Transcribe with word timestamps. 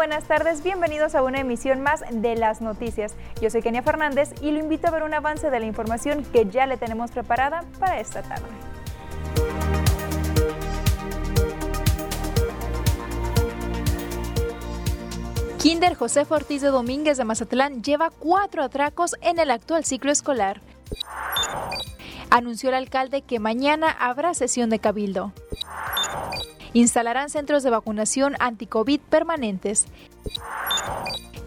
buenas 0.00 0.24
tardes. 0.24 0.62
Bienvenidos 0.62 1.14
a 1.14 1.22
una 1.22 1.40
emisión 1.40 1.82
más 1.82 2.02
de 2.10 2.34
las 2.34 2.62
noticias. 2.62 3.14
Yo 3.42 3.50
soy 3.50 3.60
Kenia 3.60 3.82
Fernández 3.82 4.32
y 4.40 4.50
lo 4.50 4.58
invito 4.58 4.88
a 4.88 4.90
ver 4.90 5.02
un 5.02 5.12
avance 5.12 5.50
de 5.50 5.60
la 5.60 5.66
información 5.66 6.24
que 6.32 6.46
ya 6.46 6.66
le 6.66 6.78
tenemos 6.78 7.10
preparada 7.10 7.64
para 7.78 8.00
esta 8.00 8.22
tarde. 8.22 8.46
Kinder 15.58 15.94
José 15.94 16.24
Ortiz 16.26 16.62
de 16.62 16.68
Domínguez 16.68 17.18
de 17.18 17.24
Mazatlán 17.24 17.82
lleva 17.82 18.08
cuatro 18.08 18.62
atracos 18.62 19.16
en 19.20 19.38
el 19.38 19.50
actual 19.50 19.84
ciclo 19.84 20.10
escolar. 20.10 20.62
Anunció 22.30 22.70
el 22.70 22.76
alcalde 22.76 23.20
que 23.20 23.38
mañana 23.38 23.94
habrá 24.00 24.32
sesión 24.32 24.70
de 24.70 24.78
cabildo. 24.78 25.34
Instalarán 26.72 27.30
centros 27.30 27.62
de 27.62 27.70
vacunación 27.70 28.36
anti-COVID 28.38 29.00
permanentes. 29.00 29.86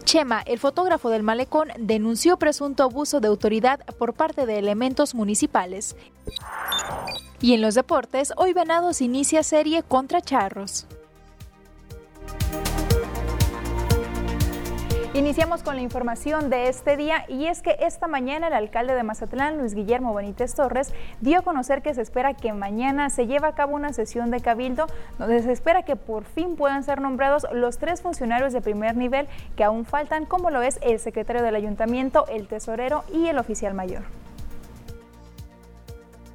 Chema, 0.04 0.42
el 0.42 0.58
fotógrafo 0.58 1.10
del 1.10 1.22
malecón, 1.22 1.68
denunció 1.78 2.36
presunto 2.36 2.82
abuso 2.82 3.20
de 3.20 3.28
autoridad 3.28 3.80
por 3.98 4.14
parte 4.14 4.46
de 4.46 4.58
elementos 4.58 5.14
municipales. 5.14 5.96
Y 7.40 7.54
en 7.54 7.62
los 7.62 7.74
deportes, 7.74 8.32
hoy 8.36 8.52
Venados 8.52 9.00
inicia 9.00 9.42
serie 9.42 9.82
contra 9.82 10.20
Charros. 10.20 10.86
Iniciamos 15.14 15.62
con 15.62 15.76
la 15.76 15.82
información 15.82 16.50
de 16.50 16.68
este 16.68 16.96
día 16.96 17.24
y 17.28 17.46
es 17.46 17.62
que 17.62 17.76
esta 17.78 18.08
mañana 18.08 18.48
el 18.48 18.52
alcalde 18.52 18.96
de 18.96 19.04
Mazatlán, 19.04 19.58
Luis 19.58 19.72
Guillermo 19.72 20.12
Benítez 20.12 20.56
Torres, 20.56 20.92
dio 21.20 21.38
a 21.38 21.42
conocer 21.42 21.82
que 21.82 21.94
se 21.94 22.02
espera 22.02 22.34
que 22.34 22.52
mañana 22.52 23.08
se 23.10 23.28
lleve 23.28 23.46
a 23.46 23.52
cabo 23.52 23.76
una 23.76 23.92
sesión 23.92 24.32
de 24.32 24.40
cabildo 24.40 24.88
donde 25.20 25.40
se 25.40 25.52
espera 25.52 25.84
que 25.84 25.94
por 25.94 26.24
fin 26.24 26.56
puedan 26.56 26.82
ser 26.82 27.00
nombrados 27.00 27.46
los 27.52 27.78
tres 27.78 28.02
funcionarios 28.02 28.52
de 28.52 28.60
primer 28.60 28.96
nivel 28.96 29.28
que 29.54 29.62
aún 29.62 29.84
faltan, 29.84 30.26
como 30.26 30.50
lo 30.50 30.62
es 30.62 30.80
el 30.82 30.98
secretario 30.98 31.44
del 31.44 31.54
ayuntamiento, 31.54 32.26
el 32.26 32.48
tesorero 32.48 33.04
y 33.12 33.28
el 33.28 33.38
oficial 33.38 33.72
mayor. 33.72 34.23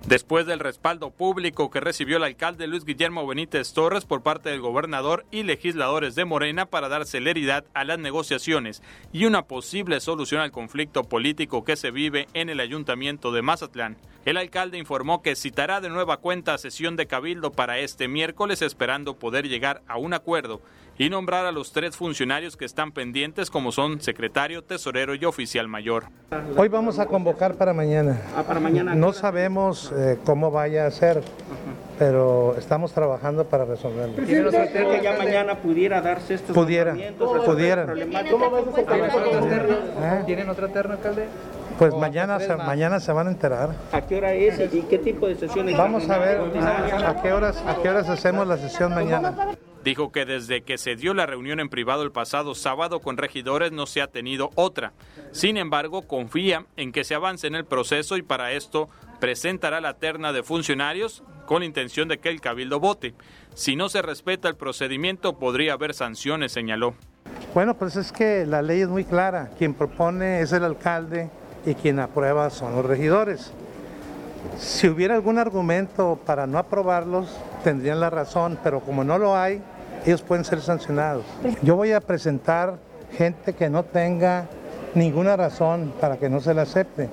Después 0.09 0.47
del 0.47 0.57
respaldo 0.57 1.11
público 1.11 1.69
que 1.69 1.79
recibió 1.79 2.17
el 2.17 2.23
alcalde 2.23 2.65
Luis 2.65 2.83
Guillermo 2.83 3.27
Benítez 3.27 3.73
Torres 3.73 4.05
por 4.05 4.23
parte 4.23 4.49
del 4.49 4.59
gobernador 4.59 5.23
y 5.29 5.43
legisladores 5.43 6.16
de 6.16 6.25
Morena 6.25 6.66
para 6.66 6.89
dar 6.89 7.05
celeridad 7.05 7.63
a 7.75 7.83
las 7.83 7.99
negociaciones 7.99 8.81
y 9.13 9.25
una 9.25 9.43
posible 9.43 9.99
solución 9.99 10.41
al 10.41 10.51
conflicto 10.51 11.03
político 11.03 11.63
que 11.63 11.75
se 11.75 11.91
vive 11.91 12.27
en 12.33 12.49
el 12.49 12.59
ayuntamiento 12.59 13.31
de 13.31 13.43
Mazatlán, 13.43 13.97
el 14.25 14.38
alcalde 14.38 14.79
informó 14.79 15.21
que 15.21 15.35
citará 15.35 15.79
de 15.79 15.89
nueva 15.89 16.17
cuenta 16.17 16.57
sesión 16.57 16.95
de 16.95 17.05
cabildo 17.05 17.51
para 17.51 17.77
este 17.77 18.07
miércoles 18.07 18.63
esperando 18.63 19.13
poder 19.13 19.47
llegar 19.47 19.83
a 19.88 19.99
un 19.99 20.16
acuerdo 20.16 20.59
y 21.00 21.09
nombrar 21.09 21.45
a 21.45 21.53
los 21.53 21.72
tres 21.72 21.95
funcionarios 21.95 22.58
que 22.58 22.66
están 22.66 22.92
pendientes 22.92 23.50
como 23.50 23.72
son 23.72 24.02
secretario, 24.02 24.66
tesorero 24.66 25.16
y 25.16 25.23
oficial 25.23 25.69
mayor. 25.69 26.08
Hoy 26.58 26.67
vamos 26.67 27.00
a 27.00 27.06
convocar 27.06 27.56
para 27.56 27.73
mañana. 27.73 28.22
Ah, 28.36 28.44
para 28.44 28.59
mañana. 28.59 28.94
No 28.95 29.14
sabemos 29.14 29.94
eh, 29.95 30.19
cómo 30.25 30.52
vaya 30.52 30.86
a 30.86 30.91
ser, 30.91 31.23
pero 31.97 32.53
estamos 32.58 32.91
trabajando 32.91 33.45
para 33.45 33.64
resolverlo. 33.64 34.16
¿Tiene 34.25 34.52
que 34.52 35.02
ya 35.02 35.17
mañana 35.17 35.56
pudiera 35.56 36.02
darse 36.02 36.33
estos 36.33 36.53
Pudiera, 36.53 36.94
pudiera. 37.45 37.86
¿Cómo 38.30 38.58
¿Eh? 40.02 40.23
¿Tienen 40.25 40.50
otra 40.50 40.67
terna, 40.67 40.95
alcalde? 40.95 41.28
Pues 41.78 41.94
mañana 41.94 42.41
se, 42.41 42.53
mañana 42.57 43.00
se 43.00 43.13
van 43.13 43.28
a 43.28 43.31
enterar. 43.31 43.69
¿A 43.94 44.02
qué 44.02 44.18
hora 44.18 44.34
es 44.34 44.59
y 44.73 44.81
qué 44.81 44.97
tipo 44.97 45.29
de 45.29 45.35
sesiones? 45.35 45.78
Vamos 45.78 46.09
a 46.09 46.18
ver 46.18 46.41
a, 46.62 47.09
a 47.12 47.22
qué 47.22 47.31
horas 47.31 47.63
a 47.66 47.81
qué 47.81 47.88
horas 47.88 48.09
hacemos 48.09 48.46
la 48.46 48.57
sesión 48.57 48.94
mañana. 48.94 49.34
Dijo 49.89 50.11
que 50.11 50.23
desde 50.23 50.61
que 50.61 50.77
se 50.77 50.95
dio 50.95 51.16
la 51.16 51.25
reunión 51.25 51.59
en 51.59 51.67
privado 51.67 52.03
el 52.03 52.11
pasado 52.11 52.53
sábado 52.53 53.00
con 53.00 53.17
regidores 53.17 53.72
no 53.72 53.88
se 53.88 54.03
ha 54.03 54.07
tenido 54.07 54.51
otra. 54.53 54.94
Sin 55.31 55.57
embargo, 55.57 56.03
confía 56.03 56.67
en 56.77 56.91
que 56.91 57.03
se 57.03 57.16
avance 57.16 57.47
en 57.47 57.55
el 57.55 57.66
proceso 57.66 58.16
y 58.16 58.22
para 58.22 58.51
esto 58.51 58.88
presentará 59.19 59.81
la 59.81 59.95
terna 59.95 60.31
de 60.31 60.44
funcionarios 60.44 61.23
con 61.47 61.63
intención 61.63 62.07
de 62.07 62.19
que 62.19 62.29
el 62.29 62.39
cabildo 62.39 62.79
vote. 62.79 63.16
Si 63.55 63.75
no 63.75 63.89
se 63.89 64.03
respeta 64.03 64.47
el 64.47 64.55
procedimiento 64.55 65.39
podría 65.39 65.73
haber 65.73 65.95
sanciones, 65.95 66.51
señaló. 66.51 66.94
Bueno, 67.55 67.73
pues 67.73 67.95
es 67.95 68.11
que 68.11 68.45
la 68.45 68.61
ley 68.61 68.81
es 68.81 68.89
muy 68.89 69.05
clara. 69.05 69.49
Quien 69.57 69.73
propone 69.73 70.41
es 70.41 70.51
el 70.51 70.66
alcalde 70.66 71.31
y 71.66 71.73
quien 71.73 71.97
aprueba 71.97 72.51
son 72.51 72.75
los 72.75 72.85
regidores. 72.85 73.51
Si 74.59 74.88
hubiera 74.88 75.16
algún 75.16 75.39
argumento 75.39 76.19
para 76.28 76.45
no 76.45 76.59
aprobarlos, 76.59 77.35
tendrían 77.63 77.99
la 77.99 78.11
razón, 78.11 78.59
pero 78.63 78.81
como 78.81 79.03
no 79.03 79.17
lo 79.17 79.35
hay, 79.35 79.63
ellos 80.05 80.21
pueden 80.21 80.45
ser 80.45 80.61
sancionados. 80.61 81.25
Yo 81.61 81.75
voy 81.75 81.91
a 81.91 82.01
presentar 82.01 82.77
gente 83.17 83.53
que 83.53 83.69
no 83.69 83.83
tenga 83.83 84.47
ninguna 84.95 85.35
razón 85.35 85.93
para 85.99 86.17
que 86.17 86.29
no 86.29 86.39
se 86.39 86.53
le 86.53 86.61
acepte 86.61 87.09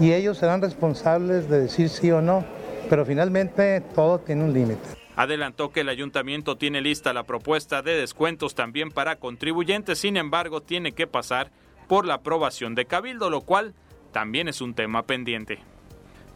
y 0.00 0.12
ellos 0.12 0.38
serán 0.38 0.62
responsables 0.62 1.48
de 1.48 1.60
decir 1.60 1.88
sí 1.88 2.10
o 2.10 2.20
no, 2.20 2.44
pero 2.88 3.04
finalmente 3.04 3.80
todo 3.94 4.20
tiene 4.20 4.44
un 4.44 4.52
límite. 4.52 4.80
Adelantó 5.16 5.70
que 5.70 5.80
el 5.80 5.88
ayuntamiento 5.88 6.56
tiene 6.56 6.80
lista 6.80 7.12
la 7.12 7.24
propuesta 7.24 7.82
de 7.82 7.96
descuentos 7.96 8.54
también 8.54 8.90
para 8.90 9.16
contribuyentes, 9.16 9.98
sin 9.98 10.16
embargo 10.16 10.62
tiene 10.62 10.92
que 10.92 11.08
pasar 11.08 11.50
por 11.88 12.06
la 12.06 12.14
aprobación 12.14 12.74
de 12.76 12.84
Cabildo, 12.86 13.28
lo 13.28 13.40
cual 13.40 13.74
también 14.12 14.46
es 14.46 14.60
un 14.60 14.74
tema 14.74 15.02
pendiente. 15.02 15.58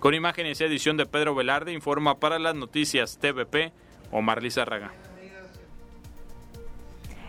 Con 0.00 0.14
imágenes 0.14 0.60
y 0.60 0.64
edición 0.64 0.96
de 0.96 1.06
Pedro 1.06 1.36
Velarde, 1.36 1.72
informa 1.72 2.18
para 2.18 2.40
las 2.40 2.56
noticias 2.56 3.18
TVP 3.18 3.72
Omar 4.10 4.42
Lizarraga. 4.42 4.90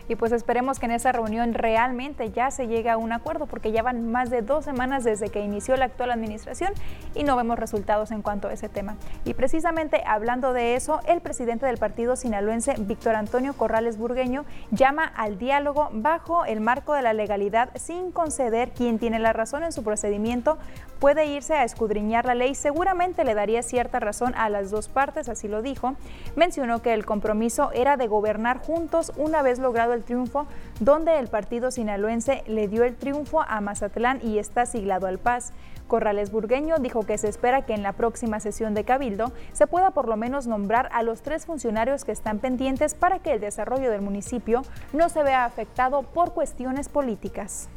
Y 0.08 0.16
pues 0.16 0.32
esperemos 0.32 0.78
que 0.78 0.86
en 0.86 0.92
esa 0.92 1.12
reunión 1.12 1.54
realmente 1.54 2.30
ya 2.30 2.50
se 2.50 2.66
llegue 2.66 2.90
a 2.90 2.96
un 2.96 3.12
acuerdo, 3.12 3.46
porque 3.46 3.72
ya 3.72 3.82
van 3.82 4.10
más 4.10 4.30
de 4.30 4.42
dos 4.42 4.64
semanas 4.64 5.04
desde 5.04 5.28
que 5.28 5.40
inició 5.40 5.76
la 5.76 5.86
actual 5.86 6.10
administración 6.10 6.72
y 7.14 7.24
no 7.24 7.36
vemos 7.36 7.58
resultados 7.58 8.10
en 8.10 8.22
cuanto 8.22 8.48
a 8.48 8.52
ese 8.52 8.68
tema. 8.68 8.96
Y 9.24 9.34
precisamente 9.34 10.02
hablando 10.06 10.52
de 10.52 10.76
eso, 10.76 11.00
el 11.06 11.20
presidente 11.20 11.66
del 11.66 11.78
partido 11.78 12.16
sinaloense, 12.16 12.74
Víctor 12.78 13.14
Antonio 13.14 13.54
Corrales 13.54 13.98
Burgueño, 13.98 14.44
llama 14.70 15.04
al 15.04 15.38
diálogo 15.38 15.88
bajo 15.92 16.44
el 16.44 16.60
marco 16.60 16.94
de 16.94 17.02
la 17.02 17.12
legalidad 17.12 17.70
sin 17.76 18.12
conceder 18.12 18.70
quien 18.70 18.98
tiene 18.98 19.18
la 19.18 19.32
razón 19.32 19.64
en 19.64 19.72
su 19.72 19.82
procedimiento 19.82 20.58
puede 21.04 21.26
irse 21.26 21.52
a 21.52 21.64
escudriñar 21.64 22.24
la 22.24 22.34
ley. 22.34 22.54
Seguramente 22.54 23.24
le 23.24 23.34
daría 23.34 23.62
cierta 23.62 24.00
razón 24.00 24.32
a 24.38 24.48
las 24.48 24.70
dos 24.70 24.88
partes, 24.88 25.28
así 25.28 25.48
lo 25.48 25.60
dijo. 25.60 25.96
Mencionó 26.34 26.80
que 26.80 26.94
el 26.94 27.04
compromiso 27.04 27.70
era 27.74 27.98
de 27.98 28.06
gobernar 28.06 28.56
juntos 28.56 29.12
una 29.18 29.42
vez 29.42 29.58
logrado 29.58 29.92
el 29.92 30.02
triunfo, 30.02 30.46
donde 30.80 31.18
el 31.18 31.28
partido 31.28 31.70
sinaloense 31.70 32.42
le 32.46 32.68
dio 32.68 32.84
el 32.84 32.96
triunfo 32.96 33.42
a 33.42 33.60
Mazatlán 33.60 34.18
y 34.22 34.38
está 34.38 34.64
siglado 34.64 35.06
al 35.06 35.18
Paz. 35.18 35.52
Corrales 35.88 36.32
Burgueño 36.32 36.78
dijo 36.78 37.02
que 37.02 37.18
se 37.18 37.28
espera 37.28 37.66
que 37.66 37.74
en 37.74 37.82
la 37.82 37.92
próxima 37.92 38.40
sesión 38.40 38.72
de 38.72 38.84
Cabildo 38.84 39.30
se 39.52 39.66
pueda 39.66 39.90
por 39.90 40.08
lo 40.08 40.16
menos 40.16 40.46
nombrar 40.46 40.88
a 40.90 41.02
los 41.02 41.20
tres 41.20 41.44
funcionarios 41.44 42.06
que 42.06 42.12
están 42.12 42.38
pendientes 42.38 42.94
para 42.94 43.18
que 43.18 43.32
el 43.32 43.40
desarrollo 43.40 43.90
del 43.90 44.00
municipio 44.00 44.62
no 44.94 45.10
se 45.10 45.22
vea 45.22 45.44
afectado 45.44 46.00
por 46.00 46.32
cuestiones 46.32 46.88
políticas. 46.88 47.68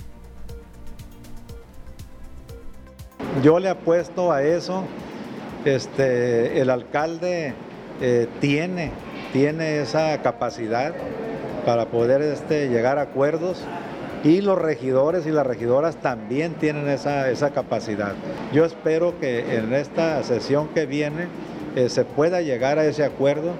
Yo 3.43 3.59
le 3.59 3.69
apuesto 3.69 4.31
a 4.31 4.43
eso. 4.43 4.83
Este, 5.65 6.61
el 6.61 6.69
alcalde 6.69 7.53
eh, 8.01 8.27
tiene, 8.39 8.91
tiene 9.33 9.81
esa 9.81 10.21
capacidad 10.21 10.93
para 11.65 11.87
poder 11.87 12.21
este, 12.21 12.69
llegar 12.69 12.97
a 12.97 13.01
acuerdos 13.01 13.63
y 14.23 14.41
los 14.41 14.57
regidores 14.57 15.27
y 15.27 15.31
las 15.31 15.45
regidoras 15.45 15.97
también 15.97 16.53
tienen 16.53 16.87
esa, 16.87 17.29
esa 17.29 17.51
capacidad. 17.51 18.13
Yo 18.53 18.65
espero 18.65 19.19
que 19.19 19.57
en 19.57 19.73
esta 19.73 20.23
sesión 20.23 20.69
que 20.69 20.85
viene 20.85 21.27
eh, 21.75 21.89
se 21.89 22.05
pueda 22.05 22.41
llegar 22.41 22.79
a 22.79 22.85
ese 22.85 23.03
acuerdo, 23.03 23.51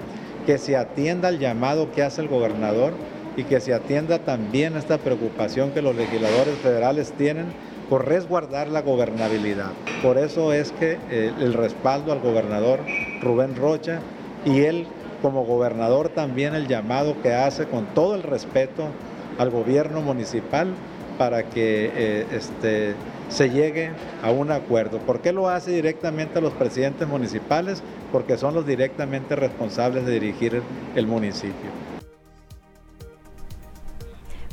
que 0.46 0.58
se 0.58 0.76
atienda 0.76 1.28
el 1.28 1.38
llamado 1.38 1.92
que 1.92 2.02
hace 2.02 2.22
el 2.22 2.28
gobernador 2.28 2.94
y 3.36 3.44
que 3.44 3.60
se 3.60 3.74
atienda 3.74 4.18
también 4.18 4.76
esta 4.76 4.98
preocupación 4.98 5.70
que 5.70 5.82
los 5.82 5.94
legisladores 5.94 6.56
federales 6.58 7.12
tienen 7.12 7.46
por 7.88 8.06
resguardar 8.06 8.68
la 8.68 8.82
gobernabilidad. 8.82 9.70
Por 10.02 10.18
eso 10.18 10.52
es 10.52 10.72
que 10.72 10.98
eh, 11.10 11.32
el 11.38 11.54
respaldo 11.54 12.12
al 12.12 12.20
gobernador 12.20 12.80
Rubén 13.22 13.56
Rocha 13.56 14.00
y 14.44 14.60
él 14.60 14.86
como 15.22 15.44
gobernador 15.44 16.10
también 16.10 16.54
el 16.54 16.68
llamado 16.68 17.20
que 17.22 17.34
hace 17.34 17.66
con 17.66 17.86
todo 17.86 18.14
el 18.14 18.22
respeto 18.22 18.88
al 19.38 19.50
gobierno 19.50 20.00
municipal 20.00 20.74
para 21.16 21.44
que 21.44 21.90
eh, 21.94 22.26
este, 22.30 22.94
se 23.28 23.50
llegue 23.50 23.90
a 24.22 24.30
un 24.30 24.52
acuerdo. 24.52 24.98
¿Por 24.98 25.20
qué 25.20 25.32
lo 25.32 25.48
hace 25.48 25.72
directamente 25.72 26.38
a 26.38 26.42
los 26.42 26.52
presidentes 26.52 27.08
municipales? 27.08 27.82
Porque 28.12 28.38
son 28.38 28.54
los 28.54 28.66
directamente 28.66 29.34
responsables 29.34 30.06
de 30.06 30.12
dirigir 30.12 30.62
el 30.94 31.06
municipio. 31.06 31.87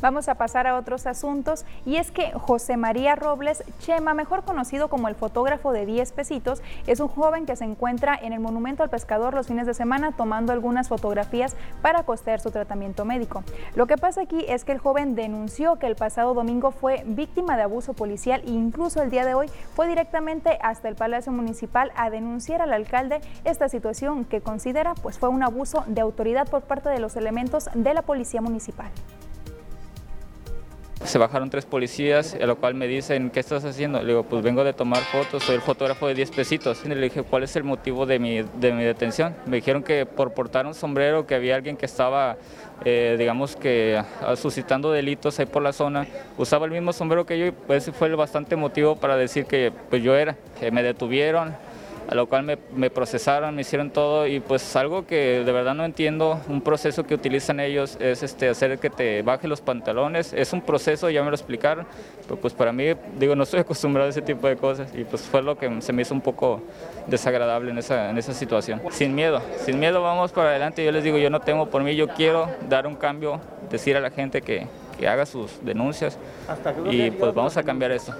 Vamos 0.06 0.30
a 0.30 0.36
pasar 0.36 0.68
a 0.68 0.78
otros 0.78 1.08
asuntos 1.08 1.66
y 1.84 1.96
es 1.96 2.12
que 2.12 2.32
José 2.32 2.78
María 2.78 3.16
Robles 3.16 3.64
Chema, 3.80 4.14
mejor 4.14 4.44
conocido 4.44 4.88
como 4.88 5.08
el 5.08 5.16
fotógrafo 5.16 5.72
de 5.72 5.88
10 5.88 6.12
pesitos, 6.12 6.62
es 6.86 7.00
un 7.00 7.08
joven 7.08 7.48
que 7.48 7.56
se 7.56 7.64
encuentra 7.64 8.16
en 8.16 8.32
el 8.32 8.40
Monumento 8.40 8.84
al 8.84 8.92
Pescador 8.92 9.34
los 9.34 9.48
fines 9.48 9.66
de 9.66 9.74
semana 9.74 10.12
tomando 10.12 10.54
algunas 10.54 10.90
fotografías 10.90 11.56
para 11.82 12.04
costear 12.04 12.40
su 12.40 12.52
tratamiento 12.52 13.04
médico. 13.04 13.44
Lo 13.74 13.88
que 13.88 13.98
pasa 13.98 14.22
aquí 14.22 14.46
es 14.48 14.64
que 14.64 14.74
el 14.74 14.78
joven 14.78 15.16
denunció 15.16 15.80
que 15.80 15.88
el 15.88 15.96
pasado 15.96 16.36
domingo 16.36 16.70
fue 16.70 17.02
víctima 17.08 17.58
de 17.58 17.64
abuso 17.64 17.94
policial 17.94 18.44
e 18.46 18.52
incluso 18.52 19.02
el 19.02 19.10
día 19.10 19.26
de 19.26 19.34
hoy 19.34 19.50
fue 19.74 19.88
directamente 19.88 20.60
hasta 20.62 20.88
el 20.88 20.94
Palacio 20.94 21.32
Municipal 21.32 21.92
a 21.96 22.12
denunciar 22.12 22.62
al 22.62 22.74
alcalde 22.74 23.22
esta 23.44 23.70
situación 23.70 24.24
que 24.24 24.42
considera 24.42 24.94
pues 24.94 25.18
fue 25.18 25.30
un 25.30 25.42
abuso 25.42 25.84
de 25.88 26.02
autoridad 26.02 26.48
por 26.48 26.62
parte 26.62 26.90
de 26.90 27.00
los 27.00 27.16
elementos 27.16 27.70
de 27.74 27.96
la 27.96 28.04
Policía 28.04 28.42
Municipal. 28.42 28.92
Se 31.06 31.20
bajaron 31.20 31.50
tres 31.52 31.66
policías, 31.66 32.36
a 32.42 32.46
lo 32.46 32.56
cual 32.58 32.74
me 32.74 32.88
dicen, 32.88 33.30
¿qué 33.30 33.40
estás 33.40 33.64
haciendo? 33.64 34.02
Le 34.02 34.08
digo, 34.08 34.24
pues 34.24 34.42
vengo 34.42 34.64
de 34.64 34.74
tomar 34.74 35.04
fotos, 35.04 35.44
soy 35.44 35.56
el 35.56 35.62
fotógrafo 35.62 36.08
de 36.08 36.16
10 36.16 36.32
pesitos. 36.32 36.82
Y 36.84 36.90
le 36.90 36.96
dije, 36.96 37.22
¿cuál 37.22 37.44
es 37.44 37.56
el 37.56 37.64
motivo 37.64 38.06
de 38.06 38.18
mi, 38.18 38.42
de 38.42 38.74
mi 38.74 38.84
detención? 38.84 39.36
Me 39.46 39.58
dijeron 39.58 39.84
que 39.84 40.06
por 40.06 40.34
portar 40.34 40.66
un 40.66 40.74
sombrero, 40.74 41.28
que 41.28 41.36
había 41.36 41.56
alguien 41.56 41.78
que 41.78 41.86
estaba, 41.86 42.38
eh, 42.84 43.16
digamos 43.20 43.56
que, 43.56 44.02
suscitando 44.36 44.92
delitos 44.92 45.40
ahí 45.40 45.46
por 45.46 45.62
la 45.62 45.74
zona, 45.74 46.08
usaba 46.38 46.66
el 46.66 46.72
mismo 46.72 46.92
sombrero 46.92 47.26
que 47.26 47.38
yo 47.38 47.46
y 47.46 47.52
pues 47.52 47.92
fue 47.92 48.08
el 48.08 48.16
bastante 48.16 48.56
motivo 48.56 48.96
para 48.96 49.16
decir 49.16 49.46
que 49.46 49.72
pues 49.90 50.02
yo 50.02 50.16
era. 50.16 50.36
Que 50.60 50.72
me 50.72 50.82
detuvieron, 50.82 51.56
a 52.08 52.16
lo 52.16 52.28
cual 52.28 52.58
me, 52.74 52.90
procesaron, 52.90 53.56
me 53.56 53.62
hicieron 53.62 53.90
todo 53.90 54.28
y 54.28 54.40
pues 54.40 54.76
algo 54.76 55.06
que 55.06 55.44
de 55.46 55.52
verdad 55.52 55.74
no 55.74 55.86
entiendo, 55.86 56.40
un 56.48 56.62
proceso 56.62 57.04
que 57.04 57.16
utilizan 57.16 57.60
ellos 57.60 57.98
es 58.00 58.24
este, 58.24 58.50
hacer 58.50 58.80
que 58.80 58.90
te 58.90 59.22
baje 59.22 59.48
los 59.48 59.62
pantalones, 59.62 60.34
es 60.34 60.54
un 60.54 60.62
proceso, 60.62 61.10
ya 61.10 61.24
me 61.24 61.30
lo 61.30 61.36
explicaron, 61.36 61.86
pero 62.24 62.40
pues 62.40 62.54
para 62.54 62.72
mí, 62.72 62.94
digo, 63.18 63.36
no 63.36 63.44
estoy 63.44 63.60
acostumbrado 63.62 64.08
a 64.08 64.10
ese 64.10 64.22
tipo 64.22 64.48
de 64.48 64.56
cosas 64.56 64.90
y 64.96 65.04
pues 65.04 65.24
fue 65.24 65.42
lo 65.42 65.58
que 65.58 65.82
se 65.82 65.94
me 65.94 66.02
hizo 66.02 66.14
un 66.14 66.22
poco 66.22 66.62
desagradable 67.08 67.72
en 67.72 67.78
esa, 67.78 68.10
en 68.10 68.18
esa 68.18 68.34
situación. 68.34 68.82
Sin 68.92 69.16
miedo, 69.16 69.42
sin 69.66 69.80
miedo 69.80 70.02
vamos 70.02 70.32
para 70.32 70.50
adelante, 70.50 70.84
yo 70.86 70.92
les 70.92 71.04
digo, 71.04 71.18
yo 71.18 71.30
no 71.30 71.42
tengo 71.42 71.70
por 71.70 71.84
mí, 71.84 71.96
yo 71.96 72.08
quiero 72.10 72.50
dar 72.70 72.88
un 72.88 72.96
cambio, 72.96 73.40
decir 73.70 73.98
a 73.98 74.00
la 74.00 74.12
gente 74.12 74.42
que, 74.42 74.68
que 75.00 75.08
haga 75.08 75.26
sus 75.26 75.64
denuncias 75.64 76.18
y 76.90 77.12
pues 77.12 77.34
vamos 77.34 77.58
a 77.58 77.64
cambiar 77.64 77.92
esto. 77.92 78.14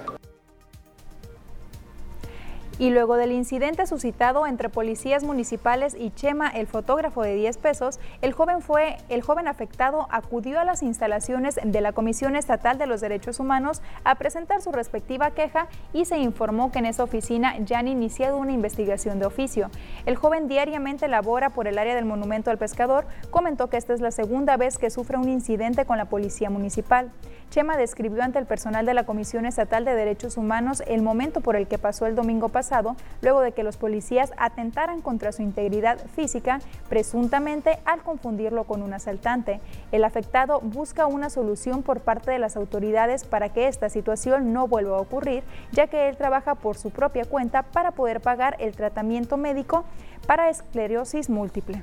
Y 2.78 2.90
luego 2.90 3.16
del 3.16 3.32
incidente 3.32 3.86
suscitado 3.86 4.46
entre 4.46 4.68
policías 4.68 5.24
municipales 5.24 5.96
y 5.98 6.10
Chema, 6.10 6.50
el 6.50 6.66
fotógrafo 6.66 7.22
de 7.22 7.34
10 7.34 7.56
pesos, 7.56 7.98
el 8.20 8.34
joven 8.34 8.60
fue 8.60 8.98
el 9.08 9.22
joven 9.22 9.48
afectado 9.48 10.06
acudió 10.10 10.60
a 10.60 10.64
las 10.64 10.82
instalaciones 10.82 11.58
de 11.62 11.80
la 11.80 11.92
Comisión 11.92 12.36
Estatal 12.36 12.76
de 12.76 12.86
los 12.86 13.00
Derechos 13.00 13.40
Humanos 13.40 13.80
a 14.04 14.16
presentar 14.16 14.60
su 14.60 14.72
respectiva 14.72 15.30
queja 15.30 15.68
y 15.94 16.04
se 16.04 16.18
informó 16.18 16.70
que 16.70 16.80
en 16.80 16.86
esa 16.86 17.02
oficina 17.02 17.56
ya 17.60 17.78
han 17.78 17.88
iniciado 17.88 18.36
una 18.36 18.52
investigación 18.52 19.20
de 19.20 19.26
oficio. 19.26 19.70
El 20.04 20.16
joven 20.16 20.46
diariamente 20.46 21.08
labora 21.08 21.50
por 21.50 21.68
el 21.68 21.78
área 21.78 21.94
del 21.94 22.04
Monumento 22.04 22.50
al 22.50 22.58
Pescador, 22.58 23.06
comentó 23.30 23.68
que 23.68 23.78
esta 23.78 23.94
es 23.94 24.00
la 24.02 24.10
segunda 24.10 24.58
vez 24.58 24.76
que 24.76 24.90
sufre 24.90 25.16
un 25.16 25.30
incidente 25.30 25.86
con 25.86 25.96
la 25.96 26.04
policía 26.04 26.50
municipal. 26.50 27.10
Chema 27.50 27.76
describió 27.76 28.22
ante 28.22 28.38
el 28.38 28.46
personal 28.46 28.84
de 28.84 28.92
la 28.92 29.04
Comisión 29.04 29.46
Estatal 29.46 29.84
de 29.84 29.94
Derechos 29.94 30.36
Humanos 30.36 30.82
el 30.86 31.00
momento 31.00 31.40
por 31.40 31.56
el 31.56 31.66
que 31.66 31.78
pasó 31.78 32.06
el 32.06 32.14
domingo 32.14 32.48
pasado 32.48 32.96
luego 33.22 33.40
de 33.40 33.52
que 33.52 33.62
los 33.62 33.76
policías 33.76 34.32
atentaran 34.36 35.00
contra 35.00 35.32
su 35.32 35.42
integridad 35.42 35.98
física, 36.14 36.60
presuntamente 36.88 37.78
al 37.84 38.02
confundirlo 38.02 38.64
con 38.64 38.82
un 38.82 38.92
asaltante. 38.92 39.60
El 39.90 40.04
afectado 40.04 40.60
busca 40.60 41.06
una 41.06 41.30
solución 41.30 41.82
por 41.82 42.00
parte 42.00 42.30
de 42.30 42.38
las 42.38 42.56
autoridades 42.56 43.24
para 43.24 43.48
que 43.48 43.68
esta 43.68 43.88
situación 43.88 44.52
no 44.52 44.68
vuelva 44.68 44.98
a 44.98 45.00
ocurrir, 45.00 45.42
ya 45.72 45.86
que 45.86 46.08
él 46.08 46.16
trabaja 46.16 46.56
por 46.56 46.76
su 46.76 46.90
propia 46.90 47.24
cuenta 47.24 47.62
para 47.62 47.92
poder 47.92 48.20
pagar 48.20 48.56
el 48.58 48.74
tratamiento 48.76 49.36
médico 49.36 49.84
para 50.26 50.50
esclerosis 50.50 51.30
múltiple. 51.30 51.82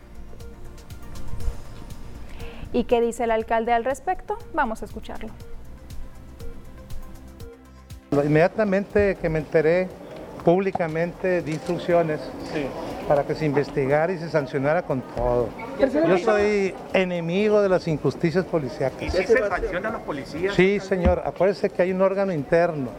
¿Y 2.73 2.85
qué 2.85 3.01
dice 3.01 3.23
el 3.23 3.31
alcalde 3.31 3.71
al 3.71 3.85
respecto? 3.85 4.37
Vamos 4.53 4.81
a 4.81 4.85
escucharlo. 4.85 5.29
Inmediatamente 8.21 9.17
que 9.21 9.29
me 9.29 9.39
enteré 9.39 9.87
públicamente 10.43 11.41
de 11.41 11.51
instrucciones 11.51 12.19
para 13.07 13.23
que 13.23 13.35
se 13.35 13.45
investigara 13.45 14.11
y 14.13 14.17
se 14.17 14.29
sancionara 14.29 14.83
con 14.83 15.01
todo. 15.15 15.49
Yo 15.79 16.17
soy 16.17 16.73
enemigo 16.93 17.61
de 17.61 17.69
las 17.69 17.87
injusticias 17.87 18.45
policíacas. 18.45 19.01
¿Y 19.01 19.09
si 19.09 19.23
se 19.25 19.37
sanciona 19.37 19.89
a 19.89 19.91
los 19.93 20.01
policías? 20.01 20.53
Sí, 20.53 20.79
señor. 20.79 21.21
Acuérdese 21.25 21.69
que 21.69 21.81
hay 21.81 21.91
un 21.91 22.01
órgano 22.01 22.33
interno. 22.33 22.89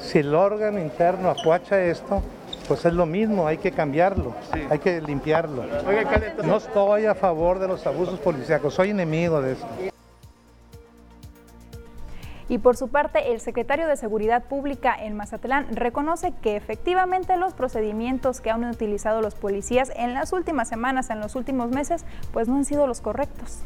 Si 0.00 0.18
el 0.18 0.34
órgano 0.34 0.78
interno 0.78 1.30
acuacha 1.30 1.80
esto, 1.82 2.22
pues 2.66 2.84
es 2.84 2.92
lo 2.92 3.06
mismo, 3.06 3.46
hay 3.46 3.58
que 3.58 3.72
cambiarlo, 3.72 4.34
hay 4.70 4.78
que 4.78 5.00
limpiarlo. 5.00 5.64
no 6.44 6.56
estoy 6.56 7.06
a 7.06 7.14
favor 7.14 7.58
de 7.58 7.68
los 7.68 7.86
abusos 7.86 8.18
policíacos, 8.20 8.74
soy 8.74 8.90
enemigo 8.90 9.40
de 9.40 9.52
eso. 9.52 9.66
Y 12.48 12.58
por 12.58 12.76
su 12.76 12.88
parte, 12.88 13.32
el 13.32 13.40
secretario 13.40 13.86
de 13.86 13.96
Seguridad 13.96 14.44
Pública 14.44 14.96
en 14.98 15.14
Mazatlán 15.16 15.66
reconoce 15.76 16.32
que 16.42 16.56
efectivamente 16.56 17.36
los 17.36 17.52
procedimientos 17.52 18.40
que 18.40 18.50
han 18.50 18.64
utilizado 18.64 19.20
los 19.20 19.34
policías 19.34 19.92
en 19.94 20.14
las 20.14 20.32
últimas 20.32 20.68
semanas, 20.68 21.10
en 21.10 21.20
los 21.20 21.36
últimos 21.36 21.70
meses, 21.70 22.04
pues 22.32 22.48
no 22.48 22.56
han 22.56 22.64
sido 22.64 22.86
los 22.86 23.02
correctos. 23.02 23.62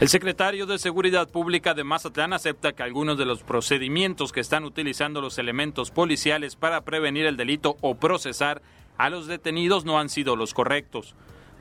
El 0.00 0.08
secretario 0.08 0.66
de 0.66 0.78
Seguridad 0.78 1.28
Pública 1.28 1.72
de 1.74 1.84
Mazatlán 1.84 2.32
acepta 2.32 2.72
que 2.72 2.82
algunos 2.82 3.16
de 3.16 3.26
los 3.26 3.42
procedimientos 3.42 4.32
que 4.32 4.40
están 4.40 4.64
utilizando 4.64 5.20
los 5.20 5.38
elementos 5.38 5.90
policiales 5.90 6.56
para 6.56 6.80
prevenir 6.80 7.26
el 7.26 7.36
delito 7.36 7.76
o 7.80 7.94
procesar 7.94 8.60
a 8.96 9.10
los 9.10 9.26
detenidos 9.26 9.84
no 9.84 9.98
han 9.98 10.08
sido 10.08 10.36
los 10.36 10.52
correctos. 10.52 11.14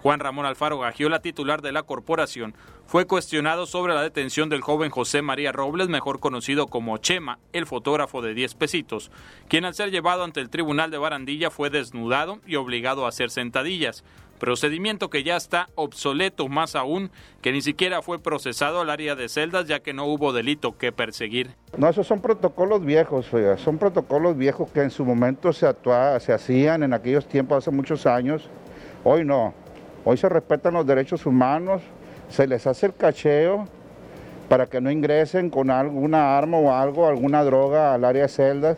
Juan 0.04 0.20
Ramón 0.20 0.46
Alfaro 0.46 0.80
Gagiola, 0.80 1.22
titular 1.22 1.62
de 1.62 1.72
la 1.72 1.84
corporación, 1.84 2.56
fue 2.86 3.08
cuestionado 3.08 3.66
sobre 3.66 3.94
la 3.94 4.02
detención 4.02 4.50
del 4.50 4.60
joven 4.60 4.92
José 4.92 5.22
María 5.22 5.54
Robles, 5.54 5.88
mejor 5.88 6.20
conocido 6.20 6.68
como 6.68 6.98
Chema, 6.98 7.40
el 7.54 7.66
fotógrafo 7.66 8.22
de 8.22 8.34
10 8.34 8.56
pesitos, 8.56 9.12
quien 9.48 9.64
al 9.64 9.76
ser 9.76 9.92
llevado 9.92 10.26
ante 10.26 10.42
el 10.42 10.50
tribunal 10.50 10.92
de 10.92 10.98
Barandilla 10.98 11.50
fue 11.50 11.70
desnudado 11.70 12.40
y 12.46 12.58
obligado 12.58 13.06
a 13.06 13.10
hacer 13.10 13.30
sentadillas, 13.30 14.04
procedimiento 14.40 15.10
que 15.10 15.24
ya 15.24 15.38
está 15.38 15.70
obsoleto 15.76 16.50
más 16.50 16.76
aún 16.76 17.10
que 17.42 17.54
ni 17.54 17.62
siquiera 17.62 18.02
fue 18.02 18.20
procesado 18.20 18.82
al 18.82 18.90
área 18.90 19.16
de 19.16 19.30
celdas 19.30 19.68
ya 19.68 19.80
que 19.80 19.94
no 19.94 20.04
hubo 20.04 20.34
delito 20.34 20.78
que 20.78 20.92
perseguir. 20.92 21.52
No, 21.78 21.88
esos 21.88 22.06
son 22.06 22.20
protocolos 22.20 22.84
viejos, 22.84 23.28
son 23.56 23.78
protocolos 23.78 24.36
viejos 24.36 24.70
que 24.70 24.82
en 24.82 24.92
su 24.92 25.06
momento 25.06 25.54
se, 25.54 25.74
se 26.20 26.34
hacían 26.34 26.84
en 26.84 26.92
aquellos 26.92 27.26
tiempos, 27.26 27.60
hace 27.60 27.72
muchos 27.72 28.06
años, 28.06 28.50
hoy 29.06 29.24
no, 29.24 29.54
Hoy 30.06 30.18
se 30.18 30.28
respetan 30.28 30.74
los 30.74 30.86
derechos 30.86 31.26
humanos, 31.26 31.82
se 32.30 32.46
les 32.46 32.68
hace 32.68 32.88
el 32.88 32.96
cacheo 32.96 33.68
para 34.50 34.68
que 34.68 34.82
no 34.82 34.92
ingresen 34.92 35.50
con 35.50 35.72
alguna 35.72 36.38
arma 36.38 36.58
o 36.58 36.74
algo, 36.74 37.08
alguna 37.08 37.44
droga 37.44 37.94
al 37.94 38.04
área 38.04 38.24
de 38.24 38.28
celdas, 38.28 38.78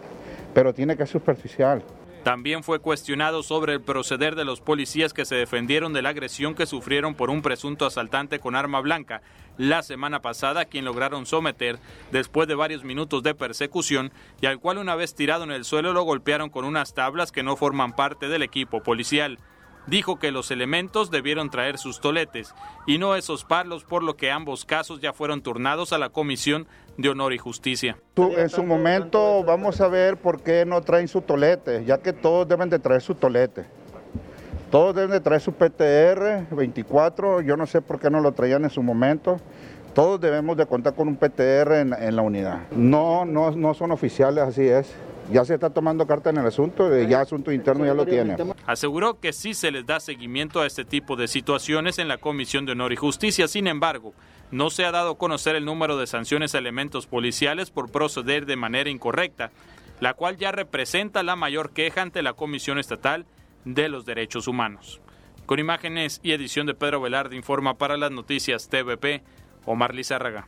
pero 0.53 0.74
tiene 0.74 0.96
que 0.96 1.08
ser 1.08 1.22
superficial. 1.22 1.84
También 2.24 2.63
fue 2.63 2.79
cuestionado 2.79 3.44
sobre 3.44 3.74
el 3.74 3.82
proceder 3.82 4.36
de 4.36 4.46
los 4.46 4.62
policías 4.62 5.13
que 5.13 5.25
se 5.25 5.36
defendieron 5.36 5.94
de 5.94 6.01
la 6.01 6.10
agresión 6.10 6.55
que 6.55 6.65
sufrieron 6.65 7.13
por 7.13 7.29
un 7.29 7.41
presunto 7.41 7.86
asaltante 7.86 8.39
con 8.39 8.55
arma 8.55 8.79
blanca 8.82 9.22
la 9.58 9.84
semana 9.84 10.22
pasada, 10.22 10.65
quien 10.65 10.86
lograron 10.86 11.25
someter 11.25 11.77
después 12.12 12.48
de 12.48 12.55
varios 12.55 12.84
minutos 12.84 13.22
de 13.22 13.36
persecución 13.36 14.12
y 14.41 14.48
al 14.48 14.60
cual 14.60 14.79
una 14.79 14.96
vez 14.96 15.13
tirado 15.15 15.44
en 15.44 15.51
el 15.51 15.65
suelo 15.65 15.94
lo 15.94 16.03
golpearon 16.03 16.50
con 16.50 16.65
unas 16.65 16.94
tablas 16.94 17.32
que 17.32 17.44
no 17.44 17.55
forman 17.55 17.96
parte 17.96 18.27
del 18.27 18.41
equipo 18.41 18.82
policial 18.82 19.39
dijo 19.88 20.18
que 20.20 20.32
los 20.32 20.51
elementos 20.51 21.12
debieron 21.12 21.50
traer 21.50 21.77
sus 21.77 22.00
toletes 22.00 22.54
y 22.86 22.98
no 22.98 23.15
esos 23.15 23.44
palos, 23.44 23.84
por 23.84 24.04
lo 24.04 24.15
que 24.15 24.32
ambos 24.32 24.65
casos 24.65 25.01
ya 25.01 25.13
fueron 25.13 25.42
turnados 25.42 25.94
a 25.94 25.98
la 25.98 26.10
Comisión 26.10 26.68
de 26.98 27.10
Honor 27.10 27.34
y 27.34 27.38
Justicia. 27.38 27.98
En 28.15 28.50
su 28.50 28.63
momento 28.63 29.44
vamos 29.44 29.82
a 29.82 29.88
ver 29.88 30.18
por 30.18 30.42
qué 30.42 30.65
no 30.65 30.82
traen 30.82 31.08
su 31.08 31.22
tolete, 31.22 31.84
ya 31.86 31.98
que 31.98 32.13
todos 32.13 32.48
deben 32.48 32.70
de 32.70 32.80
traer 32.80 33.01
su 33.01 33.15
tolete. 33.15 33.65
Todos 34.72 34.96
deben 34.96 35.12
de 35.12 35.20
traer 35.20 35.42
su 35.42 35.54
PTR 35.54 36.48
24, 36.56 37.42
yo 37.42 37.56
no 37.56 37.65
sé 37.65 37.82
por 37.82 38.00
qué 38.00 38.10
no 38.10 38.20
lo 38.20 38.32
traían 38.34 38.63
en 38.63 38.70
su 38.70 38.82
momento. 38.82 39.39
Todos 39.94 40.20
debemos 40.20 40.58
de 40.58 40.65
contar 40.65 40.94
con 40.94 41.08
un 41.08 41.15
PTR 41.15 41.75
en, 41.75 41.94
en 41.94 42.15
la 42.15 42.22
unidad. 42.22 42.70
No, 42.72 43.24
no, 43.24 43.51
no 43.51 43.74
son 43.74 43.92
oficiales, 43.92 44.44
así 44.44 44.68
es 44.68 44.94
ya 45.32 45.46
se 45.46 45.55
está 45.55 45.70
tomando 45.70 46.05
carta 46.05 46.29
en 46.29 46.38
el 46.38 46.46
asunto, 46.46 46.94
eh, 46.94 47.08
ya 47.08 47.22
asunto 47.22 47.51
interno 47.51 47.86
ya 47.86 47.94
lo 47.94 48.05
tiene. 48.05 48.36
Aseguró 48.65 49.20
que 49.20 49.34
sí 49.34 49.53
se 49.53 49.72
les 49.72 49.86
da 49.86 50.00
seguimiento 50.00 50.62
a 50.62 50.67
este 50.67 50.86
tipo 50.86 51.15
de 51.15 51.27
situaciones 51.27 52.00
en 52.00 52.08
la 52.08 52.17
Comisión 52.17 52.65
de 52.65 52.74
Honor 52.74 52.94
y 52.94 52.96
Justicia, 52.96 53.48
sin 53.48 53.67
embargo, 53.67 54.13
no 54.51 54.70
se 54.70 54.86
ha 54.86 54.91
dado 54.91 55.12
a 55.12 55.17
conocer 55.17 55.55
el 55.55 55.65
número 55.65 55.98
de 55.98 56.08
sanciones 56.08 56.55
a 56.55 56.60
elementos 56.60 57.08
policiales 57.08 57.72
por 57.72 57.91
proceder 57.91 58.46
de 58.46 58.55
manera 58.55 58.89
incorrecta, 58.89 59.51
la 60.00 60.13
cual 60.13 60.38
ya 60.38 60.51
representa 60.51 61.24
la 61.24 61.36
mayor 61.36 61.72
queja 61.72 62.01
ante 62.01 62.22
la 62.22 62.34
Comisión 62.34 62.77
Estatal 62.77 63.25
de 63.63 63.89
los 63.89 64.05
Derechos 64.05 64.48
Humanos. 64.48 65.01
Con 65.46 65.60
imágenes 65.60 66.20
y 66.24 66.32
edición 66.32 66.67
de 66.67 66.74
Pedro 66.74 67.01
Velarde 67.01 67.36
informa 67.36 67.77
para 67.77 67.98
las 67.98 68.12
noticias 68.12 68.67
TVP, 68.67 69.24
Omar 69.65 69.94
Lizárraga. 69.94 70.48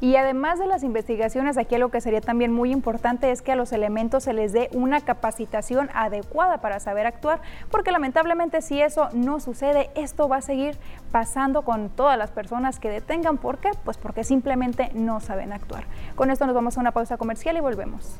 Y 0.00 0.16
además 0.16 0.58
de 0.58 0.66
las 0.66 0.82
investigaciones, 0.82 1.58
aquí 1.58 1.76
lo 1.76 1.90
que 1.90 2.00
sería 2.00 2.22
también 2.22 2.52
muy 2.52 2.72
importante 2.72 3.30
es 3.30 3.42
que 3.42 3.52
a 3.52 3.56
los 3.56 3.72
elementos 3.72 4.24
se 4.24 4.32
les 4.32 4.52
dé 4.52 4.70
una 4.72 5.02
capacitación 5.02 5.90
adecuada 5.92 6.62
para 6.62 6.80
saber 6.80 7.06
actuar, 7.06 7.42
porque 7.70 7.92
lamentablemente 7.92 8.62
si 8.62 8.80
eso 8.80 9.10
no 9.12 9.40
sucede, 9.40 9.90
esto 9.94 10.26
va 10.26 10.36
a 10.36 10.42
seguir 10.42 10.78
pasando 11.12 11.62
con 11.62 11.90
todas 11.90 12.16
las 12.16 12.30
personas 12.30 12.80
que 12.80 12.88
detengan. 12.88 13.36
¿Por 13.36 13.58
qué? 13.58 13.70
Pues 13.84 13.98
porque 13.98 14.24
simplemente 14.24 14.90
no 14.94 15.20
saben 15.20 15.52
actuar. 15.52 15.84
Con 16.16 16.30
esto 16.30 16.46
nos 16.46 16.54
vamos 16.54 16.78
a 16.78 16.80
una 16.80 16.92
pausa 16.92 17.18
comercial 17.18 17.58
y 17.58 17.60
volvemos. 17.60 18.18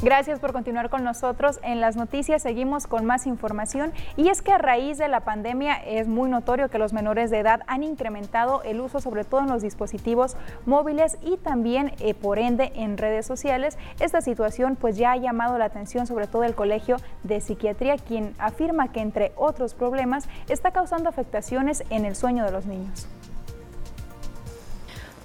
Gracias 0.00 0.38
por 0.38 0.52
continuar 0.52 0.90
con 0.90 1.02
nosotros. 1.02 1.58
En 1.64 1.80
las 1.80 1.96
noticias 1.96 2.40
seguimos 2.40 2.86
con 2.86 3.04
más 3.04 3.26
información 3.26 3.92
y 4.16 4.28
es 4.28 4.42
que 4.42 4.52
a 4.52 4.58
raíz 4.58 4.96
de 4.96 5.08
la 5.08 5.20
pandemia 5.20 5.74
es 5.74 6.06
muy 6.06 6.30
notorio 6.30 6.70
que 6.70 6.78
los 6.78 6.92
menores 6.92 7.30
de 7.32 7.40
edad 7.40 7.62
han 7.66 7.82
incrementado 7.82 8.62
el 8.62 8.80
uso 8.80 9.00
sobre 9.00 9.24
todo 9.24 9.40
en 9.40 9.48
los 9.48 9.60
dispositivos 9.60 10.36
móviles 10.66 11.18
y 11.20 11.36
también 11.36 11.94
eh, 11.98 12.14
por 12.14 12.38
ende 12.38 12.70
en 12.76 12.96
redes 12.96 13.26
sociales. 13.26 13.76
Esta 13.98 14.20
situación 14.20 14.76
pues 14.76 14.96
ya 14.96 15.10
ha 15.10 15.16
llamado 15.16 15.58
la 15.58 15.64
atención 15.64 16.06
sobre 16.06 16.28
todo 16.28 16.44
el 16.44 16.54
Colegio 16.54 16.98
de 17.24 17.40
Psiquiatría 17.40 17.96
quien 17.96 18.36
afirma 18.38 18.92
que 18.92 19.00
entre 19.00 19.32
otros 19.34 19.74
problemas 19.74 20.28
está 20.48 20.70
causando 20.70 21.08
afectaciones 21.08 21.82
en 21.90 22.04
el 22.04 22.14
sueño 22.14 22.44
de 22.44 22.52
los 22.52 22.66
niños. 22.66 23.08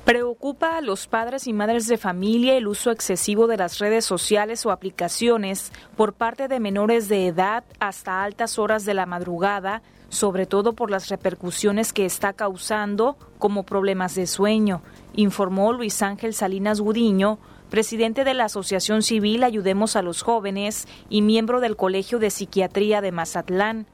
Preocupa 0.06 0.76
a 0.76 0.82
los 0.82 1.08
padres 1.08 1.48
y 1.48 1.54
madres 1.54 1.88
de 1.88 1.98
familia 1.98 2.58
el 2.58 2.68
uso 2.68 2.92
excesivo 2.92 3.48
de 3.48 3.56
las 3.56 3.80
redes 3.80 4.04
sociales 4.04 4.66
o 4.66 4.72
aplicaciones 4.72 5.72
por 5.96 6.12
parte 6.12 6.50
de 6.50 6.60
menores 6.60 7.08
de 7.08 7.28
edad 7.28 7.64
hasta 7.80 8.22
altas 8.22 8.60
horas 8.60 8.84
de 8.84 8.96
la 8.96 9.06
madrugada, 9.06 9.82
sobre 10.10 10.46
todo 10.46 10.74
por 10.74 10.92
las 10.92 11.08
repercusiones 11.08 11.94
que 11.94 12.06
está 12.06 12.34
causando 12.34 13.16
como 13.40 13.64
problemas 13.64 14.14
de 14.14 14.28
sueño, 14.28 14.82
informó 15.14 15.72
Luis 15.72 16.02
Ángel 16.02 16.34
Salinas 16.34 16.82
Gudiño, 16.82 17.40
presidente 17.70 18.26
de 18.26 18.34
la 18.34 18.46
Asociación 18.46 19.04
Civil 19.04 19.42
Ayudemos 19.42 19.96
a 19.96 20.02
los 20.02 20.22
Jóvenes 20.22 20.86
y 21.10 21.22
miembro 21.22 21.62
del 21.62 21.78
Colegio 21.78 22.20
de 22.20 22.30
Psiquiatría 22.30 23.00
de 23.00 23.14
Mazatlán. 23.14 23.88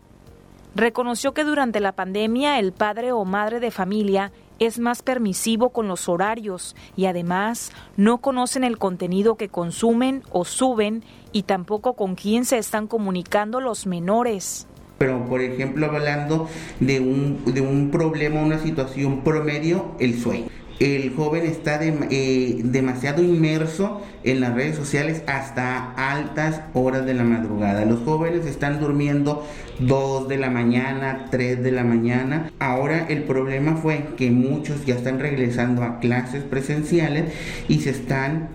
Reconoció 0.73 1.35
que 1.35 1.43
durante 1.43 1.79
la 1.79 1.91
pandemia 1.91 2.57
el 2.57 2.73
padre 2.73 3.11
o 3.11 3.25
madre 3.25 3.59
de 3.59 3.69
familia 3.69 4.31
es 4.59 4.79
más 4.79 5.01
permisivo 5.01 5.69
con 5.69 5.87
los 5.87 6.07
horarios 6.09 6.75
y 6.95 7.05
además 7.05 7.71
no 7.97 8.19
conocen 8.19 8.63
el 8.63 8.77
contenido 8.77 9.35
que 9.35 9.49
consumen 9.49 10.23
o 10.31 10.45
suben 10.45 11.03
y 11.31 11.43
tampoco 11.43 11.93
con 11.93 12.15
quién 12.15 12.45
se 12.45 12.57
están 12.57 12.87
comunicando 12.87 13.61
los 13.61 13.87
menores. 13.87 14.67
Pero, 14.97 15.25
por 15.25 15.41
ejemplo, 15.41 15.85
hablando 15.85 16.49
de 16.79 16.99
un, 16.99 17.43
de 17.45 17.61
un 17.61 17.89
problema, 17.89 18.41
una 18.41 18.59
situación 18.59 19.21
promedio, 19.23 19.95
el 19.99 20.19
sueño 20.19 20.49
el 20.79 21.13
joven 21.13 21.45
está 21.45 21.79
eh, 21.83 22.61
demasiado 22.63 23.21
inmerso 23.21 24.01
en 24.23 24.39
las 24.39 24.53
redes 24.53 24.75
sociales 24.75 25.23
hasta 25.27 25.91
altas 25.91 26.61
horas 26.73 27.05
de 27.05 27.13
la 27.13 27.23
madrugada. 27.23 27.85
Los 27.85 27.99
jóvenes 28.01 28.45
están 28.45 28.79
durmiendo 28.79 29.45
2 29.79 30.27
de 30.27 30.37
la 30.37 30.49
mañana, 30.49 31.25
3 31.31 31.61
de 31.63 31.71
la 31.71 31.83
mañana. 31.83 32.51
Ahora 32.59 33.07
el 33.09 33.23
problema 33.23 33.75
fue 33.75 34.05
que 34.17 34.31
muchos 34.31 34.85
ya 34.85 34.95
están 34.95 35.19
regresando 35.19 35.83
a 35.83 35.99
clases 35.99 36.43
presenciales 36.43 37.33
y 37.67 37.81
se 37.81 37.89
están 37.89 38.49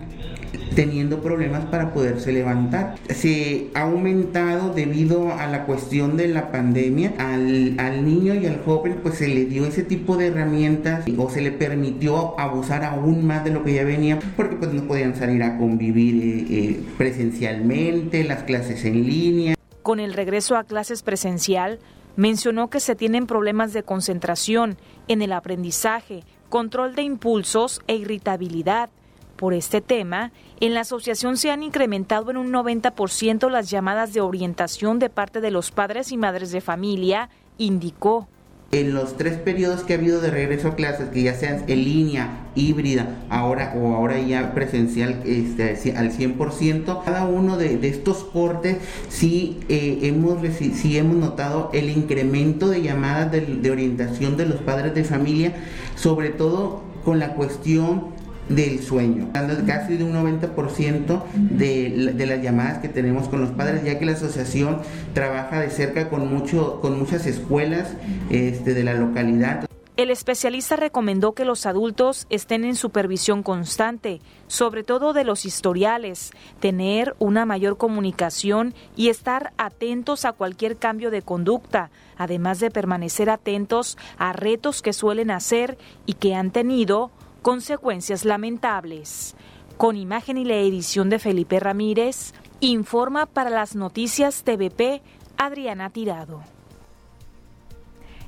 teniendo 0.75 1.21
problemas 1.21 1.65
para 1.65 1.93
poderse 1.93 2.31
levantar. 2.31 2.95
Se 3.09 3.69
ha 3.73 3.83
aumentado 3.83 4.73
debido 4.73 5.33
a 5.33 5.47
la 5.47 5.65
cuestión 5.65 6.17
de 6.17 6.27
la 6.27 6.51
pandemia. 6.51 7.13
Al, 7.17 7.75
al, 7.79 8.05
niño 8.05 8.35
y 8.35 8.45
al 8.45 8.61
joven 8.63 8.99
pues 9.01 9.15
se 9.15 9.27
le 9.27 9.45
dio 9.45 9.65
ese 9.65 9.83
tipo 9.83 10.17
de 10.17 10.27
herramientas 10.27 11.05
o 11.17 11.29
se 11.29 11.41
le 11.41 11.51
permitió 11.51 12.39
abusar 12.39 12.83
aún 12.83 13.25
más 13.25 13.43
de 13.43 13.51
lo 13.51 13.63
que 13.63 13.73
ya 13.73 13.83
venía 13.83 14.19
porque 14.35 14.55
pues 14.55 14.73
no 14.73 14.83
podían 14.83 15.15
salir 15.15 15.41
a 15.43 15.57
convivir 15.57 16.15
eh, 16.23 16.45
eh, 16.49 16.83
presencialmente, 16.97 18.23
las 18.23 18.43
clases 18.43 18.83
en 18.85 19.05
línea. 19.05 19.55
Con 19.81 19.99
el 19.99 20.13
regreso 20.13 20.57
a 20.57 20.63
clases 20.63 21.03
presencial, 21.03 21.79
mencionó 22.15 22.69
que 22.69 22.79
se 22.79 22.95
tienen 22.95 23.27
problemas 23.27 23.73
de 23.73 23.83
concentración 23.83 24.77
en 25.07 25.21
el 25.21 25.31
aprendizaje, 25.31 26.23
control 26.49 26.95
de 26.95 27.03
impulsos 27.03 27.81
e 27.87 27.95
irritabilidad 27.95 28.89
por 29.35 29.53
este 29.53 29.81
tema, 29.81 30.31
en 30.59 30.73
la 30.73 30.81
asociación 30.81 31.37
se 31.37 31.51
han 31.51 31.63
incrementado 31.63 32.31
en 32.31 32.37
un 32.37 32.51
90% 32.51 33.49
las 33.49 33.69
llamadas 33.69 34.13
de 34.13 34.21
orientación 34.21 34.99
de 34.99 35.09
parte 35.09 35.41
de 35.41 35.51
los 35.51 35.71
padres 35.71 36.11
y 36.11 36.17
madres 36.17 36.51
de 36.51 36.61
familia, 36.61 37.29
indicó. 37.57 38.27
En 38.71 38.93
los 38.93 39.15
tres 39.15 39.37
periodos 39.37 39.83
que 39.83 39.93
ha 39.93 39.97
habido 39.97 40.19
de 40.21 40.31
regreso 40.31 40.69
a 40.69 40.75
clases, 40.75 41.09
que 41.09 41.21
ya 41.21 41.33
sean 41.33 41.63
en 41.67 41.83
línea, 41.83 42.47
híbrida, 42.55 43.23
ahora 43.29 43.73
o 43.77 43.93
ahora 43.93 44.19
ya 44.19 44.53
presencial 44.53 45.21
este, 45.25 45.95
al 45.95 46.11
100%, 46.11 47.03
cada 47.05 47.25
uno 47.25 47.57
de, 47.57 47.87
estos 47.87 48.23
cortes 48.23 48.79
sí, 49.07 49.59
eh, 49.69 49.99
hemos, 50.03 50.39
sí 50.57 50.97
hemos 50.97 51.15
notado 51.15 51.69
el 51.73 51.89
incremento 51.89 52.67
de 52.67 52.81
llamadas 52.81 53.31
de, 53.31 53.41
de 53.41 53.71
orientación 53.71 54.35
de 54.35 54.47
los 54.47 54.61
padres 54.61 54.95
de 54.95 55.03
familia, 55.03 55.53
sobre 55.95 56.29
todo 56.29 56.81
con 57.05 57.19
la 57.19 57.35
cuestión 57.35 58.14
del 58.49 58.83
sueño, 58.83 59.29
casi 59.65 59.97
de 59.97 60.03
un 60.03 60.13
90% 60.13 61.23
de, 61.33 62.25
las 62.25 62.41
llamadas 62.41 62.79
que 62.79 62.89
tenemos 62.89 63.27
con 63.27 63.41
los 63.41 63.51
padres, 63.51 63.83
ya 63.83 63.97
que 63.97 64.05
la 64.05 64.13
asociación 64.13 64.81
trabaja 65.13 65.59
de 65.59 65.69
cerca 65.69 66.09
con, 66.09 66.27
mucho, 66.27 66.79
con 66.81 66.99
muchas 66.99 67.25
escuelas 67.25 67.93
este, 68.29 68.73
de 68.73 68.83
la 68.83 68.93
localidad. 68.93 69.65
El 69.97 70.11
especialista 70.11 70.75
recomendó 70.75 71.31
que 71.31 71.45
los 71.45 71.65
adultos 71.65 72.27
estén 72.29 72.65
en 72.65 72.75
supervisión 72.75 73.43
constante, 73.43 74.19
sobre 74.47 74.83
todo 74.83 75.13
de 75.13 75.23
los 75.23 75.45
historiales, 75.45 76.31
tener 76.59 77.15
una 77.17 77.45
mayor 77.45 77.77
comunicación 77.77 78.73
y 78.97 79.07
estar 79.07 79.53
atentos 79.57 80.25
a 80.25 80.33
cualquier 80.33 80.75
cambio 80.75 81.11
de 81.11 81.21
conducta, 81.21 81.91
además 82.17 82.59
de 82.59 82.71
permanecer 82.71 83.29
atentos 83.29 83.97
a 84.17 84.33
retos 84.33 84.81
que 84.81 84.91
suelen 84.91 85.31
hacer 85.31 85.77
y 86.05 86.15
que 86.15 86.35
han 86.35 86.51
tenido 86.51 87.11
consecuencias 87.45 88.25
lamentables. 88.25 89.35
Con 89.77 89.97
imagen 89.97 90.39
y 90.39 90.45
la 90.45 90.55
edición 90.55 91.11
de 91.11 91.19
Felipe 91.19 91.59
Ramírez, 91.59 92.33
informa 92.59 93.27
para 93.27 93.51
las 93.51 93.75
noticias 93.75 94.41
TVP 94.41 95.03
Adriana 95.37 95.91
Tirado. 95.91 96.54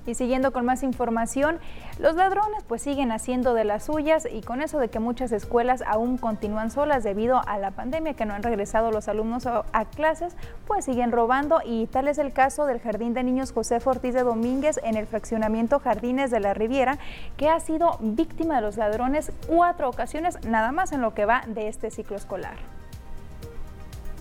Y 0.08 0.16
siguiendo 0.16 0.54
con 0.54 0.66
más 0.66 0.84
información, 0.84 1.60
los 2.00 2.16
ladrones 2.16 2.64
pues 2.66 2.82
siguen 2.82 3.12
haciendo 3.12 3.54
de 3.54 3.66
las 3.66 3.84
suyas 3.84 4.26
y 4.32 4.42
con 4.42 4.62
eso 4.62 4.80
de 4.80 4.88
que 4.88 5.00
muchas 5.00 5.34
escuelas 5.34 5.84
aún 5.86 6.18
continúan 6.18 6.72
solas 6.72 7.04
debido 7.04 7.42
a 7.46 7.58
la 7.58 7.72
pandemia 7.72 8.14
que 8.14 8.26
no 8.26 8.34
han 8.34 8.42
regresado 8.42 8.90
los 8.90 9.10
alumnos 9.10 9.46
a, 9.46 9.64
clases, 9.96 10.36
pues 10.66 10.86
siguen 10.86 11.12
robando 11.12 11.60
y 11.66 11.88
tal 11.88 12.08
es 12.08 12.20
el 12.20 12.32
caso 12.32 12.66
del 12.66 12.80
Jardín 12.80 13.14
de 13.14 13.24
Niños 13.24 13.52
José 13.52 13.80
Ortiz 13.84 14.14
de 14.14 14.24
Domínguez 14.24 14.80
en 14.82 14.96
el 14.96 15.08
fraccionamiento 15.08 15.80
Jardines 15.80 16.32
de 16.32 16.40
la 16.40 16.54
Riviera, 16.54 16.98
que 17.36 17.50
ha 17.50 17.60
sido 17.60 17.98
víctima 18.00 18.56
de 18.56 18.62
los 18.62 18.78
ladrones 18.78 19.34
cuatro 19.48 19.90
ocasiones 19.90 20.38
nada 20.46 20.72
más 20.72 20.94
en 20.94 21.02
lo 21.02 21.14
que 21.14 21.26
va 21.26 21.44
de 21.48 21.68
este 21.68 21.92
ciclo 21.92 22.16
escolar. 22.16 22.56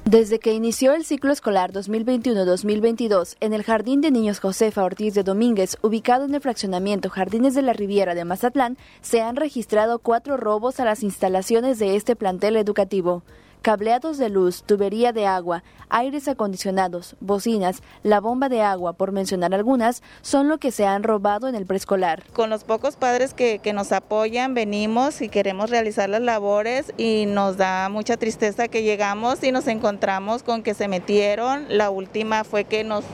Desde 0.09 0.39
que 0.39 0.53
inició 0.53 0.95
el 0.95 1.05
ciclo 1.05 1.33
escolar 1.33 1.73
2021-2022 1.73 3.35
en 3.41 3.53
el 3.53 3.65
Jardín 3.65 4.01
de 4.01 4.13
Niños 4.13 4.39
Josefa 4.39 4.85
Ortiz 4.85 5.15
de 5.15 5.25
Domínguez, 5.25 5.79
ubicado 5.83 6.27
en 6.27 6.35
el 6.37 6.41
fraccionamiento 6.41 7.11
Jardines 7.11 7.57
de 7.57 7.63
la 7.63 7.73
Riviera 7.73 8.15
de 8.15 8.25
Mazatlán, 8.25 8.79
se 9.01 9.21
han 9.21 9.35
registrado 9.35 9.99
cuatro 9.99 10.37
robos 10.37 10.79
a 10.79 10.85
las 10.85 11.03
instalaciones 11.03 11.81
de 11.81 11.97
este 11.97 12.15
plantel 12.15 12.55
educativo 12.55 13.25
cableados 13.63 14.19
de 14.19 14.29
luz, 14.29 14.63
tubería 14.63 15.13
de 15.13 15.27
agua, 15.27 15.63
aires 15.89 16.29
acondicionados, 16.29 17.17
bocinas, 17.21 17.83
la 18.03 18.21
bomba 18.21 18.49
de 18.49 18.63
agua, 18.63 18.93
por 18.93 19.13
mencionar 19.13 19.55
algunas, 19.55 20.03
son 20.23 20.49
lo 20.49 20.59
que 20.59 20.71
se 20.71 20.87
han 20.87 21.03
robado 21.03 21.49
en 21.49 21.55
el 21.55 21.67
preescolar. 21.67 22.23
Con 22.33 22.51
los 22.51 22.65
pocos 22.65 22.97
padres 22.97 23.35
que, 23.35 23.61
nos 23.75 23.93
apoyan, 23.93 24.55
venimos 24.55 25.21
y 25.21 25.29
queremos 25.29 25.71
realizar 25.71 26.09
las 26.09 26.23
labores 26.23 26.93
y 26.97 27.27
nos 27.27 27.57
da 27.57 27.89
mucha 27.89 28.17
tristeza 28.17 28.69
que 28.69 28.83
llegamos 28.83 29.43
y 29.43 29.53
nos 29.53 29.67
encontramos 29.67 30.43
con 30.43 30.63
que 30.63 30.75
se 30.75 30.89
metieron. 30.89 31.67
La 31.69 31.91
última 31.91 32.45
fue 32.45 32.65
que 32.65 32.85
nos 32.85 33.05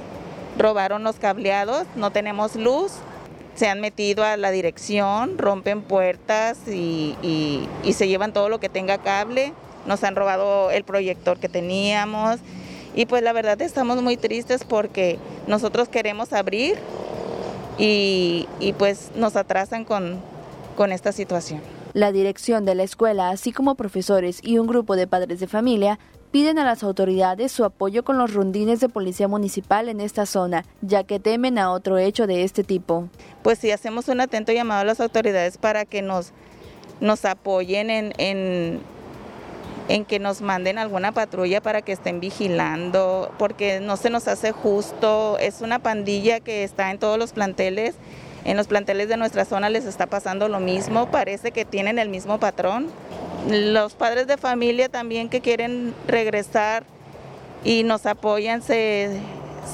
robaron 0.59 1.03
los 1.03 1.17
cableados, 1.17 1.87
no 1.97 2.11
tenemos 2.11 2.57
luz 2.57 2.93
se 3.55 3.69
han 3.69 3.81
metido 3.81 4.25
a 4.25 4.37
la 4.37 4.51
dirección, 4.51 5.37
rompen 5.37 5.83
puertas 5.83 6.59
y, 6.69 7.17
y, 7.23 7.93
se 7.93 8.09
llevan 8.09 8.33
todo 8.33 8.49
lo 8.49 8.61
que 8.61 8.71
tenga 8.71 8.99
cable 8.99 9.53
nos 9.87 10.05
han 10.05 10.17
robado 10.17 10.71
el 10.71 10.85
proyector 10.85 11.39
que 11.39 11.49
teníamos 11.49 12.41
y 12.95 13.07
pues 13.07 13.23
la 13.23 13.33
verdad 13.33 13.61
estamos 13.63 14.03
muy 14.03 14.17
tristes 14.17 14.65
porque 14.65 15.19
nosotros 15.47 15.89
queremos 15.89 16.33
abrir 16.33 16.77
y, 17.79 18.47
pues 18.79 19.11
nos 19.17 19.35
atrasan 19.37 19.85
con, 19.85 20.21
con 20.77 20.93
esta 20.93 21.11
situación. 21.13 21.61
La 21.95 22.13
dirección 22.13 22.65
de 22.65 22.75
la 22.75 22.85
escuela, 22.85 23.31
así 23.31 23.53
como 23.53 23.75
profesores 23.75 24.41
y 24.43 24.59
un 24.59 24.67
grupo 24.67 24.97
de 24.97 25.07
padres 25.07 25.41
de 25.41 25.47
familia, 25.47 25.99
piden 26.31 26.59
a 26.59 26.65
las 26.65 26.83
autoridades 26.83 27.53
su 27.53 27.65
apoyo 27.65 28.03
con 28.03 28.19
los 28.19 28.33
rondines 28.33 28.81
de 28.81 28.89
policía 28.89 29.29
municipal 29.29 29.89
en 29.89 30.01
esta 30.01 30.25
zona, 30.27 30.65
ya 30.81 31.05
que 31.05 31.21
temen 31.21 31.59
a 31.59 31.71
otro 31.71 31.99
hecho 31.99 32.27
de 32.27 32.43
este 32.43 32.65
tipo. 32.65 33.09
Pues 33.43 33.59
sí, 33.59 33.71
hacemos 33.71 34.09
un 34.09 34.21
atento 34.21 34.53
llamado 34.53 34.81
a 34.81 34.85
las 34.85 35.01
autoridades 35.01 35.59
para 35.59 35.85
que 35.85 36.01
nos, 36.01 36.33
nos 37.01 37.25
apoyen 37.27 37.91
en, 37.91 38.13
en, 38.17 38.81
en 39.89 40.05
que 40.05 40.19
nos 40.19 40.41
manden 40.41 40.79
alguna 40.79 41.13
patrulla 41.13 41.61
para 41.61 41.83
que 41.83 41.93
estén 41.93 42.21
vigilando, 42.21 43.33
porque 43.39 43.81
no 43.81 43.97
se 43.97 44.11
nos 44.11 44.29
hace 44.29 44.53
justo, 44.53 45.39
es 45.39 45.61
una 45.61 45.81
pandilla 45.81 46.41
que 46.41 46.65
está 46.65 46.91
en 46.91 46.99
todos 46.99 47.19
los 47.19 47.33
planteles. 47.33 47.95
En 48.45 48.57
los 48.57 48.67
planteles 48.67 49.09
de 49.09 49.17
nuestra 49.17 49.45
zona 49.45 49.71
les 49.71 49.85
está 49.85 50.07
pasando 50.07 50.49
lo 50.49 50.59
mismo, 50.59 51.11
parece 51.11 51.53
que 51.53 51.65
tienen 51.65 52.01
el 52.01 52.09
mismo 52.09 52.41
patrón. 52.41 52.89
Los 53.49 53.95
padres 53.95 54.27
de 54.27 54.37
familia 54.37 54.89
también 54.89 55.29
que 55.29 55.41
quieren 55.41 55.95
regresar 56.09 56.85
y 57.65 57.85
nos 57.85 58.07
apoyan 58.07 58.63
se, 58.63 59.21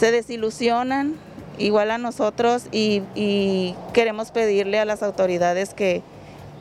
desilusionan 0.01 1.15
igual 1.59 1.91
a 1.91 1.99
nosotros 1.99 2.67
y, 2.71 3.75
queremos 3.93 4.31
pedirle 4.31 4.79
a 4.79 4.85
las 4.85 5.03
autoridades 5.03 5.75
que 5.75 6.03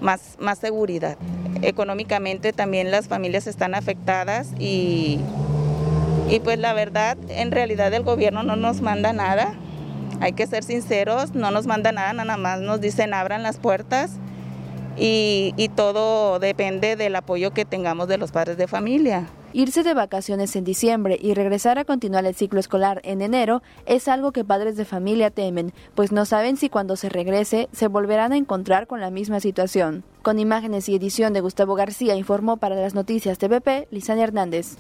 más, 0.02 0.38
más 0.40 0.60
seguridad. 0.60 1.18
Económicamente 1.62 2.54
también 2.54 2.92
las 2.92 3.08
familias 3.08 3.48
están 3.48 3.76
afectadas 3.76 4.52
y, 4.60 5.20
y 6.30 6.40
pues 6.40 6.60
la 6.60 6.74
verdad, 6.74 7.18
en 7.30 7.52
realidad 7.52 7.94
el 7.94 8.04
gobierno 8.04 8.44
no 8.44 8.56
nos 8.56 8.82
manda 8.82 9.14
nada. 9.14 9.54
Hay 10.20 10.34
que 10.34 10.48
ser 10.48 10.64
sinceros, 10.64 11.36
no 11.36 11.52
nos 11.52 11.68
manda 11.68 11.92
nada, 11.92 12.14
nada 12.14 12.38
más 12.38 12.60
nos 12.62 12.82
dicen 12.82 13.14
abran 13.14 13.44
las 13.44 13.58
puertas 13.58 14.12
y, 15.00 15.70
todo 15.76 16.40
depende 16.40 16.96
del 16.96 17.16
apoyo 17.16 17.52
que 17.52 17.66
tengamos 17.66 18.08
de 18.08 18.18
los 18.18 18.32
padres 18.32 18.58
de 18.58 18.68
familia. 18.68 19.28
Irse 19.58 19.82
de 19.82 19.96
vacaciones 19.96 20.56
en 20.56 20.64
diciembre 20.64 21.18
y 21.20 21.34
regresar 21.34 21.80
a 21.80 21.84
continuar 21.84 22.24
el 22.28 22.36
ciclo 22.36 22.60
escolar 22.60 23.02
en 23.04 23.24
enero 23.24 23.64
es 23.88 24.08
algo 24.08 24.32
que 24.32 24.44
padres 24.44 24.78
de 24.78 24.86
familia 24.86 25.32
temen, 25.32 25.74
pues 25.96 26.12
no 26.12 26.26
saben 26.26 26.58
si 26.58 26.70
cuando 26.70 26.96
se 26.96 27.10
regrese 27.10 27.68
se 27.72 27.88
volverán 27.88 28.34
a 28.34 28.38
encontrar 28.38 28.86
con 28.86 29.02
la 29.02 29.10
misma 29.10 29.40
situación. 29.40 30.04
Con 30.22 30.38
imágenes 30.38 30.88
y 30.90 30.96
edición 30.96 31.34
de 31.34 31.42
Gustavo 31.42 31.74
García 31.74 32.16
informó 32.16 32.58
para 32.58 32.76
las 32.76 32.94
noticias 32.94 33.40
TVP 33.40 33.88
Lisania 33.90 34.26
Hernández 34.26 34.78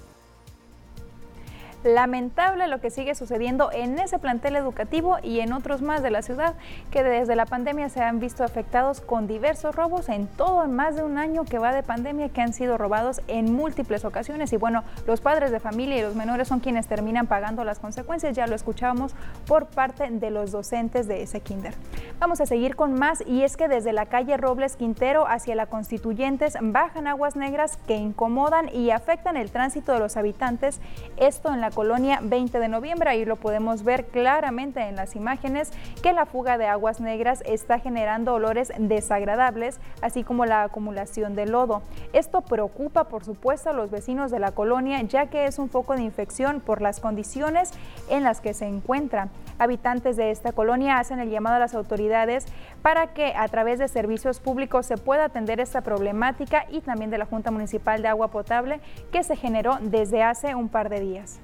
lamentable 1.83 2.67
lo 2.67 2.79
que 2.79 2.89
sigue 2.89 3.15
sucediendo 3.15 3.71
en 3.71 3.99
ese 3.99 4.19
plantel 4.19 4.55
educativo 4.55 5.17
y 5.21 5.39
en 5.39 5.53
otros 5.53 5.81
más 5.81 6.01
de 6.01 6.09
la 6.09 6.21
ciudad 6.21 6.55
que 6.91 7.03
desde 7.03 7.35
la 7.35 7.45
pandemia 7.45 7.89
se 7.89 8.01
han 8.01 8.19
visto 8.19 8.43
afectados 8.43 9.01
con 9.01 9.27
diversos 9.27 9.75
robos 9.75 10.09
en 10.09 10.27
todo 10.27 10.67
más 10.67 10.95
de 10.95 11.03
un 11.03 11.17
año 11.17 11.45
que 11.45 11.59
va 11.59 11.73
de 11.73 11.83
pandemia 11.83 12.29
que 12.29 12.41
han 12.41 12.53
sido 12.53 12.77
robados 12.77 13.21
en 13.27 13.53
múltiples 13.53 14.05
ocasiones 14.05 14.51
y 14.53 14.57
bueno, 14.57 14.83
los 15.05 15.21
padres 15.21 15.51
de 15.51 15.59
familia 15.59 15.97
y 15.97 16.01
los 16.01 16.15
menores 16.15 16.47
son 16.47 16.59
quienes 16.59 16.87
terminan 16.87 17.27
pagando 17.27 17.63
las 17.63 17.79
consecuencias, 17.79 18.35
ya 18.35 18.47
lo 18.47 18.55
escuchábamos 18.55 19.15
por 19.45 19.67
parte 19.67 20.09
de 20.09 20.29
los 20.29 20.51
docentes 20.51 21.07
de 21.07 21.23
ese 21.23 21.41
kinder. 21.41 21.73
Vamos 22.19 22.41
a 22.41 22.45
seguir 22.45 22.75
con 22.75 22.93
más 22.93 23.23
y 23.25 23.43
es 23.43 23.57
que 23.57 23.67
desde 23.67 23.93
la 23.93 24.07
calle 24.07 24.37
Robles 24.37 24.75
Quintero 24.75 25.27
hacia 25.27 25.55
la 25.55 25.67
Constituyentes 25.67 26.57
bajan 26.61 27.07
aguas 27.07 27.35
negras 27.35 27.77
que 27.87 27.95
incomodan 27.95 28.73
y 28.73 28.91
afectan 28.91 29.37
el 29.37 29.51
tránsito 29.51 29.93
de 29.93 29.99
los 29.99 30.17
habitantes, 30.17 30.79
esto 31.17 31.53
en 31.53 31.61
la 31.61 31.66
colonia 31.71 32.19
20 32.21 32.59
de 32.59 32.67
noviembre. 32.67 33.09
Ahí 33.09 33.25
lo 33.25 33.35
podemos 33.35 33.83
ver 33.83 34.05
claramente 34.05 34.81
en 34.81 34.95
las 34.95 35.15
imágenes 35.15 35.71
que 36.01 36.13
la 36.13 36.25
fuga 36.25 36.57
de 36.57 36.67
aguas 36.67 36.99
negras 36.99 37.43
está 37.45 37.79
generando 37.79 38.33
olores 38.33 38.71
desagradables, 38.77 39.79
así 40.01 40.23
como 40.23 40.45
la 40.45 40.63
acumulación 40.63 41.35
de 41.35 41.45
lodo. 41.45 41.81
Esto 42.13 42.41
preocupa, 42.41 43.05
por 43.05 43.23
supuesto, 43.23 43.69
a 43.69 43.73
los 43.73 43.91
vecinos 43.91 44.31
de 44.31 44.39
la 44.39 44.51
colonia, 44.51 45.01
ya 45.01 45.27
que 45.27 45.45
es 45.45 45.59
un 45.59 45.69
foco 45.69 45.95
de 45.95 46.03
infección 46.03 46.59
por 46.59 46.81
las 46.81 46.99
condiciones 46.99 47.71
en 48.09 48.23
las 48.23 48.41
que 48.41 48.53
se 48.53 48.65
encuentra. 48.65 49.29
Habitantes 49.59 50.17
de 50.17 50.31
esta 50.31 50.51
colonia 50.51 50.99
hacen 50.99 51.19
el 51.19 51.29
llamado 51.29 51.55
a 51.55 51.59
las 51.59 51.73
autoridades 51.73 52.45
para 52.81 53.07
que 53.13 53.33
a 53.35 53.47
través 53.47 53.79
de 53.79 53.87
servicios 53.87 54.39
públicos 54.39 54.85
se 54.85 54.97
pueda 54.97 55.25
atender 55.25 55.59
esta 55.59 55.81
problemática 55.81 56.65
y 56.69 56.81
también 56.81 57.09
de 57.09 57.17
la 57.17 57.25
Junta 57.25 57.51
Municipal 57.51 58.01
de 58.01 58.07
Agua 58.07 58.29
Potable 58.29 58.79
que 59.11 59.23
se 59.23 59.35
generó 59.35 59.77
desde 59.81 60.23
hace 60.23 60.55
un 60.55 60.69
par 60.69 60.89
de 60.89 60.99
días. 60.99 61.39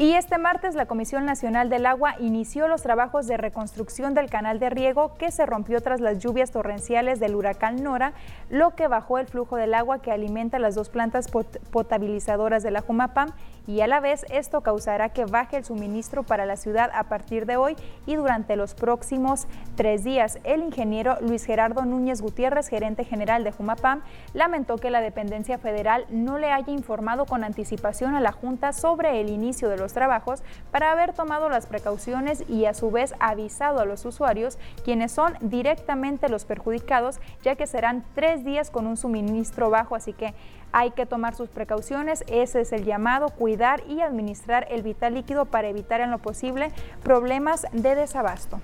Y 0.00 0.14
este 0.14 0.38
martes 0.38 0.74
la 0.74 0.86
Comisión 0.86 1.26
Nacional 1.26 1.68
del 1.68 1.84
Agua 1.84 2.14
inició 2.20 2.68
los 2.68 2.80
trabajos 2.80 3.26
de 3.26 3.36
reconstrucción 3.36 4.14
del 4.14 4.30
canal 4.30 4.58
de 4.58 4.70
riego 4.70 5.12
que 5.18 5.30
se 5.30 5.44
rompió 5.44 5.82
tras 5.82 6.00
las 6.00 6.20
lluvias 6.20 6.52
torrenciales 6.52 7.20
del 7.20 7.34
huracán 7.34 7.82
Nora, 7.82 8.14
lo 8.48 8.74
que 8.74 8.88
bajó 8.88 9.18
el 9.18 9.26
flujo 9.26 9.56
del 9.56 9.74
agua 9.74 10.00
que 10.00 10.10
alimenta 10.10 10.58
las 10.58 10.74
dos 10.74 10.88
plantas 10.88 11.26
potabilizadoras 11.70 12.62
de 12.62 12.70
la 12.70 12.80
Jumapam 12.80 13.32
y 13.66 13.80
a 13.80 13.86
la 13.86 14.00
vez 14.00 14.24
esto 14.30 14.60
causará 14.60 15.10
que 15.10 15.24
baje 15.24 15.56
el 15.56 15.64
suministro 15.64 16.22
para 16.22 16.46
la 16.46 16.56
ciudad 16.56 16.90
a 16.94 17.04
partir 17.04 17.46
de 17.46 17.56
hoy 17.56 17.76
y 18.06 18.16
durante 18.16 18.56
los 18.56 18.74
próximos 18.74 19.46
tres 19.76 20.04
días. 20.04 20.38
El 20.44 20.62
ingeniero 20.62 21.16
Luis 21.20 21.44
Gerardo 21.44 21.84
Núñez 21.84 22.20
Gutiérrez, 22.22 22.68
gerente 22.68 23.04
general 23.04 23.44
de 23.44 23.52
Jumapam, 23.52 24.02
lamentó 24.34 24.76
que 24.76 24.90
la 24.90 25.00
dependencia 25.00 25.58
federal 25.58 26.06
no 26.10 26.38
le 26.38 26.50
haya 26.50 26.72
informado 26.72 27.26
con 27.26 27.44
anticipación 27.44 28.14
a 28.14 28.20
la 28.20 28.32
Junta 28.32 28.72
sobre 28.72 29.20
el 29.20 29.28
inicio 29.28 29.68
de 29.68 29.76
los 29.76 29.92
trabajos 29.92 30.42
para 30.70 30.92
haber 30.92 31.12
tomado 31.12 31.48
las 31.48 31.66
precauciones 31.66 32.44
y 32.48 32.64
a 32.64 32.74
su 32.74 32.90
vez 32.90 33.14
avisado 33.20 33.80
a 33.80 33.84
los 33.84 34.04
usuarios, 34.04 34.58
quienes 34.84 35.12
son 35.12 35.34
directamente 35.40 36.28
los 36.28 36.44
perjudicados, 36.44 37.20
ya 37.42 37.56
que 37.56 37.66
serán 37.66 38.04
tres 38.14 38.44
días 38.44 38.70
con 38.70 38.86
un 38.86 38.96
suministro 38.96 39.70
bajo, 39.70 39.94
así 39.94 40.12
que 40.12 40.34
hay 40.72 40.90
que 40.92 41.06
tomar 41.06 41.34
sus 41.34 41.48
precauciones, 41.48 42.24
ese 42.28 42.60
es 42.60 42.72
el 42.72 42.84
llamado, 42.84 43.30
cuidar 43.30 43.82
y 43.88 44.00
administrar 44.00 44.66
el 44.70 44.82
vital 44.82 45.14
líquido 45.14 45.46
para 45.46 45.68
evitar 45.68 46.00
en 46.00 46.10
lo 46.10 46.18
posible 46.18 46.72
problemas 47.02 47.66
de 47.72 47.94
desabasto 47.94 48.60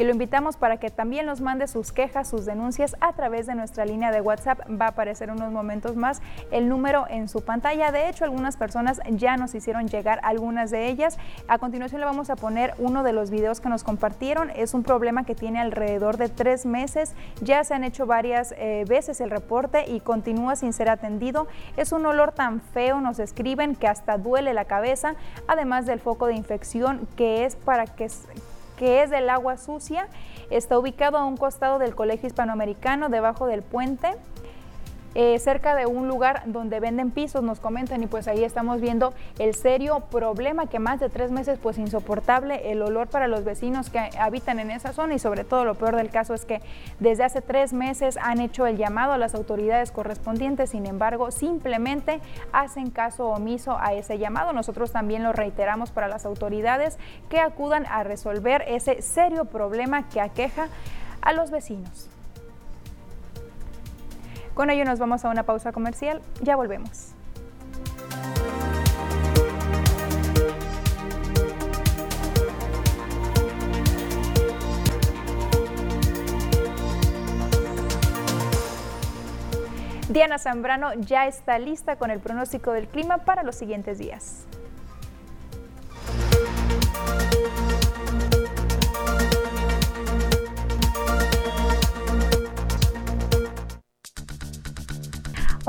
y 0.00 0.04
lo 0.04 0.12
invitamos 0.12 0.56
para 0.56 0.78
que 0.78 0.88
también 0.88 1.26
nos 1.26 1.42
mande 1.42 1.68
sus 1.68 1.92
quejas, 1.92 2.26
sus 2.26 2.46
denuncias 2.46 2.96
a 3.02 3.12
través 3.12 3.46
de 3.46 3.54
nuestra 3.54 3.84
línea 3.84 4.10
de 4.10 4.22
WhatsApp. 4.22 4.58
Va 4.70 4.86
a 4.86 4.88
aparecer 4.88 5.30
unos 5.30 5.52
momentos 5.52 5.94
más 5.94 6.22
el 6.50 6.70
número 6.70 7.04
en 7.10 7.28
su 7.28 7.42
pantalla. 7.42 7.92
De 7.92 8.08
hecho, 8.08 8.24
algunas 8.24 8.56
personas 8.56 9.02
ya 9.10 9.36
nos 9.36 9.54
hicieron 9.54 9.88
llegar 9.88 10.18
algunas 10.22 10.70
de 10.70 10.88
ellas. 10.88 11.18
A 11.48 11.58
continuación 11.58 12.00
le 12.00 12.06
vamos 12.06 12.30
a 12.30 12.36
poner 12.36 12.72
uno 12.78 13.02
de 13.02 13.12
los 13.12 13.30
videos 13.30 13.60
que 13.60 13.68
nos 13.68 13.84
compartieron. 13.84 14.48
Es 14.56 14.72
un 14.72 14.84
problema 14.84 15.26
que 15.26 15.34
tiene 15.34 15.60
alrededor 15.60 16.16
de 16.16 16.30
tres 16.30 16.64
meses. 16.64 17.12
Ya 17.42 17.62
se 17.62 17.74
han 17.74 17.84
hecho 17.84 18.06
varias 18.06 18.54
eh, 18.56 18.86
veces 18.88 19.20
el 19.20 19.28
reporte 19.28 19.84
y 19.86 20.00
continúa 20.00 20.56
sin 20.56 20.72
ser 20.72 20.88
atendido. 20.88 21.46
Es 21.76 21.92
un 21.92 22.06
olor 22.06 22.32
tan 22.32 22.62
feo, 22.62 23.02
nos 23.02 23.18
escriben, 23.18 23.74
que 23.74 23.86
hasta 23.86 24.16
duele 24.16 24.54
la 24.54 24.64
cabeza, 24.64 25.14
además 25.46 25.84
del 25.84 26.00
foco 26.00 26.26
de 26.26 26.36
infección 26.36 27.06
que 27.16 27.44
es 27.44 27.54
para 27.54 27.84
que 27.84 28.08
que 28.80 29.02
es 29.02 29.10
del 29.10 29.28
agua 29.28 29.58
sucia. 29.58 30.08
Está 30.48 30.78
ubicado 30.78 31.18
a 31.18 31.26
un 31.26 31.36
costado 31.36 31.78
del 31.78 31.94
Colegio 31.94 32.26
Hispanoamericano, 32.26 33.10
debajo 33.10 33.46
del 33.46 33.60
puente. 33.60 34.14
Eh, 35.16 35.40
cerca 35.40 35.74
de 35.74 35.86
un 35.86 36.06
lugar 36.06 36.44
donde 36.46 36.78
venden 36.78 37.10
pisos, 37.10 37.42
nos 37.42 37.58
comentan, 37.58 38.00
y 38.02 38.06
pues 38.06 38.28
ahí 38.28 38.44
estamos 38.44 38.80
viendo 38.80 39.12
el 39.40 39.54
serio 39.54 40.00
problema 40.08 40.66
que 40.66 40.78
más 40.78 41.00
de 41.00 41.08
tres 41.08 41.32
meses, 41.32 41.58
pues 41.60 41.78
insoportable 41.78 42.70
el 42.70 42.80
olor 42.80 43.08
para 43.08 43.26
los 43.26 43.44
vecinos 43.44 43.90
que 43.90 43.98
habitan 44.18 44.60
en 44.60 44.70
esa 44.70 44.92
zona 44.92 45.14
y 45.14 45.18
sobre 45.18 45.42
todo 45.42 45.64
lo 45.64 45.74
peor 45.74 45.96
del 45.96 46.10
caso 46.10 46.32
es 46.32 46.44
que 46.44 46.60
desde 47.00 47.24
hace 47.24 47.42
tres 47.42 47.72
meses 47.72 48.18
han 48.22 48.40
hecho 48.40 48.66
el 48.66 48.76
llamado 48.76 49.12
a 49.12 49.18
las 49.18 49.34
autoridades 49.34 49.90
correspondientes, 49.90 50.70
sin 50.70 50.86
embargo, 50.86 51.32
simplemente 51.32 52.20
hacen 52.52 52.90
caso 52.90 53.30
omiso 53.30 53.76
a 53.80 53.94
ese 53.94 54.16
llamado. 54.18 54.52
Nosotros 54.52 54.92
también 54.92 55.24
lo 55.24 55.32
reiteramos 55.32 55.90
para 55.90 56.06
las 56.06 56.24
autoridades 56.24 56.98
que 57.28 57.40
acudan 57.40 57.84
a 57.86 58.04
resolver 58.04 58.62
ese 58.68 59.02
serio 59.02 59.44
problema 59.46 60.08
que 60.08 60.20
aqueja 60.20 60.68
a 61.20 61.32
los 61.32 61.50
vecinos. 61.50 62.08
Con 64.54 64.70
ello 64.70 64.84
nos 64.84 64.98
vamos 64.98 65.24
a 65.24 65.30
una 65.30 65.44
pausa 65.44 65.72
comercial, 65.72 66.20
ya 66.42 66.56
volvemos. 66.56 67.14
Diana 80.10 80.38
Zambrano 80.38 80.92
ya 80.94 81.28
está 81.28 81.58
lista 81.60 81.94
con 81.94 82.10
el 82.10 82.18
pronóstico 82.18 82.72
del 82.72 82.88
clima 82.88 83.18
para 83.18 83.44
los 83.44 83.54
siguientes 83.54 83.98
días. 83.98 84.44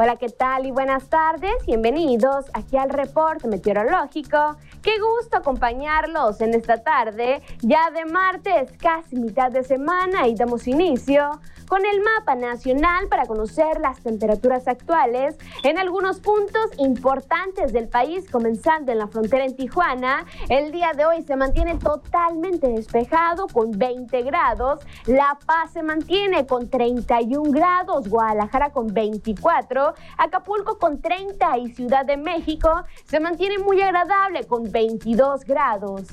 Hola, 0.03 0.15
¿qué 0.15 0.29
tal? 0.29 0.65
Y 0.65 0.71
buenas 0.71 1.09
tardes. 1.09 1.53
Bienvenidos 1.67 2.45
aquí 2.55 2.75
al 2.75 2.89
reporte 2.89 3.47
meteorológico 3.47 4.57
Qué 4.81 4.93
gusto 4.99 5.37
acompañarlos 5.37 6.41
en 6.41 6.55
esta 6.55 6.81
tarde, 6.81 7.43
ya 7.61 7.91
de 7.91 8.05
martes, 8.05 8.71
casi 8.79 9.15
mitad 9.15 9.51
de 9.51 9.63
semana, 9.63 10.27
y 10.27 10.33
damos 10.33 10.67
inicio 10.67 11.39
con 11.71 11.85
el 11.85 12.01
mapa 12.01 12.35
nacional 12.35 13.07
para 13.07 13.25
conocer 13.25 13.79
las 13.79 14.01
temperaturas 14.01 14.67
actuales 14.67 15.37
en 15.63 15.77
algunos 15.77 16.19
puntos 16.19 16.69
importantes 16.77 17.71
del 17.71 17.87
país, 17.87 18.29
comenzando 18.29 18.91
en 18.91 18.97
la 18.97 19.07
frontera 19.07 19.45
en 19.45 19.55
Tijuana. 19.55 20.25
El 20.49 20.73
día 20.73 20.91
de 20.91 21.05
hoy 21.05 21.21
se 21.21 21.37
mantiene 21.37 21.75
totalmente 21.75 22.67
despejado 22.67 23.47
con 23.47 23.71
20 23.71 24.21
grados, 24.23 24.81
La 25.05 25.39
Paz 25.45 25.71
se 25.71 25.81
mantiene 25.81 26.45
con 26.45 26.69
31 26.69 27.49
grados, 27.51 28.09
Guadalajara 28.09 28.73
con 28.73 28.87
24, 28.87 29.93
Acapulco 30.17 30.77
con 30.77 30.99
30 30.99 31.57
y 31.59 31.71
Ciudad 31.71 32.05
de 32.05 32.17
México 32.17 32.83
se 33.05 33.21
mantiene 33.21 33.59
muy 33.59 33.81
agradable 33.81 34.43
con 34.43 34.69
22 34.69 35.45
grados. 35.45 36.09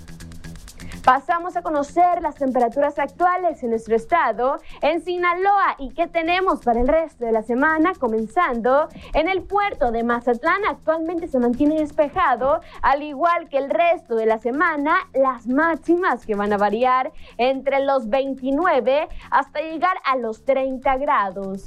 Pasamos 1.08 1.56
a 1.56 1.62
conocer 1.62 2.20
las 2.20 2.34
temperaturas 2.34 2.98
actuales 2.98 3.62
en 3.62 3.70
nuestro 3.70 3.96
estado, 3.96 4.58
en 4.82 5.02
Sinaloa 5.02 5.74
y 5.78 5.88
qué 5.94 6.06
tenemos 6.06 6.60
para 6.62 6.82
el 6.82 6.86
resto 6.86 7.24
de 7.24 7.32
la 7.32 7.40
semana, 7.40 7.94
comenzando 7.98 8.90
en 9.14 9.26
el 9.26 9.40
puerto 9.40 9.90
de 9.90 10.04
Mazatlán. 10.04 10.66
Actualmente 10.68 11.26
se 11.26 11.38
mantiene 11.38 11.76
despejado, 11.76 12.60
al 12.82 13.02
igual 13.02 13.48
que 13.48 13.56
el 13.56 13.70
resto 13.70 14.16
de 14.16 14.26
la 14.26 14.36
semana, 14.36 14.98
las 15.14 15.46
máximas 15.46 16.26
que 16.26 16.34
van 16.34 16.52
a 16.52 16.58
variar 16.58 17.10
entre 17.38 17.82
los 17.86 18.10
29 18.10 19.08
hasta 19.30 19.60
llegar 19.62 19.96
a 20.04 20.14
los 20.16 20.44
30 20.44 20.94
grados. 20.98 21.64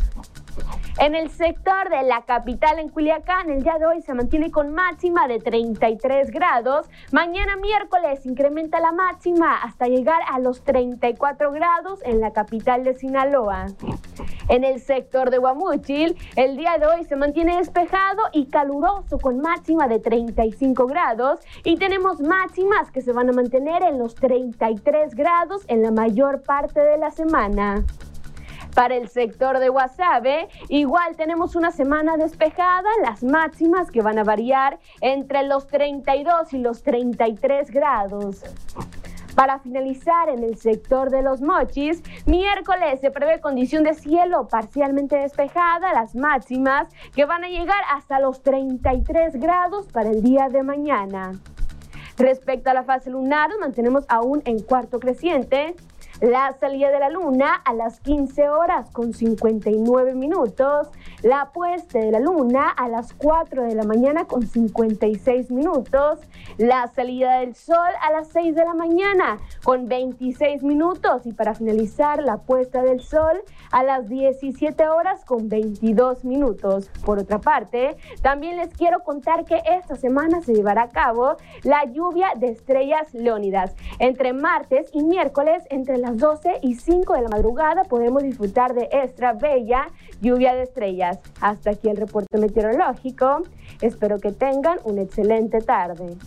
En 1.00 1.16
el 1.16 1.30
sector 1.30 1.90
de 1.90 2.04
la 2.04 2.24
capital 2.24 2.78
en 2.78 2.90
Culiacán, 2.90 3.50
el 3.50 3.64
día 3.64 3.78
de 3.80 3.86
hoy 3.86 4.02
se 4.02 4.14
mantiene 4.14 4.52
con 4.52 4.74
máxima 4.74 5.28
de 5.28 5.40
33 5.40 6.30
grados. 6.32 6.88
Mañana 7.12 7.56
miércoles 7.56 8.26
incrementa 8.26 8.80
la 8.82 8.92
máxima 8.92 9.56
hasta 9.64 9.88
llegar 9.88 10.22
a 10.30 10.40
los 10.40 10.64
34 10.64 11.52
grados 11.54 12.02
en 12.04 12.20
la 12.20 12.32
capital 12.34 12.84
de 12.84 12.94
Sinaloa. 12.94 13.68
En 14.50 14.66
el 14.66 14.82
sector 14.82 15.30
de 15.30 15.38
Guamúchil, 15.38 16.18
el 16.36 16.58
día 16.58 16.78
de 16.78 16.86
hoy 16.86 17.06
se 17.06 17.16
mantiene 17.16 17.58
despejado 17.58 18.24
y 18.34 18.48
caluroso 18.48 19.18
con 19.18 19.40
máxima 19.40 19.88
de 19.88 20.00
35 20.00 20.88
grados 20.88 21.40
y 21.64 21.78
tenemos 21.78 22.20
máximas 22.20 22.92
que 22.92 23.02
se 23.02 23.14
van 23.14 23.30
a 23.30 23.34
mantener 23.34 23.82
en 23.82 23.98
los 23.98 24.16
33 24.16 25.16
grados 25.16 25.64
en 25.68 25.82
la 25.82 25.92
mayor 25.92 26.42
parte 26.44 26.82
de 26.82 26.98
la 26.98 27.12
semana. 27.12 27.86
Para 28.76 28.96
el 28.96 29.10
sector 29.10 29.60
de 29.60 29.70
Guasave, 29.70 30.48
igual 30.70 31.16
tenemos 31.18 31.56
una 31.56 31.72
semana 31.72 32.16
despejada, 32.18 32.90
las 33.04 33.24
máximas 33.24 33.92
que 33.92 34.02
van 34.02 34.18
a 34.18 34.24
variar 34.24 34.80
entre 35.02 35.44
los 35.44 35.68
32 35.68 36.54
y 36.54 36.60
los 36.60 36.82
33 36.84 37.70
grados. 37.70 38.44
Para 39.36 39.60
finalizar, 39.60 40.30
en 40.30 40.44
el 40.44 40.58
sector 40.58 41.10
de 41.10 41.22
los 41.22 41.42
mochis, 41.42 42.04
miércoles 42.26 43.00
se 43.00 43.12
prevé 43.12 43.40
condición 43.40 43.84
de 43.84 43.94
cielo 43.94 44.48
parcialmente 44.48 45.16
despejada, 45.18 45.94
las 45.94 46.16
máximas 46.16 46.88
que 47.16 47.26
van 47.26 47.44
a 47.44 47.50
llegar 47.50 47.82
hasta 47.90 48.20
los 48.20 48.42
33 48.44 49.38
grados 49.40 49.88
para 49.88 50.10
el 50.10 50.22
día 50.22 50.48
de 50.50 50.64
mañana. 50.64 51.40
Respecto 52.18 52.70
a 52.70 52.74
la 52.74 52.84
fase 52.84 53.10
lunar, 53.10 53.50
mantenemos 53.60 54.06
aún 54.10 54.42
en 54.46 54.60
cuarto 54.60 55.00
creciente. 55.00 55.76
La 56.22 56.56
salida 56.60 56.92
de 56.92 57.00
la 57.00 57.10
luna 57.10 57.56
a 57.56 57.74
las 57.74 58.00
15 58.00 58.48
horas 58.50 58.92
con 58.92 59.12
59 59.12 60.14
minutos. 60.14 60.90
La 61.24 61.50
puesta 61.52 61.98
de 61.98 62.12
la 62.12 62.20
luna 62.20 62.70
a 62.70 62.90
las 62.90 63.14
4 63.14 63.64
de 63.64 63.74
la 63.74 63.86
mañana 63.86 64.26
con 64.26 64.46
56 64.46 65.50
minutos. 65.50 66.20
La 66.60 66.88
salida 66.90 67.40
del 67.40 67.56
sol 67.56 67.90
a 68.04 68.12
las 68.12 68.28
6 68.28 68.54
de 68.54 68.64
la 68.64 68.76
mañana 68.76 69.40
con 69.64 69.88
26 69.88 70.62
minutos. 70.62 71.26
Y 71.26 71.34
para 71.34 71.56
finalizar, 71.56 72.22
la 72.22 72.38
puesta 72.38 72.84
del 72.84 73.02
sol 73.02 73.42
a 73.72 73.82
las 73.82 74.08
17 74.08 74.90
horas 74.90 75.26
con 75.26 75.50
22 75.50 76.24
minutos. 76.24 76.92
Por 77.04 77.18
otra 77.18 77.40
parte, 77.40 77.98
también 78.22 78.58
les 78.58 78.70
quiero 78.76 79.00
contar 79.04 79.44
que 79.44 79.64
esta 79.66 79.96
semana 79.96 80.42
se 80.42 80.54
llevará 80.54 80.84
a 80.84 80.90
cabo 80.90 81.38
la 81.64 81.86
lluvia 81.86 82.34
de 82.36 82.50
estrellas 82.50 83.12
leónidas. 83.16 83.76
Entre 83.98 84.34
martes 84.34 84.92
y 84.94 85.02
miércoles, 85.02 85.64
entre 85.72 85.98
las 85.98 86.11
12 86.18 86.60
y 86.62 86.76
5 86.76 87.14
de 87.14 87.22
la 87.22 87.30
madrugada 87.30 87.84
podemos 87.84 88.24
disfrutar 88.24 88.74
de 88.74 88.90
extra 88.92 89.34
bella 89.34 89.88
lluvia 90.22 90.54
de 90.54 90.64
estrellas. 90.64 91.20
Hasta 91.40 91.72
aquí 91.72 91.90
el 91.90 91.98
reporte 91.98 92.38
meteorológico. 92.38 93.44
Espero 93.82 94.20
que 94.20 94.32
tengan 94.32 94.80
una 94.84 95.02
excelente 95.02 95.62
tarde. 95.62 96.18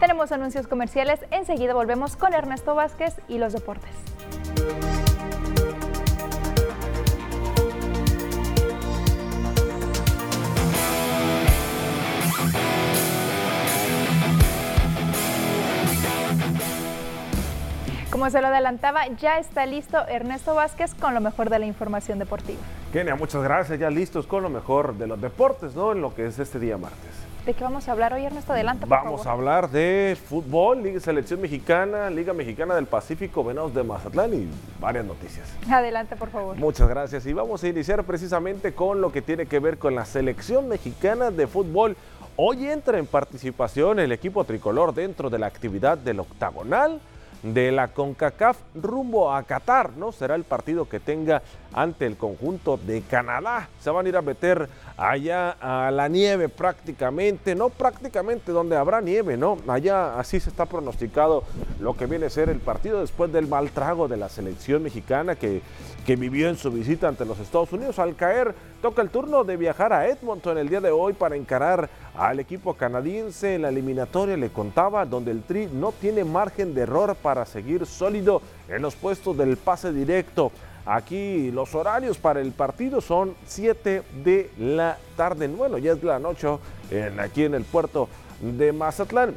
Tenemos 0.00 0.30
anuncios 0.32 0.66
comerciales. 0.66 1.20
Enseguida 1.30 1.74
volvemos 1.74 2.16
con 2.16 2.32
Ernesto 2.32 2.74
Vázquez 2.74 3.14
y 3.28 3.38
los 3.38 3.52
deportes. 3.52 3.90
Como 18.10 18.30
se 18.30 18.40
lo 18.40 18.46
adelantaba, 18.46 19.06
ya 19.20 19.38
está 19.38 19.66
listo 19.66 19.98
Ernesto 20.08 20.54
Vázquez 20.54 20.94
con 20.94 21.12
lo 21.12 21.20
mejor 21.20 21.50
de 21.50 21.58
la 21.58 21.66
información 21.66 22.18
deportiva. 22.18 22.58
Kenia, 22.90 23.14
muchas 23.16 23.42
gracias. 23.42 23.78
Ya 23.78 23.90
listos 23.90 24.26
con 24.26 24.42
lo 24.42 24.48
mejor 24.48 24.96
de 24.96 25.06
los 25.06 25.20
deportes, 25.20 25.74
¿no? 25.74 25.92
En 25.92 26.00
lo 26.00 26.14
que 26.14 26.26
es 26.26 26.38
este 26.38 26.58
día 26.58 26.78
martes. 26.78 27.10
¿De 27.44 27.52
qué 27.52 27.62
vamos 27.64 27.86
a 27.86 27.92
hablar 27.92 28.14
hoy, 28.14 28.24
Ernesto? 28.24 28.54
Adelanta, 28.54 28.86
por 28.86 28.96
Vamos 28.96 29.26
a 29.26 29.32
hablar 29.32 29.70
de 29.70 30.16
fútbol, 30.26 30.82
Liga 30.82 31.00
Selección 31.00 31.42
Mexicana, 31.42 32.08
Liga 32.08 32.32
Mexicana 32.32 32.74
del 32.74 32.86
Pacífico, 32.86 33.44
Venados 33.44 33.74
de 33.74 33.82
Mazatlán 33.82 34.32
y 34.32 34.48
varias 34.80 35.04
noticias. 35.04 35.46
Adelante, 35.70 36.16
por 36.16 36.30
favor. 36.30 36.56
Muchas 36.56 36.88
gracias. 36.88 37.26
Y 37.26 37.34
vamos 37.34 37.62
a 37.62 37.68
iniciar 37.68 38.04
precisamente 38.04 38.72
con 38.72 39.02
lo 39.02 39.12
que 39.12 39.20
tiene 39.20 39.44
que 39.44 39.58
ver 39.58 39.76
con 39.76 39.94
la 39.94 40.06
Selección 40.06 40.66
Mexicana 40.66 41.30
de 41.30 41.46
Fútbol. 41.46 41.94
Hoy 42.36 42.68
entra 42.68 42.98
en 42.98 43.06
participación 43.06 43.98
el 43.98 44.12
equipo 44.12 44.44
tricolor 44.44 44.94
dentro 44.94 45.28
de 45.28 45.38
la 45.38 45.46
actividad 45.46 45.98
del 45.98 46.20
octagonal 46.20 47.02
de 47.42 47.70
la 47.72 47.88
CONCACAF 47.88 48.56
rumbo 48.74 49.32
a 49.32 49.42
Qatar, 49.44 49.92
¿no? 49.96 50.12
Será 50.12 50.34
el 50.34 50.44
partido 50.44 50.88
que 50.88 51.00
tenga 51.00 51.42
ante 51.72 52.06
el 52.06 52.16
conjunto 52.16 52.76
de 52.76 53.02
Canadá. 53.02 53.68
Se 53.80 53.90
van 53.90 54.06
a 54.06 54.08
ir 54.08 54.16
a 54.16 54.22
meter 54.22 54.68
allá 54.96 55.56
a 55.60 55.90
la 55.90 56.08
nieve 56.08 56.48
prácticamente, 56.48 57.54
no 57.54 57.68
prácticamente 57.68 58.52
donde 58.52 58.76
habrá 58.76 59.00
nieve, 59.00 59.36
¿no? 59.36 59.58
Allá 59.68 60.18
así 60.18 60.40
se 60.40 60.50
está 60.50 60.66
pronosticado 60.66 61.44
lo 61.80 61.96
que 61.96 62.06
viene 62.06 62.26
a 62.26 62.30
ser 62.30 62.48
el 62.48 62.58
partido 62.58 63.00
después 63.00 63.32
del 63.32 63.46
mal 63.46 63.70
trago 63.70 64.08
de 64.08 64.16
la 64.16 64.28
selección 64.28 64.82
mexicana 64.82 65.36
que, 65.36 65.62
que 66.08 66.16
vivió 66.16 66.48
en 66.48 66.56
su 66.56 66.70
visita 66.70 67.06
ante 67.06 67.26
los 67.26 67.38
Estados 67.38 67.70
Unidos. 67.70 67.98
Al 67.98 68.16
caer, 68.16 68.54
toca 68.80 69.02
el 69.02 69.10
turno 69.10 69.44
de 69.44 69.58
viajar 69.58 69.92
a 69.92 70.08
Edmonton 70.08 70.56
el 70.56 70.70
día 70.70 70.80
de 70.80 70.90
hoy 70.90 71.12
para 71.12 71.36
encarar 71.36 71.90
al 72.16 72.40
equipo 72.40 72.72
canadiense 72.72 73.56
en 73.56 73.60
la 73.60 73.68
eliminatoria, 73.68 74.34
le 74.38 74.48
contaba, 74.48 75.04
donde 75.04 75.32
el 75.32 75.42
Tri 75.42 75.68
no 75.70 75.92
tiene 75.92 76.24
margen 76.24 76.72
de 76.72 76.80
error 76.80 77.14
para 77.14 77.44
seguir 77.44 77.84
sólido 77.84 78.40
en 78.70 78.80
los 78.80 78.96
puestos 78.96 79.36
del 79.36 79.58
pase 79.58 79.92
directo. 79.92 80.50
Aquí 80.86 81.50
los 81.50 81.74
horarios 81.74 82.16
para 82.16 82.40
el 82.40 82.52
partido 82.52 83.02
son 83.02 83.34
7 83.46 84.02
de 84.24 84.50
la 84.56 84.96
tarde. 85.14 85.46
Bueno, 85.48 85.76
ya 85.76 85.92
es 85.92 86.02
la 86.02 86.18
noche 86.18 86.48
en, 86.90 87.20
aquí 87.20 87.44
en 87.44 87.52
el 87.52 87.64
puerto 87.64 88.08
de 88.40 88.72
Mazatlán. 88.72 89.34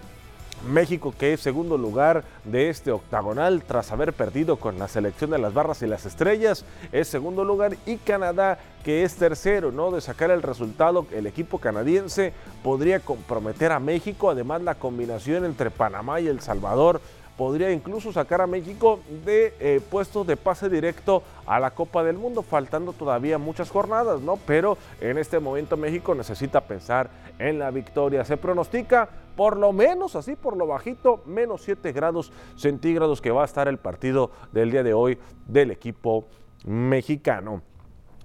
México 0.67 1.13
que 1.17 1.33
es 1.33 1.41
segundo 1.41 1.77
lugar 1.77 2.23
de 2.43 2.69
este 2.69 2.91
octagonal 2.91 3.63
tras 3.65 3.91
haber 3.91 4.13
perdido 4.13 4.57
con 4.57 4.79
la 4.79 4.87
selección 4.87 5.31
de 5.31 5.39
las 5.39 5.53
barras 5.53 5.81
y 5.81 5.87
las 5.87 6.05
estrellas, 6.05 6.65
es 6.91 7.07
segundo 7.07 7.43
lugar 7.43 7.77
y 7.85 7.97
Canadá 7.97 8.59
que 8.83 9.03
es 9.03 9.15
tercero, 9.15 9.71
¿no? 9.71 9.91
De 9.91 10.01
sacar 10.01 10.31
el 10.31 10.41
resultado, 10.41 11.05
el 11.11 11.27
equipo 11.27 11.59
canadiense 11.59 12.33
podría 12.63 12.99
comprometer 12.99 13.71
a 13.71 13.79
México, 13.79 14.29
además 14.29 14.61
la 14.61 14.75
combinación 14.75 15.45
entre 15.45 15.71
Panamá 15.71 16.19
y 16.19 16.27
El 16.27 16.41
Salvador 16.41 17.01
podría 17.41 17.71
incluso 17.71 18.13
sacar 18.13 18.39
a 18.39 18.45
México 18.45 18.99
de 19.25 19.55
eh, 19.59 19.81
puestos 19.89 20.27
de 20.27 20.37
pase 20.37 20.69
directo 20.69 21.23
a 21.47 21.59
la 21.59 21.71
Copa 21.71 22.03
del 22.03 22.15
Mundo, 22.15 22.43
faltando 22.43 22.93
todavía 22.93 23.39
muchas 23.39 23.71
jornadas, 23.71 24.21
¿no? 24.21 24.37
Pero 24.45 24.77
en 24.99 25.17
este 25.17 25.39
momento 25.39 25.75
México 25.75 26.13
necesita 26.13 26.61
pensar 26.61 27.09
en 27.39 27.57
la 27.57 27.71
victoria. 27.71 28.23
Se 28.25 28.37
pronostica 28.37 29.09
por 29.35 29.57
lo 29.57 29.73
menos 29.73 30.15
así, 30.15 30.35
por 30.35 30.55
lo 30.55 30.67
bajito, 30.67 31.23
menos 31.25 31.63
7 31.63 31.91
grados 31.93 32.31
centígrados 32.57 33.21
que 33.21 33.31
va 33.31 33.41
a 33.41 33.45
estar 33.45 33.67
el 33.67 33.79
partido 33.79 34.29
del 34.51 34.69
día 34.69 34.83
de 34.83 34.93
hoy 34.93 35.17
del 35.47 35.71
equipo 35.71 36.27
mexicano. 36.63 37.63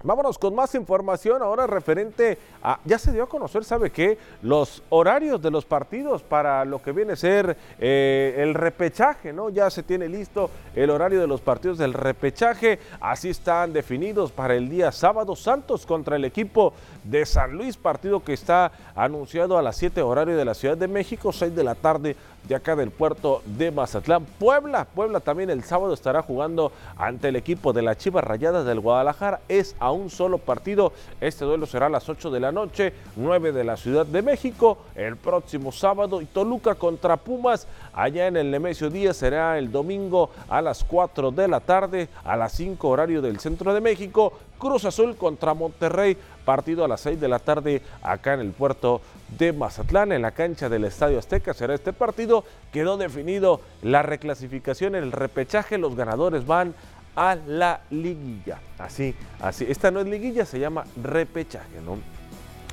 Vámonos 0.07 0.37
con 0.37 0.55
más 0.55 0.73
información 0.73 1.41
ahora 1.41 1.67
referente 1.67 2.37
a, 2.63 2.79
ya 2.85 2.97
se 2.97 3.11
dio 3.11 3.23
a 3.23 3.27
conocer, 3.27 3.65
¿sabe 3.65 3.89
qué? 3.89 4.17
Los 4.41 4.81
horarios 4.87 5.41
de 5.41 5.51
los 5.51 5.65
partidos 5.65 6.23
para 6.23 6.63
lo 6.63 6.81
que 6.81 6.93
viene 6.93 7.11
a 7.11 7.15
ser 7.17 7.57
eh, 7.77 8.35
el 8.37 8.53
repechaje, 8.53 9.33
¿no? 9.33 9.49
Ya 9.49 9.69
se 9.69 9.83
tiene 9.83 10.07
listo 10.07 10.49
el 10.77 10.91
horario 10.91 11.19
de 11.19 11.27
los 11.27 11.41
partidos 11.41 11.77
del 11.77 11.91
repechaje, 11.93 12.79
así 13.01 13.31
están 13.31 13.73
definidos 13.73 14.31
para 14.31 14.55
el 14.55 14.69
día 14.69 14.93
sábado 14.93 15.35
Santos 15.35 15.85
contra 15.85 16.15
el 16.15 16.23
equipo 16.23 16.71
de 17.03 17.25
San 17.25 17.51
Luis, 17.51 17.75
partido 17.75 18.23
que 18.23 18.31
está 18.31 18.71
anunciado 18.95 19.57
a 19.57 19.61
las 19.61 19.75
7 19.75 20.01
horario 20.03 20.37
de 20.37 20.45
la 20.45 20.53
Ciudad 20.53 20.77
de 20.77 20.87
México, 20.87 21.33
6 21.33 21.53
de 21.53 21.63
la 21.65 21.75
tarde 21.75 22.15
de 22.47 22.55
acá 22.55 22.75
del 22.75 22.91
puerto 22.91 23.41
de 23.45 23.71
Mazatlán. 23.71 24.25
Puebla, 24.39 24.85
Puebla 24.85 25.19
también 25.19 25.49
el 25.49 25.63
sábado 25.63 25.93
estará 25.93 26.21
jugando 26.21 26.71
ante 26.97 27.29
el 27.29 27.35
equipo 27.35 27.73
de 27.73 27.81
las 27.81 27.97
Chivas 27.97 28.23
Rayadas 28.23 28.65
del 28.65 28.79
Guadalajara. 28.79 29.41
Es 29.47 29.75
a 29.79 29.91
un 29.91 30.09
solo 30.09 30.37
partido. 30.37 30.93
Este 31.19 31.45
duelo 31.45 31.65
será 31.65 31.87
a 31.87 31.89
las 31.89 32.07
8 32.07 32.31
de 32.31 32.39
la 32.39 32.51
noche, 32.51 32.93
9 33.15 33.51
de 33.51 33.63
la 33.63 33.77
Ciudad 33.77 34.05
de 34.05 34.21
México, 34.21 34.77
el 34.95 35.17
próximo 35.17 35.71
sábado. 35.71 36.21
Y 36.21 36.25
Toluca 36.25 36.75
contra 36.75 37.17
Pumas, 37.17 37.67
allá 37.93 38.27
en 38.27 38.37
el 38.37 38.49
Nemesio 38.49 38.89
Díaz, 38.89 39.17
será 39.17 39.57
el 39.57 39.71
domingo 39.71 40.29
a 40.47 40.61
las 40.61 40.83
4 40.83 41.31
de 41.31 41.47
la 41.47 41.59
tarde, 41.59 42.07
a 42.23 42.35
las 42.37 42.53
5 42.53 42.87
horario 42.87 43.21
del 43.21 43.39
centro 43.39 43.73
de 43.73 43.81
México. 43.81 44.33
Cruz 44.57 44.85
Azul 44.85 45.15
contra 45.15 45.53
Monterrey, 45.53 46.17
partido 46.47 46.85
a 46.85 46.87
las 46.87 47.01
6 47.01 47.19
de 47.19 47.27
la 47.27 47.39
tarde 47.39 47.81
acá 48.01 48.33
en 48.35 48.39
el 48.39 48.51
puerto 48.51 49.01
de 49.37 49.51
Mazatlán, 49.51 50.13
en 50.13 50.21
la 50.21 50.31
cancha 50.31 50.69
del 50.69 50.85
Estadio 50.85 51.19
Azteca 51.19 51.53
será 51.53 51.75
este 51.75 51.91
partido. 51.91 52.45
Quedó 52.71 52.95
definido 52.95 53.59
la 53.81 54.01
reclasificación 54.01 54.95
el 54.95 55.11
repechaje, 55.11 55.77
los 55.77 55.97
ganadores 55.97 56.47
van 56.47 56.73
a 57.17 57.35
la 57.35 57.81
liguilla. 57.89 58.61
Así, 58.77 59.13
así. 59.41 59.65
Esta 59.67 59.91
no 59.91 59.99
es 59.99 60.07
liguilla, 60.07 60.45
se 60.45 60.57
llama 60.57 60.85
repechaje, 61.03 61.81
¿no? 61.85 61.97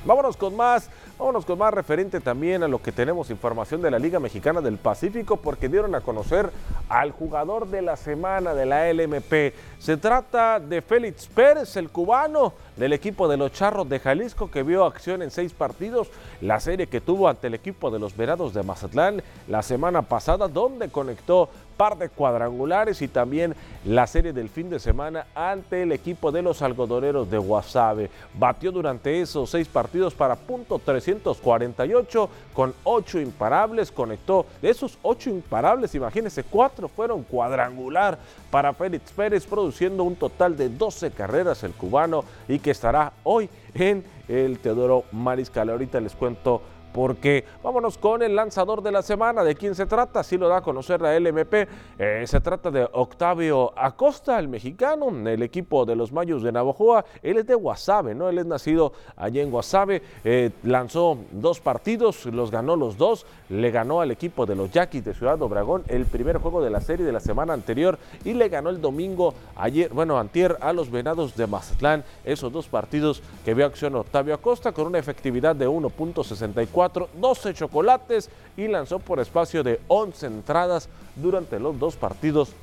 Vámonos 0.05 0.37
con 0.37 0.55
más, 0.55 0.91
vámonos 1.17 1.45
con 1.45 1.57
más 1.57 1.73
referente 1.73 2.19
también 2.19 2.61
a 2.61 2.67
lo 2.67 2.79
que 2.79 2.91
tenemos 2.91 3.31
información 3.31 3.81
de 3.81 3.89
la 3.89 3.97
Liga 3.97 4.19
Mexicana 4.19 4.61
del 4.61 4.77
Pacífico 4.77 5.37
porque 5.37 5.67
dieron 5.67 5.95
a 5.95 6.01
conocer 6.01 6.51
al 6.89 7.09
jugador 7.09 7.67
de 7.67 7.81
la 7.81 7.95
semana 7.95 8.53
de 8.53 8.67
la 8.67 8.93
LMP. 8.93 9.55
Se 9.79 9.97
trata 9.97 10.59
de 10.59 10.83
Félix 10.83 11.25
Pérez, 11.25 11.75
el 11.77 11.89
cubano 11.89 12.53
del 12.75 12.93
equipo 12.93 13.27
de 13.27 13.37
los 13.37 13.51
Charros 13.51 13.89
de 13.89 13.99
Jalisco 13.99 14.51
que 14.51 14.61
vio 14.61 14.85
acción 14.85 15.23
en 15.23 15.31
seis 15.31 15.53
partidos, 15.53 16.09
la 16.39 16.59
serie 16.59 16.85
que 16.85 17.01
tuvo 17.01 17.27
ante 17.27 17.47
el 17.47 17.55
equipo 17.55 17.89
de 17.89 17.97
los 17.97 18.15
Verados 18.15 18.53
de 18.53 18.61
Mazatlán 18.61 19.23
la 19.47 19.63
semana 19.63 20.03
pasada 20.03 20.47
donde 20.47 20.89
conectó 20.89 21.49
par 21.75 21.97
de 21.97 22.09
cuadrangulares 22.09 23.01
y 23.01 23.07
también 23.07 23.55
la 23.85 24.07
serie 24.07 24.33
del 24.33 24.49
fin 24.49 24.69
de 24.69 24.79
semana 24.79 25.27
ante 25.35 25.83
el 25.83 25.91
equipo 25.91 26.31
de 26.31 26.41
los 26.41 26.61
algodoneros 26.61 27.29
de 27.29 27.37
Guasave. 27.37 28.09
Batió 28.33 28.71
durante 28.71 29.21
esos 29.21 29.49
seis 29.49 29.67
partidos 29.67 30.13
para 30.13 30.35
punto 30.35 30.79
348 30.79 32.29
con 32.53 32.73
ocho 32.83 33.19
imparables, 33.19 33.91
conectó 33.91 34.45
de 34.61 34.69
esos 34.69 34.97
ocho 35.01 35.29
imparables, 35.29 35.93
imagínense, 35.95 36.43
cuatro 36.43 36.87
fueron 36.87 37.23
cuadrangular 37.23 38.17
para 38.49 38.73
Félix 38.73 39.11
Pérez, 39.11 39.45
produciendo 39.45 40.03
un 40.03 40.15
total 40.15 40.55
de 40.55 40.69
12 40.69 41.11
carreras 41.11 41.63
el 41.63 41.73
cubano 41.73 42.23
y 42.47 42.59
que 42.59 42.71
estará 42.71 43.13
hoy 43.23 43.49
en 43.73 44.03
el 44.27 44.59
Teodoro 44.59 45.03
Mariscal. 45.11 45.69
Ahorita 45.69 45.99
les 45.99 46.13
cuento 46.13 46.61
porque 46.95 47.43
vámonos 47.61 47.97
con 47.97 48.23
el 48.23 48.37
lanzador 48.37 48.81
de 48.81 48.89
la 48.89 49.01
semana. 49.01 49.43
¿De 49.43 49.53
quién 49.53 49.75
se 49.75 49.85
trata? 49.85 50.21
Así 50.21 50.37
lo 50.37 50.47
da 50.47 50.57
a 50.57 50.61
conocer 50.61 51.01
la 51.01 51.19
LMP. 51.19 51.67
Eh, 51.99 52.23
se 52.25 52.39
trata 52.39 52.71
de 52.71 52.87
Octavio 52.93 53.77
Acosta, 53.77 54.39
el 54.39 54.47
mexicano, 54.47 55.09
el 55.27 55.43
equipo 55.43 55.85
de 55.85 55.97
los 55.97 56.13
Mayos 56.13 56.41
de 56.41 56.53
Navojoa. 56.53 57.03
Él 57.21 57.39
es 57.39 57.47
de 57.47 57.55
Guasave, 57.55 58.15
¿no? 58.15 58.29
Él 58.29 58.37
es 58.37 58.45
nacido 58.45 58.93
allí 59.17 59.41
en 59.41 59.51
Guasave. 59.51 60.01
Eh, 60.23 60.51
lanzó 60.63 61.17
dos 61.31 61.59
partidos, 61.59 62.27
los 62.27 62.49
ganó 62.49 62.77
los 62.77 62.95
dos. 62.95 63.25
Le 63.49 63.71
ganó 63.71 63.99
al 63.99 64.11
equipo 64.11 64.45
de 64.45 64.55
los 64.55 64.71
Yaquis 64.71 65.03
de 65.03 65.13
Ciudad 65.13 65.41
Obregón 65.41 65.83
el 65.89 66.05
primer 66.05 66.37
juego 66.37 66.63
de 66.63 66.69
la 66.69 66.79
serie 66.79 67.05
de 67.05 67.11
la 67.11 67.19
semana 67.19 67.51
anterior 67.51 67.99
y 68.23 68.33
le 68.33 68.47
ganó 68.47 68.69
el 68.69 68.79
domingo 68.79 69.33
ayer, 69.57 69.91
bueno, 69.91 70.17
antier 70.17 70.57
a 70.61 70.71
los 70.71 70.89
Venados 70.89 71.35
de 71.35 71.45
Mazatlán. 71.45 72.05
Esos 72.23 72.53
dos 72.53 72.67
partidos 72.67 73.21
que 73.43 73.53
vio 73.53 73.65
acción 73.65 73.95
Octavio 73.95 74.33
Acosta 74.33 74.71
con 74.71 74.87
una 74.87 74.97
efectividad 74.97 75.57
de 75.57 75.67
1.64 75.67 76.84
12 76.89 77.53
chocolates 77.53 78.29
y 78.57 78.67
lanzó 78.67 78.99
por 78.99 79.19
espacio 79.19 79.63
de 79.63 79.79
11 79.87 80.27
entradas 80.27 80.89
durante 81.15 81.59
los 81.59 81.77
dos 81.79 81.95
partidos 81.95 82.53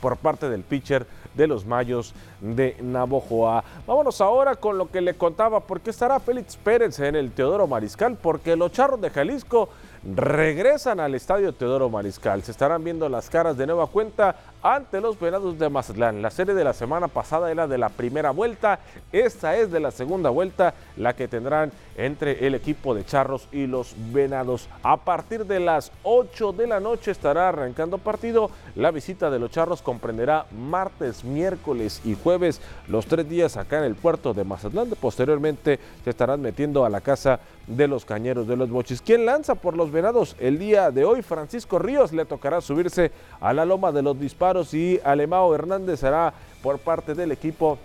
por 0.00 0.16
parte 0.16 0.48
del 0.48 0.62
pitcher 0.62 1.06
de 1.34 1.46
los 1.46 1.64
Mayos 1.64 2.14
de 2.40 2.76
Navojoa. 2.80 3.62
Vámonos 3.86 4.20
ahora 4.20 4.56
con 4.56 4.78
lo 4.78 4.90
que 4.90 5.00
le 5.00 5.14
contaba, 5.14 5.60
porque 5.60 5.90
estará 5.90 6.18
Félix 6.18 6.56
Pérez 6.56 6.98
en 7.00 7.14
el 7.14 7.30
Teodoro 7.30 7.66
Mariscal, 7.66 8.16
porque 8.16 8.56
los 8.56 8.72
Charros 8.72 9.00
de 9.00 9.10
Jalisco 9.10 9.68
regresan 10.02 10.98
al 10.98 11.14
estadio 11.14 11.52
Teodoro 11.52 11.90
Mariscal. 11.90 12.42
Se 12.42 12.52
estarán 12.52 12.82
viendo 12.82 13.08
las 13.08 13.28
caras 13.28 13.56
de 13.56 13.66
nueva 13.66 13.86
cuenta 13.86 14.36
ante 14.62 15.00
los 15.00 15.18
Venados 15.18 15.58
de 15.58 15.68
Mazatlán. 15.68 16.22
La 16.22 16.30
serie 16.30 16.54
de 16.54 16.64
la 16.64 16.72
semana 16.72 17.08
pasada 17.08 17.50
era 17.50 17.66
de 17.66 17.78
la 17.78 17.88
primera 17.88 18.30
vuelta, 18.30 18.80
esta 19.12 19.56
es 19.56 19.70
de 19.70 19.80
la 19.80 19.90
segunda 19.90 20.30
vuelta, 20.30 20.74
la 20.96 21.14
que 21.14 21.28
tendrán 21.28 21.72
entre 21.96 22.46
el 22.46 22.54
equipo 22.54 22.94
de 22.94 23.04
Charros 23.04 23.48
y 23.52 23.66
los 23.66 23.94
Venados. 24.12 24.68
A 24.82 24.96
partir 24.98 25.46
de 25.46 25.60
las 25.60 25.92
8 26.02 26.52
de 26.52 26.66
la 26.66 26.80
noche 26.80 27.10
estará 27.10 27.48
arrancando 27.48 27.98
partido. 27.98 28.50
La 28.76 28.90
visita 28.90 29.30
de 29.30 29.38
los 29.38 29.50
Charros 29.50 29.82
comprenderá 29.82 30.46
martes, 30.56 31.24
miércoles 31.24 32.00
y 32.04 32.14
jueves, 32.14 32.60
los 32.88 33.06
tres 33.06 33.28
días 33.28 33.56
acá 33.56 33.78
en 33.78 33.84
el 33.84 33.96
puerto 33.96 34.34
de 34.34 34.44
Mazatlán. 34.44 34.90
Posteriormente 35.00 35.78
se 36.04 36.10
estarán 36.10 36.40
metiendo 36.40 36.84
a 36.84 36.90
la 36.90 37.00
casa 37.00 37.40
de 37.66 37.88
los 37.88 38.04
Cañeros 38.04 38.46
de 38.46 38.56
los 38.56 38.70
Bochis. 38.70 39.00
¿Quién 39.00 39.26
lanza 39.26 39.54
por 39.54 39.76
los 39.76 39.89
Venados 39.90 40.36
el 40.38 40.58
día 40.58 40.90
de 40.90 41.04
hoy? 41.04 41.22
Francisco 41.22 41.78
Ríos 41.78 42.12
le 42.12 42.24
tocará 42.24 42.60
subirse 42.60 43.12
a 43.40 43.52
la 43.52 43.64
loma 43.64 43.92
de 43.92 44.02
los 44.02 44.18
disparos 44.18 44.72
y 44.74 45.00
Alemao 45.04 45.54
Hernández 45.54 46.00
será 46.00 46.32
por 46.62 46.78
parte 46.78 47.14
del 47.14 47.32
equipo 47.32 47.78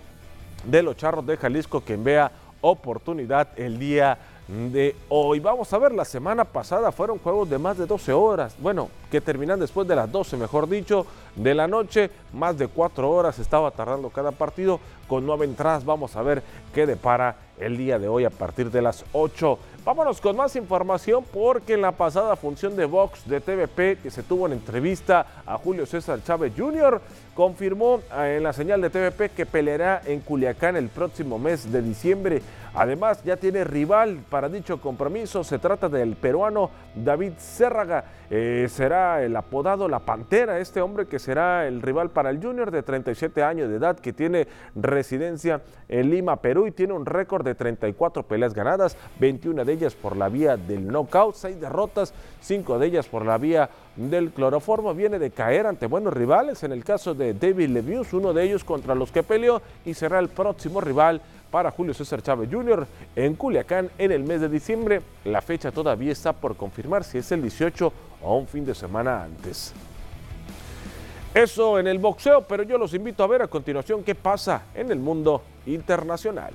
de 0.65 0.83
los 0.83 0.97
Charros 0.97 1.25
de 1.25 1.37
Jalisco 1.37 1.81
quien 1.81 2.03
vea 2.03 2.31
oportunidad 2.61 3.49
el 3.57 3.77
día 3.77 4.17
de 4.47 4.95
hoy. 5.09 5.39
Vamos 5.39 5.71
a 5.73 5.77
ver, 5.77 5.91
la 5.91 6.05
semana 6.05 6.45
pasada 6.45 6.91
fueron 6.91 7.19
juegos 7.19 7.49
de 7.49 7.57
más 7.57 7.77
de 7.77 7.85
12 7.85 8.13
horas, 8.13 8.55
bueno, 8.59 8.89
que 9.09 9.21
terminan 9.21 9.59
después 9.59 9.87
de 9.87 9.95
las 9.95 10.11
12, 10.11 10.37
mejor 10.37 10.69
dicho, 10.69 11.05
de 11.35 11.53
la 11.53 11.67
noche, 11.67 12.09
más 12.33 12.57
de 12.57 12.67
4 12.67 13.09
horas 13.09 13.39
estaba 13.39 13.71
tardando 13.71 14.09
cada 14.09 14.31
partido 14.31 14.79
con 15.07 15.25
nueve 15.25 15.45
entradas. 15.45 15.85
Vamos 15.85 16.15
a 16.15 16.21
ver 16.21 16.43
qué 16.73 16.85
depara 16.85 17.35
el 17.59 17.77
día 17.77 17.99
de 17.99 18.07
hoy 18.07 18.25
a 18.25 18.29
partir 18.29 18.71
de 18.71 18.81
las 18.81 19.05
8. 19.13 19.57
Vámonos 19.85 20.19
con 20.19 20.35
más 20.35 20.55
información 20.55 21.23
porque 21.31 21.75
en 21.75 21.83
la 21.83 21.91
pasada 21.91 22.35
función 22.35 22.75
de 22.75 22.85
Vox 22.85 23.29
de 23.29 23.39
TVP 23.39 23.99
que 24.01 24.09
se 24.09 24.23
tuvo 24.23 24.47
en 24.47 24.53
entrevista 24.53 25.27
a 25.45 25.59
Julio 25.59 25.85
César 25.85 26.23
Chávez 26.23 26.53
Jr., 26.57 26.99
confirmó 27.35 27.99
eh, 28.17 28.37
en 28.37 28.43
la 28.43 28.51
señal 28.51 28.81
de 28.81 28.89
TVP 28.89 29.29
que 29.35 29.45
peleará 29.45 30.01
en 30.05 30.21
Culiacán 30.21 30.75
el 30.75 30.89
próximo 30.89 31.37
mes 31.37 31.71
de 31.71 31.83
diciembre. 31.83 32.41
Además, 32.73 33.23
ya 33.23 33.37
tiene 33.37 33.63
rival 33.63 34.19
para 34.29 34.49
dicho 34.49 34.81
compromiso. 34.81 35.43
Se 35.43 35.59
trata 35.59 35.87
del 35.87 36.15
peruano 36.15 36.71
David 36.95 37.33
Zérraga. 37.39 38.05
Eh, 38.29 38.67
será 38.69 39.23
el 39.23 39.35
apodado 39.35 39.87
La 39.87 39.99
Pantera, 39.99 40.59
este 40.59 40.81
hombre 40.81 41.05
que 41.05 41.19
será 41.19 41.67
el 41.67 41.81
rival 41.81 42.09
para 42.09 42.31
el 42.31 42.41
Junior 42.41 42.71
de 42.71 42.83
37 42.83 43.43
años 43.43 43.69
de 43.69 43.75
edad, 43.75 43.97
que 43.97 44.13
tiene 44.13 44.47
residencia 44.75 45.61
en 45.87 46.09
Lima, 46.09 46.37
Perú, 46.37 46.67
y 46.67 46.71
tiene 46.71 46.93
un 46.93 47.05
récord 47.05 47.45
de 47.45 47.55
34 47.55 48.23
peleas 48.23 48.53
ganadas, 48.53 48.97
21 49.19 49.63
de 49.63 49.74
ellas 49.75 49.93
por 49.93 50.17
la 50.17 50.29
vía 50.29 50.57
del 50.57 50.87
knockout, 50.87 51.35
6 51.35 51.61
derrotas, 51.61 52.13
5 52.41 52.79
de 52.79 52.87
ellas 52.87 53.07
por 53.07 53.25
la 53.25 53.37
vía 53.37 53.69
del 53.95 54.31
cloroformo. 54.31 54.93
Viene 54.93 55.19
de 55.19 55.31
caer 55.31 55.67
ante 55.67 55.87
buenos 55.87 56.13
rivales, 56.13 56.63
en 56.63 56.71
el 56.71 56.83
caso 56.83 57.13
de 57.13 57.33
David 57.33 57.69
Levius, 57.69 58.13
uno 58.13 58.33
de 58.33 58.43
ellos 58.43 58.63
contra 58.63 58.95
los 58.95 59.11
que 59.11 59.23
peleó, 59.23 59.61
y 59.85 59.93
será 59.93 60.19
el 60.19 60.29
próximo 60.29 60.81
rival 60.81 61.21
para 61.51 61.71
Julio 61.71 61.93
César 61.93 62.21
Chávez 62.21 62.49
Jr. 62.51 62.85
en 63.15 63.35
Culiacán 63.35 63.89
en 63.97 64.11
el 64.11 64.23
mes 64.23 64.41
de 64.41 64.49
diciembre. 64.49 65.01
La 65.23 65.41
fecha 65.41 65.71
todavía 65.71 66.11
está 66.11 66.33
por 66.33 66.57
confirmar 66.57 67.03
si 67.03 67.19
es 67.19 67.31
el 67.31 67.41
18 67.41 67.93
o 68.23 68.37
un 68.37 68.47
fin 68.47 68.65
de 68.65 68.75
semana 68.75 69.23
antes. 69.23 69.73
Eso 71.33 71.79
en 71.79 71.87
el 71.87 71.99
boxeo, 71.99 72.41
pero 72.41 72.63
yo 72.63 72.77
los 72.77 72.93
invito 72.93 73.23
a 73.23 73.27
ver 73.27 73.41
a 73.41 73.47
continuación 73.47 74.03
qué 74.03 74.15
pasa 74.15 74.63
en 74.73 74.91
el 74.91 74.99
mundo 74.99 75.41
internacional. 75.65 76.53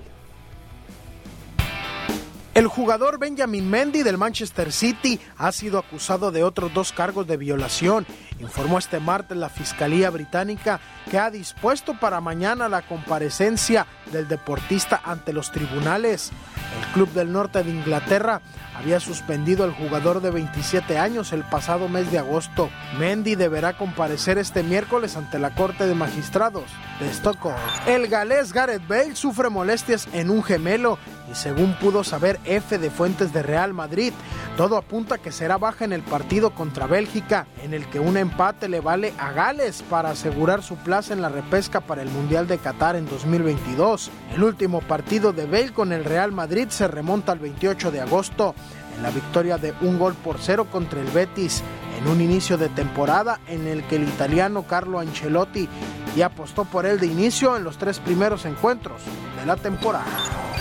El 2.61 2.69
jugador 2.69 3.19
Benjamin 3.19 3.71
Mendy 3.71 4.03
del 4.03 4.19
Manchester 4.19 4.71
City 4.71 5.19
ha 5.39 5.51
sido 5.51 5.79
acusado 5.79 6.31
de 6.31 6.45
otros 6.45 6.75
dos 6.75 6.93
cargos 6.93 7.27
de 7.27 7.39
violación 7.39 8.07
informó 8.41 8.79
este 8.79 9.01
martes 9.01 9.37
la 9.37 9.49
Fiscalía 9.49 10.11
Británica 10.11 10.81
que 11.11 11.19
ha 11.19 11.31
dispuesto 11.31 11.99
para 11.99 12.21
mañana 12.21 12.69
la 12.69 12.83
comparecencia 12.83 13.87
del 14.13 14.29
deportista 14.29 15.01
ante 15.05 15.33
los 15.33 15.53
tribunales. 15.53 16.33
El 16.81 16.93
Club 16.93 17.11
del 17.13 17.33
Norte 17.33 17.63
de 17.63 17.71
Inglaterra 17.71 18.41
había 18.81 18.99
suspendido 18.99 19.65
al 19.65 19.73
jugador 19.73 20.23
de 20.23 20.31
27 20.31 20.97
años 20.97 21.33
el 21.33 21.45
pasado 21.45 21.89
mes 21.89 22.11
de 22.11 22.19
agosto. 22.19 22.71
Mendy 22.99 23.35
deberá 23.35 23.77
comparecer 23.77 24.39
este 24.39 24.63
miércoles 24.63 25.17
ante 25.17 25.39
la 25.39 25.55
Corte 25.55 25.87
de 25.87 25.95
Magistrados 25.95 26.65
de 26.99 27.11
Estocolmo. 27.11 27.59
El 27.87 28.09
galés 28.09 28.55
Gareth 28.55 28.87
Bale 28.89 29.17
sufre 29.17 29.51
molestias 29.51 30.09
en 30.15 30.31
un 30.31 30.43
gemelo 30.43 30.99
y 31.31 31.35
según 31.35 31.75
pudo 31.75 32.05
saber 32.05 32.41
F 32.45 32.79
de 32.79 32.91
fuentes 32.91 33.33
de 33.33 33.43
Real 33.43 33.73
Madrid, 33.73 34.13
todo 34.57 34.77
apunta 34.77 35.19
que 35.19 35.31
será 35.31 35.59
baja 35.59 35.85
en 35.85 35.93
el 35.93 36.03
partido 36.03 36.51
contra 36.51 36.87
Bélgica, 36.87 37.47
en 37.63 37.73
el 37.73 37.87
que 37.87 38.01
un 38.01 38.17
empate 38.17 38.69
le 38.69 38.81
vale 38.81 39.15
a 39.19 39.33
Gales 39.33 39.83
para 39.89 40.11
asegurar 40.11 40.63
su 40.63 40.77
plaza 40.77 41.13
en 41.13 41.23
la 41.23 41.29
repesca 41.29 41.81
para 41.81 42.03
el 42.03 42.11
Mundial 42.11 42.49
de 42.49 42.59
Qatar 42.59 42.97
en 42.97 43.07
2022. 43.07 44.11
El 44.35 44.43
último 44.43 44.81
partido 44.81 45.33
de 45.33 45.47
Bale 45.47 45.73
con 45.73 45.93
el 45.93 46.05
Real 46.05 46.33
Madrid 46.33 46.69
se 46.69 46.89
remonta 46.89 47.33
al 47.33 47.39
28 47.39 47.91
de 47.91 48.01
agosto 48.01 48.55
en 48.97 49.03
la 49.03 49.11
victoria 49.11 49.59
de 49.59 49.75
un 49.81 49.99
gol 49.99 50.15
por 50.15 50.39
cero 50.39 50.67
contra 50.71 51.01
el 51.01 51.09
Betis 51.09 51.63
en 51.99 52.09
un 52.09 52.21
inicio 52.21 52.57
de 52.57 52.69
temporada 52.69 53.41
en 53.47 53.67
el 53.67 53.85
que 53.85 53.97
el 53.97 54.05
italiano 54.05 54.67
Carlo 54.67 54.99
Ancelotti 54.99 55.69
ya 56.17 56.27
apostó 56.27 56.65
por 56.65 56.87
él 56.87 56.99
de 56.99 57.07
inicio 57.07 57.57
en 57.57 57.65
los 57.65 57.79
tres 57.79 57.99
primeros 57.99 58.45
encuentros 58.45 59.03
de 59.39 59.47
la 59.47 59.57
temporada. 59.57 60.07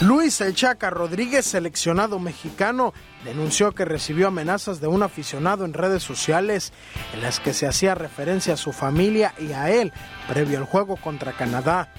Luis 0.01 0.39
El 0.39 0.55
Chaca 0.55 0.89
Rodríguez, 0.89 1.45
seleccionado 1.45 2.19
mexicano, 2.19 2.93
denunció 3.25 3.73
que 3.73 3.83
recibió 3.83 4.27
amenazas 4.27 4.79
de 4.79 4.87
un 4.87 5.03
aficionado 5.03 5.65
en 5.65 5.73
redes 5.73 6.03
sociales 6.03 6.71
en 7.13 7.21
las 7.21 7.39
que 7.39 7.53
se 7.53 7.67
hacía 7.67 7.95
referencia 7.95 8.53
a 8.53 8.57
su 8.57 8.71
familia 8.71 9.33
y 9.37 9.51
a 9.51 9.69
él 9.71 9.91
previo 10.29 10.57
al 10.57 10.63
juego 10.63 10.95
contra 10.95 11.33
Canadá. 11.33 11.91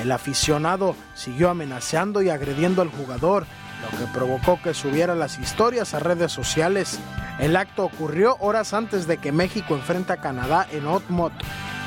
El 0.00 0.10
aficionado 0.10 0.96
siguió 1.14 1.48
amenazando 1.48 2.20
y 2.20 2.30
agrediendo 2.30 2.82
al 2.82 2.90
jugador, 2.90 3.46
lo 3.82 3.98
que 3.98 4.12
provocó 4.12 4.60
que 4.62 4.74
subiera 4.74 5.14
las 5.14 5.38
historias 5.38 5.94
a 5.94 5.98
redes 5.98 6.32
sociales. 6.32 6.98
El 7.38 7.56
acto 7.56 7.84
ocurrió 7.84 8.36
horas 8.40 8.74
antes 8.74 9.06
de 9.06 9.18
que 9.18 9.32
México 9.32 9.74
enfrenta 9.74 10.14
a 10.14 10.20
Canadá 10.20 10.66
en 10.72 10.86
Otmot 10.86 11.32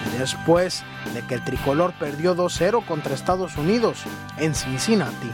y 0.07 0.17
después 0.17 0.83
de 1.13 1.21
que 1.23 1.35
el 1.35 1.43
tricolor 1.43 1.93
perdió 1.99 2.35
2-0 2.35 2.85
contra 2.85 3.13
Estados 3.13 3.57
Unidos 3.57 4.03
en 4.37 4.55
Cincinnati. 4.55 5.31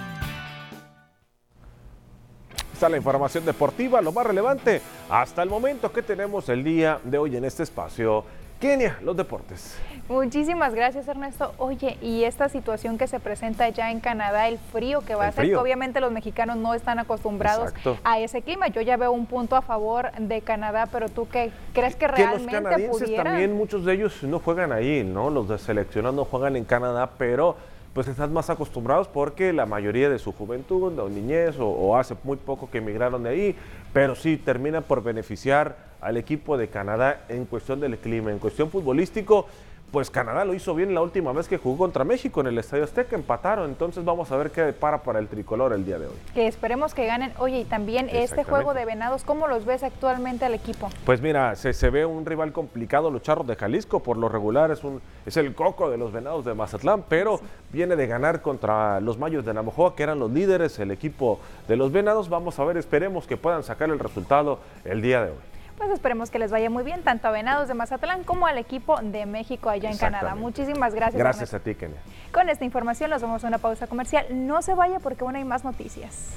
Está 2.73 2.89
la 2.89 2.97
información 2.97 3.45
deportiva, 3.45 4.01
lo 4.01 4.11
más 4.11 4.25
relevante 4.25 4.81
hasta 5.09 5.41
el 5.43 5.49
momento 5.49 5.93
que 5.93 6.01
tenemos 6.01 6.49
el 6.49 6.63
día 6.63 6.99
de 7.03 7.17
hoy 7.17 7.37
en 7.37 7.45
este 7.45 7.63
espacio. 7.63 8.25
Kenia, 8.59 8.97
los 9.01 9.17
deportes. 9.17 9.77
Muchísimas 10.07 10.73
gracias 10.73 11.07
Ernesto. 11.07 11.53
Oye, 11.57 11.97
y 12.01 12.23
esta 12.23 12.47
situación 12.47 12.97
que 12.97 13.07
se 13.07 13.19
presenta 13.19 13.67
ya 13.69 13.91
en 13.91 13.99
Canadá, 13.99 14.47
el 14.47 14.59
frío 14.59 15.01
que 15.01 15.15
va 15.15 15.27
a 15.27 15.31
ser, 15.31 15.55
obviamente 15.55 15.99
los 15.99 16.11
mexicanos 16.11 16.57
no 16.57 16.73
están 16.73 16.99
acostumbrados 16.99 17.73
a 18.03 18.19
ese 18.19 18.41
clima. 18.41 18.67
Yo 18.67 18.81
ya 18.81 18.97
veo 18.97 19.11
un 19.11 19.25
punto 19.25 19.55
a 19.55 19.61
favor 19.61 20.11
de 20.11 20.41
Canadá, 20.41 20.87
pero 20.91 21.09
tú 21.09 21.27
qué 21.27 21.51
crees 21.73 21.95
que 21.95 22.07
realmente 22.07 22.45
que 22.45 22.61
los 22.61 22.63
canadienses 22.63 23.15
también 23.15 23.57
muchos 23.57 23.83
de 23.83 23.93
ellos 23.93 24.23
no 24.23 24.39
juegan 24.39 24.71
ahí, 24.71 25.03
¿no? 25.03 25.29
Los 25.29 25.49
de 25.49 25.57
seleccionados 25.57 26.15
no 26.15 26.25
juegan 26.25 26.55
en 26.55 26.65
Canadá, 26.65 27.09
pero 27.17 27.57
pues 27.95 28.09
están 28.09 28.33
más 28.33 28.49
acostumbrados 28.49 29.07
porque 29.07 29.53
la 29.53 29.65
mayoría 29.65 30.09
de 30.09 30.19
su 30.19 30.33
juventud 30.33 30.99
o 30.99 31.09
niñez 31.09 31.55
o, 31.59 31.97
hace 31.97 32.13
muy 32.25 32.35
poco 32.35 32.69
que 32.69 32.79
emigraron 32.79 33.23
de 33.23 33.29
ahí, 33.29 33.55
pero 33.93 34.15
sí 34.15 34.35
terminan 34.35 34.83
por 34.83 35.01
beneficiar 35.01 35.77
al 36.05 36.17
equipo 36.17 36.55
de 36.55 36.67
Canadá 36.67 37.25
en 37.29 37.45
cuestión 37.45 37.79
del 37.79 37.97
clima, 37.97 38.31
en 38.31 38.37
cuestión 38.37 38.69
futbolístico 38.69 39.47
pues 39.95 40.09
Canadá 40.09 40.43
lo 40.43 40.53
hizo 40.53 40.75
bien 40.75 40.93
la 40.93 41.01
última 41.01 41.31
vez 41.31 41.47
que 41.47 41.57
jugó 41.57 41.77
contra 41.77 42.03
México 42.03 42.41
en 42.41 42.47
el 42.47 42.57
Estadio 42.57 42.83
Azteca, 42.83 43.15
empataron, 43.15 43.69
entonces 43.69 44.03
vamos 44.03 44.29
a 44.29 44.35
ver 44.35 44.51
qué 44.51 44.73
para 44.73 45.01
para 45.03 45.19
el 45.19 45.29
tricolor 45.29 45.71
el 45.71 45.85
día 45.85 45.97
de 45.97 46.07
hoy. 46.07 46.15
Que 46.33 46.47
esperemos 46.47 46.93
que 46.93 47.05
ganen. 47.05 47.31
Oye, 47.37 47.61
y 47.61 47.63
también 47.63 48.09
este 48.11 48.43
juego 48.43 48.73
de 48.73 48.83
venados, 48.83 49.23
¿cómo 49.23 49.47
los 49.47 49.65
ves 49.65 49.83
actualmente 49.83 50.43
al 50.43 50.53
equipo? 50.53 50.89
Pues 51.05 51.21
mira, 51.21 51.55
se, 51.55 51.89
ve 51.89 52.05
un 52.05 52.25
rival 52.25 52.51
complicado, 52.51 53.09
los 53.09 53.21
Charros 53.21 53.47
de 53.47 53.55
Jalisco, 53.55 54.01
por 54.01 54.17
lo 54.17 54.27
regular 54.27 54.69
es, 54.69 54.83
un, 54.83 55.01
es 55.25 55.37
el 55.37 55.55
coco 55.55 55.89
de 55.89 55.97
los 55.97 56.11
venados 56.11 56.43
de 56.43 56.53
Mazatlán, 56.53 57.05
pero 57.07 57.39
viene 57.71 57.95
de 57.95 58.05
ganar 58.05 58.41
contra 58.41 58.99
los 58.99 59.17
Mayos 59.17 59.45
de 59.45 59.53
Navajoa, 59.53 59.95
que 59.95 60.03
eran 60.03 60.19
los 60.19 60.29
líderes, 60.29 60.77
el 60.79 60.91
equipo 60.91 61.39
de 61.69 61.77
los 61.77 61.93
venados. 61.93 62.27
Vamos 62.27 62.59
a 62.59 62.65
ver, 62.65 62.75
esperemos 62.75 63.27
que 63.27 63.37
puedan 63.37 63.63
sacar 63.63 63.89
el 63.89 63.99
resultado 63.99 64.59
el 64.83 65.01
día 65.01 65.23
de 65.23 65.31
hoy 65.31 65.54
pues 65.77 65.89
esperemos 65.91 66.29
que 66.29 66.39
les 66.39 66.51
vaya 66.51 66.69
muy 66.69 66.83
bien, 66.83 67.03
tanto 67.03 67.27
a 67.27 67.31
Venados 67.31 67.67
de 67.67 67.73
Mazatlán 67.73 68.23
como 68.23 68.47
al 68.47 68.57
equipo 68.57 68.99
de 69.01 69.25
México 69.25 69.69
allá 69.69 69.89
en 69.91 69.97
Canadá. 69.97 70.35
Muchísimas 70.35 70.93
gracias. 70.93 71.19
Gracias 71.19 71.53
a 71.53 71.59
ti, 71.59 71.75
Kenia. 71.75 71.97
Con 72.31 72.49
esta 72.49 72.65
información 72.65 73.09
nos 73.09 73.21
vamos 73.21 73.43
a 73.43 73.47
una 73.47 73.57
pausa 73.57 73.87
comercial. 73.87 74.25
No 74.31 74.61
se 74.61 74.73
vaya 74.73 74.99
porque 74.99 75.23
aún 75.23 75.35
hay 75.35 75.43
más 75.43 75.63
noticias. 75.63 76.35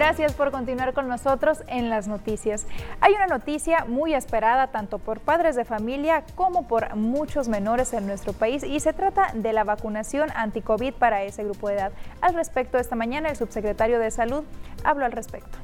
Gracias 0.00 0.32
por 0.32 0.50
continuar 0.50 0.94
con 0.94 1.08
nosotros 1.08 1.62
en 1.66 1.90
las 1.90 2.08
noticias. 2.08 2.66
Hay 3.02 3.12
una 3.12 3.26
noticia 3.26 3.84
muy 3.84 4.14
esperada 4.14 4.68
tanto 4.68 4.98
por 4.98 5.20
padres 5.20 5.56
de 5.56 5.66
familia 5.66 6.24
como 6.36 6.66
por 6.66 6.96
muchos 6.96 7.48
menores 7.48 7.92
en 7.92 8.06
nuestro 8.06 8.32
país 8.32 8.64
y 8.64 8.80
se 8.80 8.94
trata 8.94 9.30
de 9.34 9.52
la 9.52 9.62
vacunación 9.62 10.30
anti-COVID 10.34 10.94
para 10.94 11.22
ese 11.24 11.44
grupo 11.44 11.68
de 11.68 11.74
edad. 11.74 11.92
Al 12.22 12.32
respecto, 12.32 12.78
esta 12.78 12.96
mañana 12.96 13.28
el 13.28 13.36
subsecretario 13.36 13.98
de 13.98 14.10
Salud 14.10 14.42
habló 14.84 15.04
al 15.04 15.12
respecto. 15.12 15.58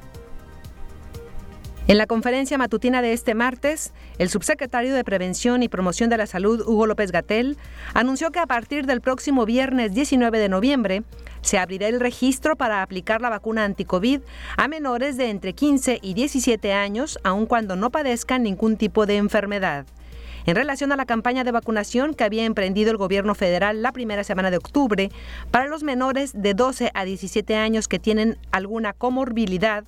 En 1.88 1.98
la 1.98 2.08
conferencia 2.08 2.58
matutina 2.58 3.00
de 3.00 3.12
este 3.12 3.36
martes, 3.36 3.92
el 4.18 4.28
subsecretario 4.28 4.92
de 4.92 5.04
Prevención 5.04 5.62
y 5.62 5.68
Promoción 5.68 6.10
de 6.10 6.16
la 6.16 6.26
Salud, 6.26 6.60
Hugo 6.66 6.88
López 6.88 7.12
Gatel, 7.12 7.56
anunció 7.94 8.32
que 8.32 8.40
a 8.40 8.46
partir 8.46 8.86
del 8.86 9.00
próximo 9.00 9.46
viernes 9.46 9.94
19 9.94 10.36
de 10.40 10.48
noviembre 10.48 11.04
se 11.42 11.58
abrirá 11.58 11.86
el 11.86 12.00
registro 12.00 12.56
para 12.56 12.82
aplicar 12.82 13.20
la 13.20 13.30
vacuna 13.30 13.64
anti-COVID 13.64 14.20
a 14.56 14.66
menores 14.66 15.16
de 15.16 15.30
entre 15.30 15.52
15 15.52 16.00
y 16.02 16.14
17 16.14 16.72
años, 16.72 17.20
aun 17.22 17.46
cuando 17.46 17.76
no 17.76 17.90
padezcan 17.90 18.42
ningún 18.42 18.76
tipo 18.76 19.06
de 19.06 19.18
enfermedad. 19.18 19.86
En 20.44 20.56
relación 20.56 20.90
a 20.90 20.96
la 20.96 21.06
campaña 21.06 21.44
de 21.44 21.52
vacunación 21.52 22.14
que 22.14 22.24
había 22.24 22.46
emprendido 22.46 22.90
el 22.90 22.96
gobierno 22.96 23.36
federal 23.36 23.82
la 23.82 23.92
primera 23.92 24.24
semana 24.24 24.50
de 24.50 24.56
octubre 24.56 25.12
para 25.52 25.68
los 25.68 25.84
menores 25.84 26.32
de 26.34 26.54
12 26.54 26.90
a 26.94 27.04
17 27.04 27.54
años 27.54 27.86
que 27.86 28.00
tienen 28.00 28.38
alguna 28.50 28.92
comorbilidad, 28.92 29.84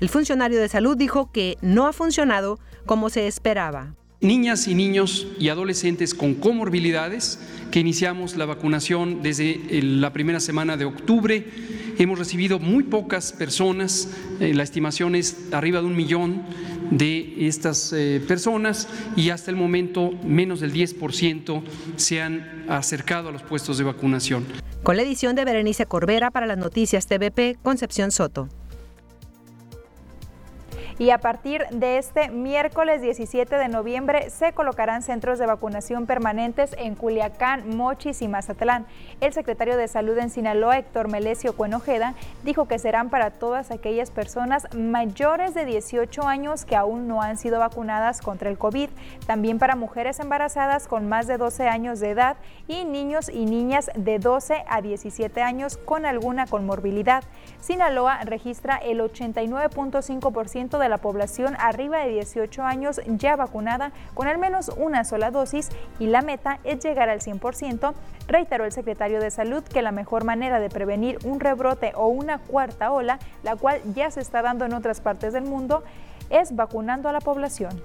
el 0.00 0.08
funcionario 0.08 0.60
de 0.60 0.68
salud 0.68 0.96
dijo 0.96 1.30
que 1.32 1.56
no 1.60 1.86
ha 1.86 1.92
funcionado 1.92 2.58
como 2.86 3.10
se 3.10 3.26
esperaba. 3.26 3.94
Niñas 4.20 4.66
y 4.66 4.74
niños 4.74 5.28
y 5.38 5.48
adolescentes 5.48 6.12
con 6.12 6.34
comorbilidades, 6.34 7.38
que 7.70 7.78
iniciamos 7.78 8.36
la 8.36 8.46
vacunación 8.46 9.22
desde 9.22 9.60
la 9.80 10.12
primera 10.12 10.40
semana 10.40 10.76
de 10.76 10.84
octubre. 10.84 11.46
Hemos 11.98 12.18
recibido 12.18 12.58
muy 12.58 12.82
pocas 12.82 13.32
personas, 13.32 14.08
eh, 14.40 14.54
la 14.54 14.64
estimación 14.64 15.14
es 15.14 15.52
arriba 15.52 15.80
de 15.80 15.86
un 15.86 15.94
millón 15.94 16.42
de 16.90 17.46
estas 17.46 17.92
eh, 17.92 18.20
personas 18.26 18.88
y 19.14 19.30
hasta 19.30 19.50
el 19.50 19.56
momento 19.56 20.10
menos 20.24 20.60
del 20.60 20.72
10% 20.72 21.62
se 21.96 22.20
han 22.20 22.64
acercado 22.68 23.28
a 23.28 23.32
los 23.32 23.42
puestos 23.42 23.78
de 23.78 23.84
vacunación. 23.84 24.46
Con 24.82 24.96
la 24.96 25.02
edición 25.02 25.36
de 25.36 25.44
Berenice 25.44 25.86
Corbera 25.86 26.30
para 26.30 26.46
las 26.46 26.58
noticias 26.58 27.06
TVP, 27.06 27.58
Concepción 27.62 28.10
Soto 28.10 28.48
y 30.98 31.10
a 31.10 31.18
partir 31.18 31.64
de 31.70 31.98
este 31.98 32.28
miércoles 32.28 33.00
17 33.00 33.54
de 33.56 33.68
noviembre 33.68 34.30
se 34.30 34.52
colocarán 34.52 35.02
centros 35.02 35.38
de 35.38 35.46
vacunación 35.46 36.06
permanentes 36.06 36.74
en 36.76 36.96
Culiacán, 36.96 37.76
Mochis 37.76 38.20
y 38.20 38.28
Mazatlán. 38.28 38.84
El 39.20 39.32
secretario 39.32 39.76
de 39.76 39.86
Salud 39.86 40.18
en 40.18 40.30
Sinaloa, 40.30 40.78
Héctor 40.78 41.08
Melesio 41.08 41.54
Cuenojeda, 41.54 42.14
dijo 42.42 42.66
que 42.66 42.80
serán 42.80 43.10
para 43.10 43.30
todas 43.30 43.70
aquellas 43.70 44.10
personas 44.10 44.66
mayores 44.74 45.54
de 45.54 45.64
18 45.64 46.26
años 46.26 46.64
que 46.64 46.74
aún 46.74 47.06
no 47.06 47.22
han 47.22 47.38
sido 47.38 47.60
vacunadas 47.60 48.20
contra 48.20 48.50
el 48.50 48.58
COVID, 48.58 48.90
también 49.26 49.60
para 49.60 49.76
mujeres 49.76 50.18
embarazadas 50.18 50.88
con 50.88 51.08
más 51.08 51.28
de 51.28 51.38
12 51.38 51.68
años 51.68 52.00
de 52.00 52.10
edad 52.10 52.36
y 52.66 52.84
niños 52.84 53.28
y 53.28 53.44
niñas 53.44 53.88
de 53.94 54.18
12 54.18 54.64
a 54.68 54.82
17 54.82 55.42
años 55.42 55.76
con 55.76 56.06
alguna 56.06 56.46
comorbilidad. 56.46 57.22
Sinaloa 57.60 58.24
registra 58.24 58.76
el 58.76 59.00
89.5% 59.00 60.78
de 60.78 60.87
la 60.88 60.98
población 60.98 61.56
arriba 61.58 61.98
de 61.98 62.10
18 62.10 62.62
años 62.62 63.00
ya 63.06 63.36
vacunada 63.36 63.92
con 64.14 64.28
al 64.28 64.38
menos 64.38 64.70
una 64.76 65.04
sola 65.04 65.30
dosis 65.30 65.68
y 65.98 66.06
la 66.06 66.22
meta 66.22 66.58
es 66.64 66.82
llegar 66.82 67.08
al 67.08 67.20
100%, 67.20 67.94
reiteró 68.26 68.64
el 68.64 68.72
secretario 68.72 69.20
de 69.20 69.30
Salud 69.30 69.62
que 69.62 69.82
la 69.82 69.92
mejor 69.92 70.24
manera 70.24 70.60
de 70.60 70.70
prevenir 70.70 71.18
un 71.24 71.40
rebrote 71.40 71.92
o 71.94 72.08
una 72.08 72.38
cuarta 72.38 72.92
ola, 72.92 73.18
la 73.42 73.56
cual 73.56 73.80
ya 73.94 74.10
se 74.10 74.20
está 74.20 74.42
dando 74.42 74.64
en 74.64 74.74
otras 74.74 75.00
partes 75.00 75.32
del 75.32 75.44
mundo, 75.44 75.82
es 76.30 76.54
vacunando 76.54 77.08
a 77.08 77.12
la 77.12 77.20
población. 77.20 77.82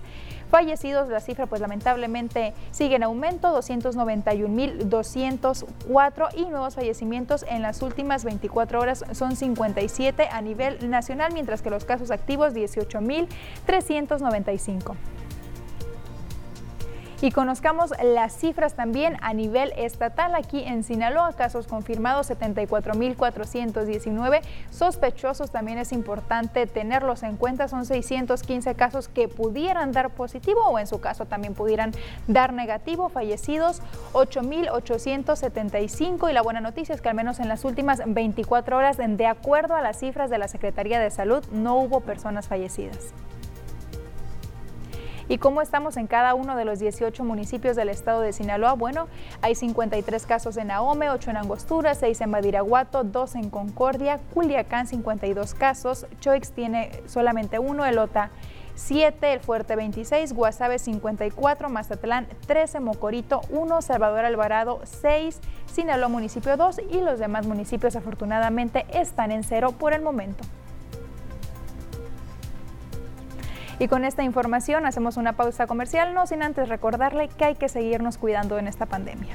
Fallecidos, 0.50 1.08
la 1.08 1.20
cifra 1.20 1.44
pues 1.46 1.60
lamentablemente 1.60 2.54
sigue 2.70 2.96
en 2.96 3.02
aumento, 3.02 3.54
291.204 3.58 6.28
y 6.36 6.46
nuevos 6.46 6.74
fallecimientos 6.74 7.44
en 7.48 7.60
las 7.60 7.82
últimas 7.82 8.24
24 8.24 8.80
horas 8.80 9.04
son 9.12 9.36
57 9.36 10.28
a 10.30 10.40
nivel 10.40 10.88
nacional, 10.88 11.34
mientras 11.34 11.60
que 11.60 11.68
los 11.68 11.84
casos 11.84 12.10
activos 12.10 12.54
18.395 12.54 14.94
y 17.22 17.30
conozcamos 17.30 17.92
las 18.02 18.36
cifras 18.36 18.74
también 18.74 19.16
a 19.22 19.32
nivel 19.32 19.72
estatal. 19.76 20.34
Aquí 20.34 20.64
en 20.64 20.82
Sinaloa, 20.82 21.32
casos 21.34 21.68
confirmados 21.68 22.28
74.419, 22.30 24.40
sospechosos 24.70 25.52
también 25.52 25.78
es 25.78 25.92
importante 25.92 26.66
tenerlos 26.66 27.22
en 27.22 27.36
cuenta, 27.36 27.68
son 27.68 27.86
615 27.86 28.74
casos 28.74 29.06
que 29.08 29.28
pudieran 29.28 29.92
dar 29.92 30.10
positivo 30.10 30.62
o 30.66 30.80
en 30.80 30.88
su 30.88 31.00
caso 31.00 31.26
también 31.26 31.54
pudieran 31.54 31.92
dar 32.26 32.52
negativo, 32.52 33.08
fallecidos 33.08 33.82
8.875 34.14 36.28
y 36.28 36.32
la 36.32 36.42
buena 36.42 36.60
noticia 36.60 36.92
es 36.94 37.00
que 37.00 37.08
al 37.08 37.14
menos 37.14 37.38
en 37.38 37.46
las 37.48 37.64
últimas 37.64 38.02
24 38.04 38.76
horas, 38.76 38.96
de 38.98 39.26
acuerdo 39.26 39.76
a 39.76 39.80
las 39.80 40.00
cifras 40.00 40.28
de 40.28 40.38
la 40.38 40.48
Secretaría 40.48 40.98
de 40.98 41.08
Salud, 41.10 41.44
no 41.52 41.76
hubo 41.76 42.00
personas 42.00 42.48
fallecidas. 42.48 43.14
¿Y 45.32 45.38
cómo 45.38 45.62
estamos 45.62 45.96
en 45.96 46.08
cada 46.08 46.34
uno 46.34 46.56
de 46.56 46.66
los 46.66 46.78
18 46.78 47.24
municipios 47.24 47.74
del 47.74 47.88
estado 47.88 48.20
de 48.20 48.34
Sinaloa? 48.34 48.74
Bueno, 48.74 49.08
hay 49.40 49.54
53 49.54 50.26
casos 50.26 50.58
en 50.58 50.70
Ahome, 50.70 51.08
8 51.08 51.30
en 51.30 51.38
Angostura, 51.38 51.94
6 51.94 52.20
en 52.20 52.30
Badiraguato, 52.32 53.02
2 53.02 53.36
en 53.36 53.48
Concordia, 53.48 54.20
Culiacán 54.34 54.86
52 54.86 55.54
casos, 55.54 56.06
Choix 56.20 56.52
tiene 56.52 56.90
solamente 57.06 57.58
uno, 57.58 57.86
Elota 57.86 58.30
7, 58.74 59.32
El 59.32 59.40
Fuerte 59.40 59.74
26, 59.74 60.34
Guasave 60.34 60.78
54, 60.78 61.70
Mazatlán 61.70 62.26
13, 62.46 62.80
Mocorito 62.80 63.40
1, 63.48 63.80
Salvador 63.80 64.26
Alvarado 64.26 64.80
6, 64.84 65.40
Sinaloa 65.64 66.08
municipio 66.08 66.58
2 66.58 66.82
y 66.90 67.00
los 67.00 67.18
demás 67.18 67.46
municipios 67.46 67.96
afortunadamente 67.96 68.84
están 68.92 69.32
en 69.32 69.44
cero 69.44 69.72
por 69.78 69.94
el 69.94 70.02
momento. 70.02 70.44
Y 73.82 73.88
con 73.88 74.04
esta 74.04 74.22
información 74.22 74.86
hacemos 74.86 75.16
una 75.16 75.32
pausa 75.32 75.66
comercial, 75.66 76.14
no 76.14 76.24
sin 76.28 76.44
antes 76.44 76.68
recordarle 76.68 77.26
que 77.26 77.46
hay 77.46 77.54
que 77.56 77.68
seguirnos 77.68 78.16
cuidando 78.16 78.56
en 78.56 78.68
esta 78.68 78.86
pandemia. 78.86 79.34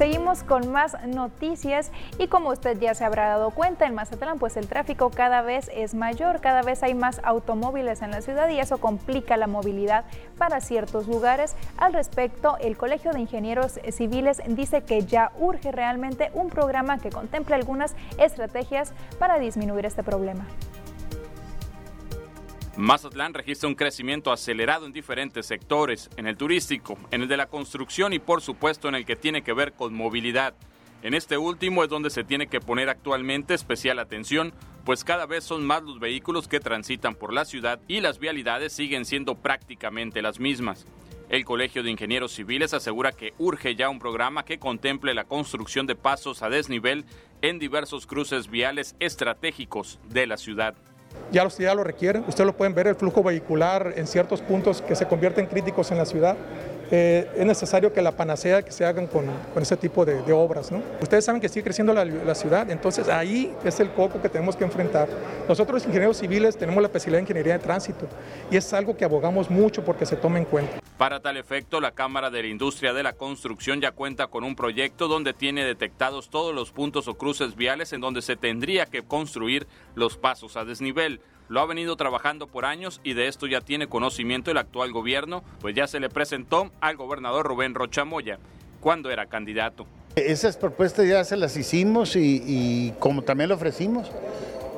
Seguimos 0.00 0.44
con 0.44 0.72
más 0.72 0.96
noticias 1.06 1.92
y 2.18 2.28
como 2.28 2.48
usted 2.48 2.80
ya 2.80 2.94
se 2.94 3.04
habrá 3.04 3.28
dado 3.28 3.50
cuenta 3.50 3.84
en 3.84 3.94
Mazatlán, 3.94 4.38
pues 4.38 4.56
el 4.56 4.66
tráfico 4.66 5.10
cada 5.10 5.42
vez 5.42 5.70
es 5.74 5.92
mayor, 5.92 6.40
cada 6.40 6.62
vez 6.62 6.82
hay 6.82 6.94
más 6.94 7.20
automóviles 7.22 8.00
en 8.00 8.10
la 8.10 8.22
ciudad 8.22 8.48
y 8.48 8.58
eso 8.58 8.78
complica 8.78 9.36
la 9.36 9.46
movilidad 9.46 10.06
para 10.38 10.62
ciertos 10.62 11.06
lugares. 11.06 11.54
Al 11.76 11.92
respecto, 11.92 12.56
el 12.62 12.78
Colegio 12.78 13.12
de 13.12 13.20
Ingenieros 13.20 13.78
Civiles 13.92 14.40
dice 14.46 14.84
que 14.84 15.04
ya 15.04 15.32
urge 15.38 15.70
realmente 15.70 16.30
un 16.32 16.48
programa 16.48 16.96
que 16.96 17.10
contemple 17.10 17.56
algunas 17.56 17.94
estrategias 18.16 18.94
para 19.18 19.38
disminuir 19.38 19.84
este 19.84 20.02
problema. 20.02 20.46
Mazatlán 22.76 23.34
registra 23.34 23.68
un 23.68 23.74
crecimiento 23.74 24.32
acelerado 24.32 24.86
en 24.86 24.92
diferentes 24.92 25.46
sectores, 25.46 26.08
en 26.16 26.26
el 26.26 26.36
turístico, 26.36 26.96
en 27.10 27.22
el 27.22 27.28
de 27.28 27.36
la 27.36 27.46
construcción 27.46 28.12
y 28.12 28.20
por 28.20 28.42
supuesto 28.42 28.88
en 28.88 28.94
el 28.94 29.04
que 29.04 29.16
tiene 29.16 29.42
que 29.42 29.52
ver 29.52 29.72
con 29.72 29.92
movilidad. 29.92 30.54
En 31.02 31.14
este 31.14 31.36
último 31.36 31.82
es 31.82 31.90
donde 31.90 32.10
se 32.10 32.24
tiene 32.24 32.46
que 32.46 32.60
poner 32.60 32.88
actualmente 32.88 33.54
especial 33.54 33.98
atención, 33.98 34.52
pues 34.84 35.02
cada 35.02 35.26
vez 35.26 35.44
son 35.44 35.64
más 35.66 35.82
los 35.82 35.98
vehículos 35.98 36.46
que 36.46 36.60
transitan 36.60 37.14
por 37.14 37.32
la 37.32 37.44
ciudad 37.44 37.80
y 37.88 38.00
las 38.00 38.18
vialidades 38.18 38.72
siguen 38.72 39.04
siendo 39.04 39.34
prácticamente 39.34 40.22
las 40.22 40.38
mismas. 40.38 40.86
El 41.28 41.44
Colegio 41.44 41.82
de 41.82 41.90
Ingenieros 41.90 42.32
Civiles 42.32 42.74
asegura 42.74 43.12
que 43.12 43.34
urge 43.38 43.74
ya 43.74 43.88
un 43.88 43.98
programa 43.98 44.44
que 44.44 44.58
contemple 44.58 45.14
la 45.14 45.24
construcción 45.24 45.86
de 45.86 45.96
pasos 45.96 46.42
a 46.42 46.50
desnivel 46.50 47.04
en 47.42 47.58
diversos 47.58 48.06
cruces 48.06 48.48
viales 48.48 48.94
estratégicos 49.00 49.98
de 50.08 50.26
la 50.26 50.36
ciudad 50.36 50.76
ya 51.32 51.44
los 51.44 51.56
ya 51.58 51.74
lo 51.74 51.84
requieren. 51.84 52.24
Ustedes 52.26 52.46
lo 52.46 52.56
pueden 52.56 52.74
ver, 52.74 52.86
el 52.86 52.94
flujo 52.94 53.22
vehicular 53.22 53.94
en 53.96 54.06
ciertos 54.06 54.40
puntos 54.40 54.82
que 54.82 54.94
se 54.94 55.06
convierten 55.06 55.46
críticos 55.46 55.90
en 55.90 55.98
la 55.98 56.06
ciudad. 56.06 56.36
Eh, 56.90 57.30
es 57.36 57.46
necesario 57.46 57.92
que 57.92 58.02
la 58.02 58.12
panacea 58.12 58.62
que 58.62 58.72
se 58.72 58.84
hagan 58.84 59.06
con, 59.06 59.24
con 59.54 59.62
ese 59.62 59.76
tipo 59.76 60.04
de, 60.04 60.22
de, 60.22 60.32
obras. 60.32 60.72
¿no? 60.72 60.82
Ustedes 61.00 61.24
saben 61.24 61.40
que 61.40 61.48
sigue 61.48 61.62
creciendo 61.62 61.92
la, 61.92 62.04
la, 62.04 62.34
ciudad, 62.34 62.68
entonces 62.68 63.08
ahí 63.08 63.54
es 63.64 63.78
el 63.78 63.90
coco 63.92 64.20
que 64.20 64.28
tenemos 64.28 64.56
que 64.56 64.64
enfrentar. 64.64 65.08
Nosotros 65.48 65.86
ingenieros 65.86 66.16
civiles 66.16 66.56
tenemos 66.56 66.82
la 66.82 66.88
especialidad 66.88 67.18
de 67.18 67.22
ingeniería 67.22 67.52
de 67.54 67.58
tránsito 67.60 68.08
y 68.50 68.56
es 68.56 68.72
algo 68.72 68.96
que 68.96 69.04
abogamos 69.04 69.50
mucho 69.50 69.84
porque 69.84 70.04
se 70.04 70.16
tome 70.16 70.40
en 70.40 70.46
cuenta. 70.46 70.80
Para 70.98 71.20
tal 71.20 71.36
efecto, 71.36 71.80
la 71.80 71.92
Cámara 71.92 72.28
de 72.28 72.42
la 72.42 72.48
Industria 72.48 72.92
de 72.92 73.02
la 73.02 73.12
Construcción 73.12 73.80
ya 73.80 73.92
cuenta 73.92 74.26
con 74.26 74.42
un 74.44 74.56
proyecto 74.56 75.06
donde 75.08 75.32
tiene 75.32 75.64
detectados 75.64 76.28
todos 76.28 76.54
los 76.54 76.72
puntos 76.72 77.08
o 77.08 77.14
cruces 77.14 77.56
viales 77.56 77.92
en 77.92 78.00
donde 78.00 78.20
se 78.20 78.36
tendría 78.36 78.86
que 78.86 79.02
construir 79.02 79.66
los 79.94 80.16
pasos 80.16 80.56
a 80.56 80.64
desnivel. 80.64 81.20
Lo 81.50 81.60
ha 81.60 81.66
venido 81.66 81.96
trabajando 81.96 82.46
por 82.46 82.64
años 82.64 83.00
y 83.02 83.14
de 83.14 83.26
esto 83.26 83.48
ya 83.48 83.60
tiene 83.60 83.88
conocimiento 83.88 84.52
el 84.52 84.56
actual 84.56 84.92
gobierno, 84.92 85.42
pues 85.60 85.74
ya 85.74 85.88
se 85.88 85.98
le 85.98 86.08
presentó 86.08 86.70
al 86.80 86.96
gobernador 86.96 87.44
Rubén 87.44 87.74
Rochamoya 87.74 88.38
cuando 88.78 89.10
era 89.10 89.26
candidato. 89.26 89.84
Esas 90.14 90.56
propuestas 90.56 91.08
ya 91.08 91.24
se 91.24 91.36
las 91.36 91.56
hicimos 91.56 92.14
y, 92.14 92.94
como 93.00 93.22
también 93.22 93.48
lo 93.48 93.56
ofrecimos, 93.56 94.12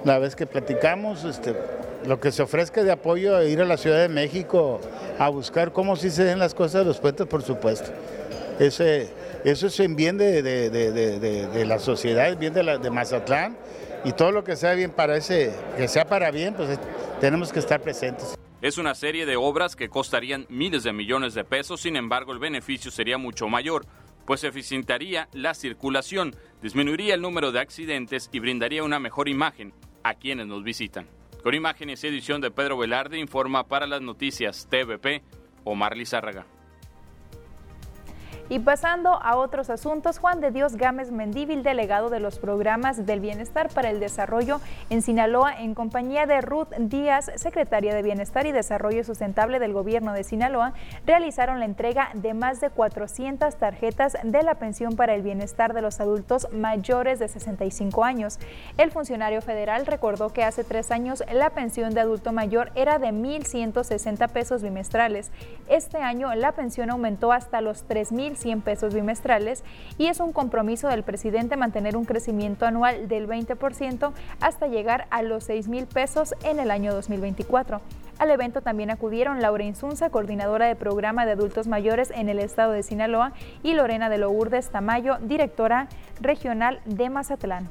la 0.04 0.18
vez 0.18 0.34
que 0.34 0.46
platicamos, 0.46 1.24
este, 1.24 1.54
lo 2.06 2.20
que 2.20 2.32
se 2.32 2.42
ofrezca 2.42 2.82
de 2.82 2.90
apoyo 2.90 3.36
a 3.36 3.44
ir 3.44 3.60
a 3.60 3.66
la 3.66 3.76
Ciudad 3.76 4.00
de 4.00 4.08
México 4.08 4.80
a 5.18 5.28
buscar 5.28 5.74
cómo 5.74 5.94
se 5.96 6.24
den 6.24 6.38
las 6.38 6.54
cosas 6.54 6.80
de 6.80 6.84
los 6.86 7.00
puentes, 7.00 7.26
por 7.26 7.42
supuesto. 7.42 7.90
Ese, 8.58 9.10
eso 9.44 9.66
es 9.66 9.78
en 9.78 9.94
bien 9.94 10.16
de, 10.16 11.64
la 11.66 11.78
sociedad, 11.78 12.30
en 12.30 12.38
bien 12.38 12.54
de 12.54 12.90
Mazatlán 12.90 13.58
y 14.04 14.12
todo 14.12 14.32
lo 14.32 14.44
que 14.44 14.56
sea 14.56 14.74
bien 14.74 14.90
para 14.90 15.16
ese, 15.16 15.54
que 15.76 15.88
sea 15.88 16.06
para 16.06 16.30
bien, 16.30 16.54
pues 16.54 16.78
tenemos 17.20 17.52
que 17.52 17.58
estar 17.58 17.80
presentes. 17.80 18.36
Es 18.60 18.78
una 18.78 18.94
serie 18.94 19.26
de 19.26 19.36
obras 19.36 19.74
que 19.74 19.88
costarían 19.88 20.46
miles 20.48 20.84
de 20.84 20.92
millones 20.92 21.34
de 21.34 21.44
pesos, 21.44 21.80
sin 21.80 21.96
embargo 21.96 22.32
el 22.32 22.38
beneficio 22.38 22.90
sería 22.90 23.18
mucho 23.18 23.48
mayor, 23.48 23.86
pues 24.24 24.44
eficientaría 24.44 25.28
la 25.32 25.54
circulación, 25.54 26.34
disminuiría 26.62 27.14
el 27.14 27.22
número 27.22 27.50
de 27.50 27.60
accidentes 27.60 28.28
y 28.32 28.38
brindaría 28.38 28.84
una 28.84 29.00
mejor 29.00 29.28
imagen 29.28 29.72
a 30.04 30.14
quienes 30.14 30.46
nos 30.46 30.62
visitan. 30.62 31.08
Con 31.42 31.54
imágenes 31.54 32.04
y 32.04 32.06
edición 32.06 32.40
de 32.40 32.52
Pedro 32.52 32.78
Velarde 32.78 33.18
informa 33.18 33.66
para 33.66 33.88
las 33.88 34.00
noticias 34.00 34.68
TVP 34.70 35.22
Omar 35.64 35.96
Lizárraga. 35.96 36.46
Y 38.52 38.58
pasando 38.58 39.14
a 39.22 39.36
otros 39.36 39.70
asuntos, 39.70 40.18
Juan 40.18 40.42
de 40.42 40.50
Dios 40.50 40.76
Gámez 40.76 41.10
Mendívil, 41.10 41.62
delegado 41.62 42.10
de 42.10 42.20
los 42.20 42.38
programas 42.38 43.06
del 43.06 43.18
bienestar 43.18 43.70
para 43.70 43.88
el 43.88 43.98
desarrollo 43.98 44.60
en 44.90 45.00
Sinaloa, 45.00 45.58
en 45.58 45.74
compañía 45.74 46.26
de 46.26 46.42
Ruth 46.42 46.68
Díaz, 46.76 47.30
secretaria 47.36 47.94
de 47.94 48.02
Bienestar 48.02 48.44
y 48.44 48.52
Desarrollo 48.52 49.04
Sustentable 49.04 49.58
del 49.58 49.72
gobierno 49.72 50.12
de 50.12 50.22
Sinaloa, 50.22 50.74
realizaron 51.06 51.60
la 51.60 51.64
entrega 51.64 52.10
de 52.12 52.34
más 52.34 52.60
de 52.60 52.68
400 52.68 53.56
tarjetas 53.56 54.18
de 54.22 54.42
la 54.42 54.56
pensión 54.56 54.96
para 54.96 55.14
el 55.14 55.22
bienestar 55.22 55.72
de 55.72 55.80
los 55.80 55.98
adultos 56.00 56.46
mayores 56.52 57.20
de 57.20 57.28
65 57.28 58.04
años. 58.04 58.38
El 58.76 58.90
funcionario 58.90 59.40
federal 59.40 59.86
recordó 59.86 60.30
que 60.34 60.44
hace 60.44 60.62
tres 60.62 60.90
años 60.90 61.24
la 61.32 61.48
pensión 61.54 61.94
de 61.94 62.02
adulto 62.02 62.34
mayor 62.34 62.70
era 62.74 62.98
de 62.98 63.14
1.160 63.14 64.28
pesos 64.28 64.62
bimestrales. 64.62 65.30
Este 65.68 65.96
año 65.96 66.34
la 66.34 66.52
pensión 66.52 66.90
aumentó 66.90 67.32
hasta 67.32 67.62
los 67.62 67.88
3.000 67.88 68.41
100 68.42 68.60
pesos 68.60 68.94
bimestrales 68.94 69.64
y 69.98 70.06
es 70.06 70.20
un 70.20 70.32
compromiso 70.32 70.88
del 70.88 71.02
presidente 71.02 71.56
mantener 71.56 71.96
un 71.96 72.04
crecimiento 72.04 72.66
anual 72.66 73.08
del 73.08 73.26
20% 73.26 74.12
hasta 74.40 74.66
llegar 74.66 75.06
a 75.10 75.22
los 75.22 75.44
6 75.44 75.68
mil 75.68 75.86
pesos 75.86 76.34
en 76.44 76.60
el 76.60 76.70
año 76.70 76.92
2024. 76.92 77.80
Al 78.18 78.30
evento 78.30 78.60
también 78.60 78.90
acudieron 78.90 79.40
Laura 79.40 79.64
Insunza, 79.64 80.10
coordinadora 80.10 80.66
de 80.66 80.76
programa 80.76 81.26
de 81.26 81.32
adultos 81.32 81.66
mayores 81.66 82.12
en 82.14 82.28
el 82.28 82.38
estado 82.38 82.72
de 82.72 82.82
Sinaloa, 82.82 83.32
y 83.62 83.74
Lorena 83.74 84.08
de 84.08 84.18
Lourdes 84.18 84.70
Tamayo, 84.70 85.18
directora 85.22 85.88
regional 86.20 86.80
de 86.84 87.10
Mazatlán. 87.10 87.68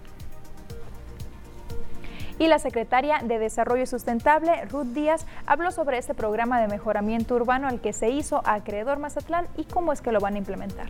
Y 2.41 2.47
la 2.47 2.57
secretaria 2.57 3.19
de 3.23 3.37
Desarrollo 3.37 3.85
Sustentable, 3.85 4.65
Ruth 4.65 4.87
Díaz, 4.95 5.27
habló 5.45 5.69
sobre 5.71 5.99
este 5.99 6.15
programa 6.15 6.59
de 6.59 6.67
mejoramiento 6.67 7.35
urbano 7.35 7.67
al 7.67 7.79
que 7.79 7.93
se 7.93 8.09
hizo 8.09 8.41
acreedor 8.45 8.97
Mazatlán 8.97 9.45
y 9.57 9.65
cómo 9.65 9.93
es 9.93 10.01
que 10.01 10.11
lo 10.11 10.19
van 10.19 10.33
a 10.33 10.37
implementar 10.39 10.87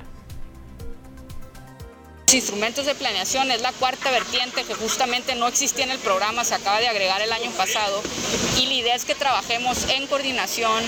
instrumentos 2.33 2.85
de 2.85 2.95
planeación 2.95 3.51
es 3.51 3.61
la 3.61 3.71
cuarta 3.73 4.11
vertiente 4.11 4.63
que 4.63 4.73
justamente 4.73 5.35
no 5.35 5.47
existía 5.47 5.85
en 5.85 5.91
el 5.91 5.99
programa, 5.99 6.43
se 6.43 6.55
acaba 6.55 6.79
de 6.79 6.87
agregar 6.87 7.21
el 7.21 7.31
año 7.31 7.51
pasado 7.51 8.01
y 8.57 8.65
la 8.67 8.73
idea 8.73 8.95
es 8.95 9.05
que 9.05 9.15
trabajemos 9.15 9.89
en 9.89 10.07
coordinación 10.07 10.83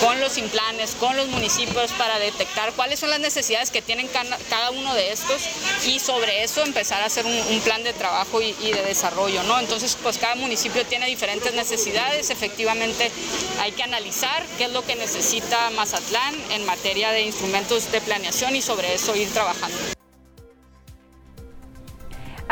con 0.00 0.18
los 0.20 0.38
implanes, 0.38 0.94
con 0.98 1.16
los 1.16 1.28
municipios 1.28 1.92
para 1.92 2.18
detectar 2.18 2.72
cuáles 2.72 3.00
son 3.00 3.10
las 3.10 3.20
necesidades 3.20 3.70
que 3.70 3.82
tienen 3.82 4.08
cada 4.08 4.70
uno 4.70 4.94
de 4.94 5.12
estos 5.12 5.42
y 5.86 5.98
sobre 5.98 6.42
eso 6.42 6.62
empezar 6.62 7.02
a 7.02 7.06
hacer 7.06 7.26
un, 7.26 7.60
plan 7.60 7.82
de 7.84 7.92
trabajo 7.92 8.40
y, 8.40 8.56
y, 8.60 8.72
de 8.72 8.82
desarrollo, 8.82 9.42
¿no? 9.42 9.60
Entonces, 9.60 9.96
pues 10.02 10.16
cada 10.16 10.34
municipio 10.34 10.86
tiene 10.86 11.06
diferentes 11.06 11.52
necesidades, 11.52 12.30
efectivamente 12.30 13.10
hay 13.60 13.72
que 13.72 13.82
analizar 13.82 14.46
qué 14.56 14.64
es 14.64 14.72
lo 14.72 14.84
que 14.84 14.96
necesita 14.96 15.68
Mazatlán 15.70 16.34
en 16.52 16.64
materia 16.64 17.10
de 17.10 17.22
instrumentos 17.22 17.92
de 17.92 18.00
planeación 18.00 18.56
y 18.56 18.62
sobre 18.62 18.94
eso 18.94 19.14
ir 19.14 19.30
trabajando. 19.30 19.99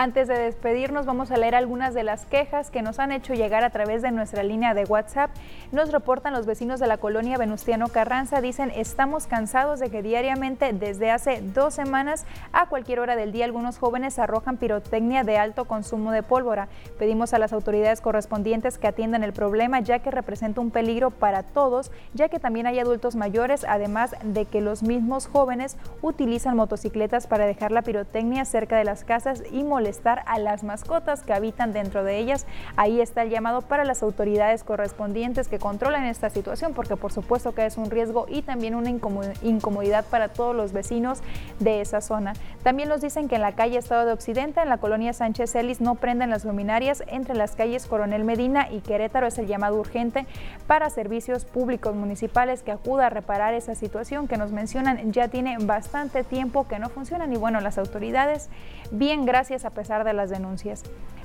Antes 0.01 0.28
de 0.28 0.38
despedirnos, 0.38 1.07
vamos 1.07 1.32
a 1.32 1.36
leer 1.36 1.57
algunas 1.57 1.92
de 1.92 2.05
las 2.05 2.24
quejas 2.24 2.70
que 2.70 2.82
nos 2.82 3.01
han 3.01 3.11
hecho 3.11 3.34
llegar 3.34 3.64
a 3.64 3.70
través 3.70 4.01
de 4.01 4.12
nuestra 4.12 4.44
línea 4.44 4.72
de 4.72 4.84
WhatsApp. 4.84 5.32
Nos 5.72 5.90
reportan 5.90 6.32
los 6.32 6.46
vecinos 6.46 6.78
de 6.78 6.86
la 6.86 6.99
colonia 6.99 7.36
Venustiano 7.36 7.88
Carranza, 7.88 8.40
dicen, 8.40 8.70
estamos 8.76 9.26
cansados 9.26 9.80
de 9.80 9.90
que 9.90 10.01
diariamente, 10.05 10.72
desde 10.72 11.11
hace 11.11 11.42
dos 11.42 11.74
semanas, 11.74 12.26
a 12.53 12.66
cualquier 12.66 13.01
hora 13.01 13.16
del 13.16 13.32
día, 13.32 13.44
algunos 13.44 13.78
jóvenes 13.78 14.20
arrojan 14.20 14.57
pirotecnia 14.57 15.24
de 15.24 15.36
alto 15.36 15.64
consumo 15.64 16.12
de 16.12 16.22
pólvora. 16.22 16.68
Pedimos 17.01 17.34
a 17.34 17.40
las 17.40 17.53
autoridades 17.53 18.01
correspondientes 18.01 18.78
que 18.78 18.86
atiendan 18.86 19.24
el 19.24 19.32
problema, 19.32 19.80
ya 19.80 19.99
que 19.99 20.12
representa 20.12 20.61
un 20.61 20.70
peligro 20.70 21.11
para 21.11 21.42
todos, 21.42 21.90
ya 22.14 22.28
que 22.28 22.38
también 22.38 22.68
hay 22.68 22.78
adultos 22.78 23.16
mayores, 23.16 23.66
además 23.68 24.14
de 24.22 24.44
que 24.44 24.61
los 24.61 24.84
mismos 24.84 25.26
jóvenes 25.26 25.76
utilizan 26.03 26.55
motocicletas 26.55 27.26
para 27.26 27.46
dejar 27.46 27.72
la 27.72 27.82
pirotecnia 27.82 28.44
cerca 28.44 28.76
de 28.76 28.84
las 28.84 29.03
casas 29.03 29.42
y 29.51 29.64
molestar 29.64 29.88
estar 29.89 30.22
a 30.26 30.39
las 30.39 30.64
mascotas 30.64 31.22
que 31.22 31.32
habitan 31.32 31.72
dentro 31.72 32.05
de 32.05 32.18
ellas. 32.18 32.47
Ahí 32.76 33.01
está 33.01 33.22
el 33.22 33.30
llamado 33.30 33.62
para 33.62 33.84
las 33.84 34.03
autoridades 34.03 34.64
correspondientes 34.64 35.49
que 35.49 35.59
controlen 35.59 36.05
esta 36.05 36.30
situación, 36.30 36.74
porque 36.74 36.97
por 36.97 37.12
supuesto 37.12 37.55
que 37.55 37.66
es 37.66 37.76
un 37.76 37.91
riesgo 37.91 38.26
y 38.28 38.43
también 38.43 38.74
una 38.74 38.91
incomodidad 38.91 40.05
para 40.07 40.28
todos 40.28 40.55
los 40.55 40.72
vecinos 40.72 41.20
de 41.59 41.80
esa 41.80 42.01
zona. 42.01 42.34
También 42.62 42.89
nos 42.89 43.01
dicen 43.01 43.28
que 43.28 43.36
en 43.36 43.43
la 43.43 43.53
calle 43.53 43.78
Estado 43.78 44.07
de 44.07 44.12
Occidente, 44.12 44.61
en 44.61 44.68
la 44.68 44.78
colonia 44.78 45.12
Sánchez 45.12 45.53
Celis, 45.53 45.80
no 45.80 45.95
prenden 45.95 46.30
las 46.30 46.45
luminarias 46.45 47.03
entre 47.07 47.34
las 47.34 47.57
calles 47.57 47.86
Coronel 47.86 48.24
Medina 48.24 48.68
y 48.70 48.80
Querétaro. 48.80 49.26
Es 49.26 49.39
el 49.39 49.47
llamado 49.47 49.76
urgente 49.76 50.26
para 50.66 50.91
servicios 50.91 51.45
públicos 51.45 51.95
municipales 51.95 52.62
que 52.62 52.72
acuda 52.72 53.07
a 53.07 53.11
reparar 53.11 53.55
esa 53.55 53.74
situación 53.74 54.28
que 54.28 54.36
nos 54.36 54.53
mencionan 54.53 55.12
ya 55.12 55.28
tiene 55.28 55.57
bastante 55.59 56.24
tiempo 56.24 56.66
que 56.66 56.78
no 56.78 56.89
funcionan 56.89 57.32
y 57.32 57.36
bueno, 57.36 57.61
las 57.61 57.78
autoridades, 57.78 58.49
bien 58.91 59.26
gracias 59.26 59.64
a 59.64 59.70
pesar 59.79 60.03
de 60.03 60.12
las 60.12 60.29
denuncias. 60.29 60.83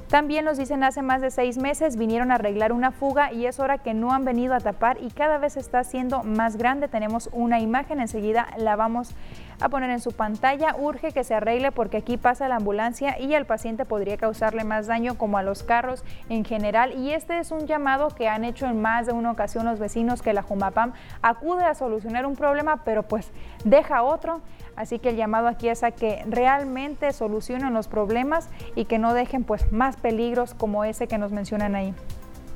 También 0.09 0.45
nos 0.45 0.59
dicen 0.59 0.83
hace 0.83 1.01
más 1.01 1.21
de 1.21 1.31
seis 1.31 1.57
meses 1.57 1.97
vinieron 1.97 2.29
a 2.29 2.35
arreglar 2.35 2.71
una 2.71 2.91
fuga 2.91 3.33
y 3.33 3.47
es 3.47 3.59
hora 3.59 3.79
que 3.79 3.95
no 3.95 4.11
han 4.11 4.25
venido 4.25 4.53
a 4.53 4.59
tapar 4.59 4.97
y 5.01 5.09
cada 5.09 5.39
vez 5.39 5.57
está 5.57 5.83
siendo 5.83 6.21
más 6.21 6.55
grande. 6.55 6.87
Tenemos 6.87 7.31
una 7.31 7.59
imagen, 7.59 7.99
enseguida 7.99 8.49
la 8.57 8.75
vamos 8.75 9.15
a 9.59 9.69
poner 9.69 9.89
en 9.89 9.99
su 9.99 10.11
pantalla. 10.11 10.75
Urge 10.77 11.13
que 11.13 11.23
se 11.23 11.33
arregle 11.33 11.71
porque 11.71 11.97
aquí 11.97 12.17
pasa 12.17 12.47
la 12.47 12.57
ambulancia 12.57 13.19
y 13.19 13.33
al 13.33 13.45
paciente 13.47 13.85
podría 13.85 14.17
causarle 14.17 14.63
más 14.63 14.85
daño 14.85 15.17
como 15.17 15.39
a 15.39 15.43
los 15.43 15.63
carros 15.63 16.03
en 16.29 16.45
general. 16.45 16.93
Y 16.95 17.11
este 17.11 17.39
es 17.39 17.49
un 17.49 17.65
llamado 17.65 18.09
que 18.09 18.27
han 18.27 18.43
hecho 18.43 18.67
en 18.67 18.79
más 18.79 19.07
de 19.07 19.13
una 19.13 19.31
ocasión 19.31 19.65
los 19.65 19.79
vecinos 19.79 20.21
que 20.21 20.33
la 20.33 20.43
Jumapam 20.43 20.93
acude 21.23 21.63
a 21.63 21.73
solucionar 21.73 22.27
un 22.27 22.35
problema, 22.35 22.83
pero 22.83 23.01
pues 23.01 23.31
deja 23.65 24.03
otro. 24.03 24.41
Así 24.75 24.99
que 24.99 25.09
el 25.09 25.15
llamado 25.15 25.47
aquí 25.47 25.69
es 25.69 25.83
a 25.83 25.91
que 25.91 26.23
realmente 26.27 27.13
solucionen 27.13 27.73
los 27.73 27.87
problemas 27.87 28.49
y 28.75 28.85
que 28.85 28.99
no 28.99 29.13
dejen 29.13 29.43
pues 29.43 29.71
más 29.71 29.97
peligros 29.97 30.53
como 30.53 30.83
ese 30.83 31.07
que 31.07 31.17
nos 31.17 31.31
mencionan 31.31 31.75
ahí. 31.75 31.93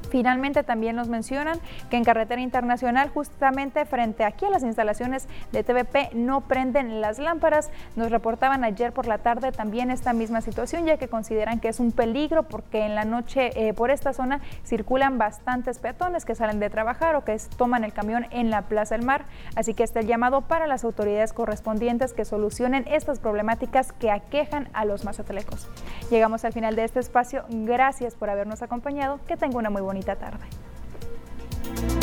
Finalmente 0.10 0.64
también 0.64 0.96
nos 0.96 1.08
mencionan 1.08 1.60
que 1.90 1.98
en 1.98 2.04
carretera 2.04 2.42
internacional, 2.42 3.10
justamente 3.10 3.86
frente 3.86 4.24
aquí 4.24 4.46
a 4.46 4.50
las 4.50 4.64
instalaciones 4.64 5.28
de 5.52 5.64
TVP, 5.64 6.12
no 6.14 6.42
prenden 6.42 7.02
las 7.02 7.20
lámparas. 7.20 7.70
Nos 7.96 8.12
reportaban 8.12 8.64
ayer 8.64 8.94
por 8.94 9.08
la 9.08 9.20
tarde 9.20 9.52
también 9.52 9.92
esta 9.92 10.14
misma 10.14 10.42
situación, 10.42 10.86
ya 10.86 10.98
que 10.98 11.08
consideran 11.08 11.60
que 11.60 11.70
es 11.70 11.80
un 11.80 11.92
peligro 11.92 12.44
porque 12.44 12.86
en 12.86 12.96
la 12.96 13.06
noche 13.06 13.52
eh, 13.56 13.74
por 13.74 13.92
esta 13.92 14.14
zona 14.14 14.42
circulan 14.66 15.18
bastantes 15.18 15.80
peatones 15.80 16.26
que 16.26 16.36
salen 16.36 16.60
de 16.60 16.70
trabajar 16.70 17.16
o 17.16 17.24
que 17.24 17.38
toman 17.58 17.84
el 17.84 17.94
camión 17.94 18.28
en 18.32 18.50
la 18.50 18.64
Plaza 18.64 18.96
del 18.96 19.06
Mar. 19.06 19.26
Así 19.56 19.74
que 19.74 19.84
está 19.84 20.00
el 20.00 20.08
llamado 20.08 20.42
para 20.42 20.68
las 20.68 20.84
autoridades 20.84 21.34
correspondientes 21.34 22.14
que 22.14 22.26
solucionen 22.26 22.86
estas 22.88 23.20
problemáticas 23.20 23.92
que 23.92 24.12
aquejan 24.12 24.70
a 24.74 24.86
los 24.86 25.06
mazatelecos. 25.06 25.68
Llegamos 26.10 26.46
al 26.46 26.54
final 26.54 26.76
de 26.76 26.84
este 26.84 27.00
espacio. 27.00 27.44
Gracias 27.50 28.16
por 28.16 28.30
habernos 28.30 28.62
acompañado. 28.62 29.20
Que 29.28 29.38
tenga 29.38 29.58
una 29.58 29.70
muy 29.70 29.82
bonita 29.98 30.16
tarde. 30.16 31.97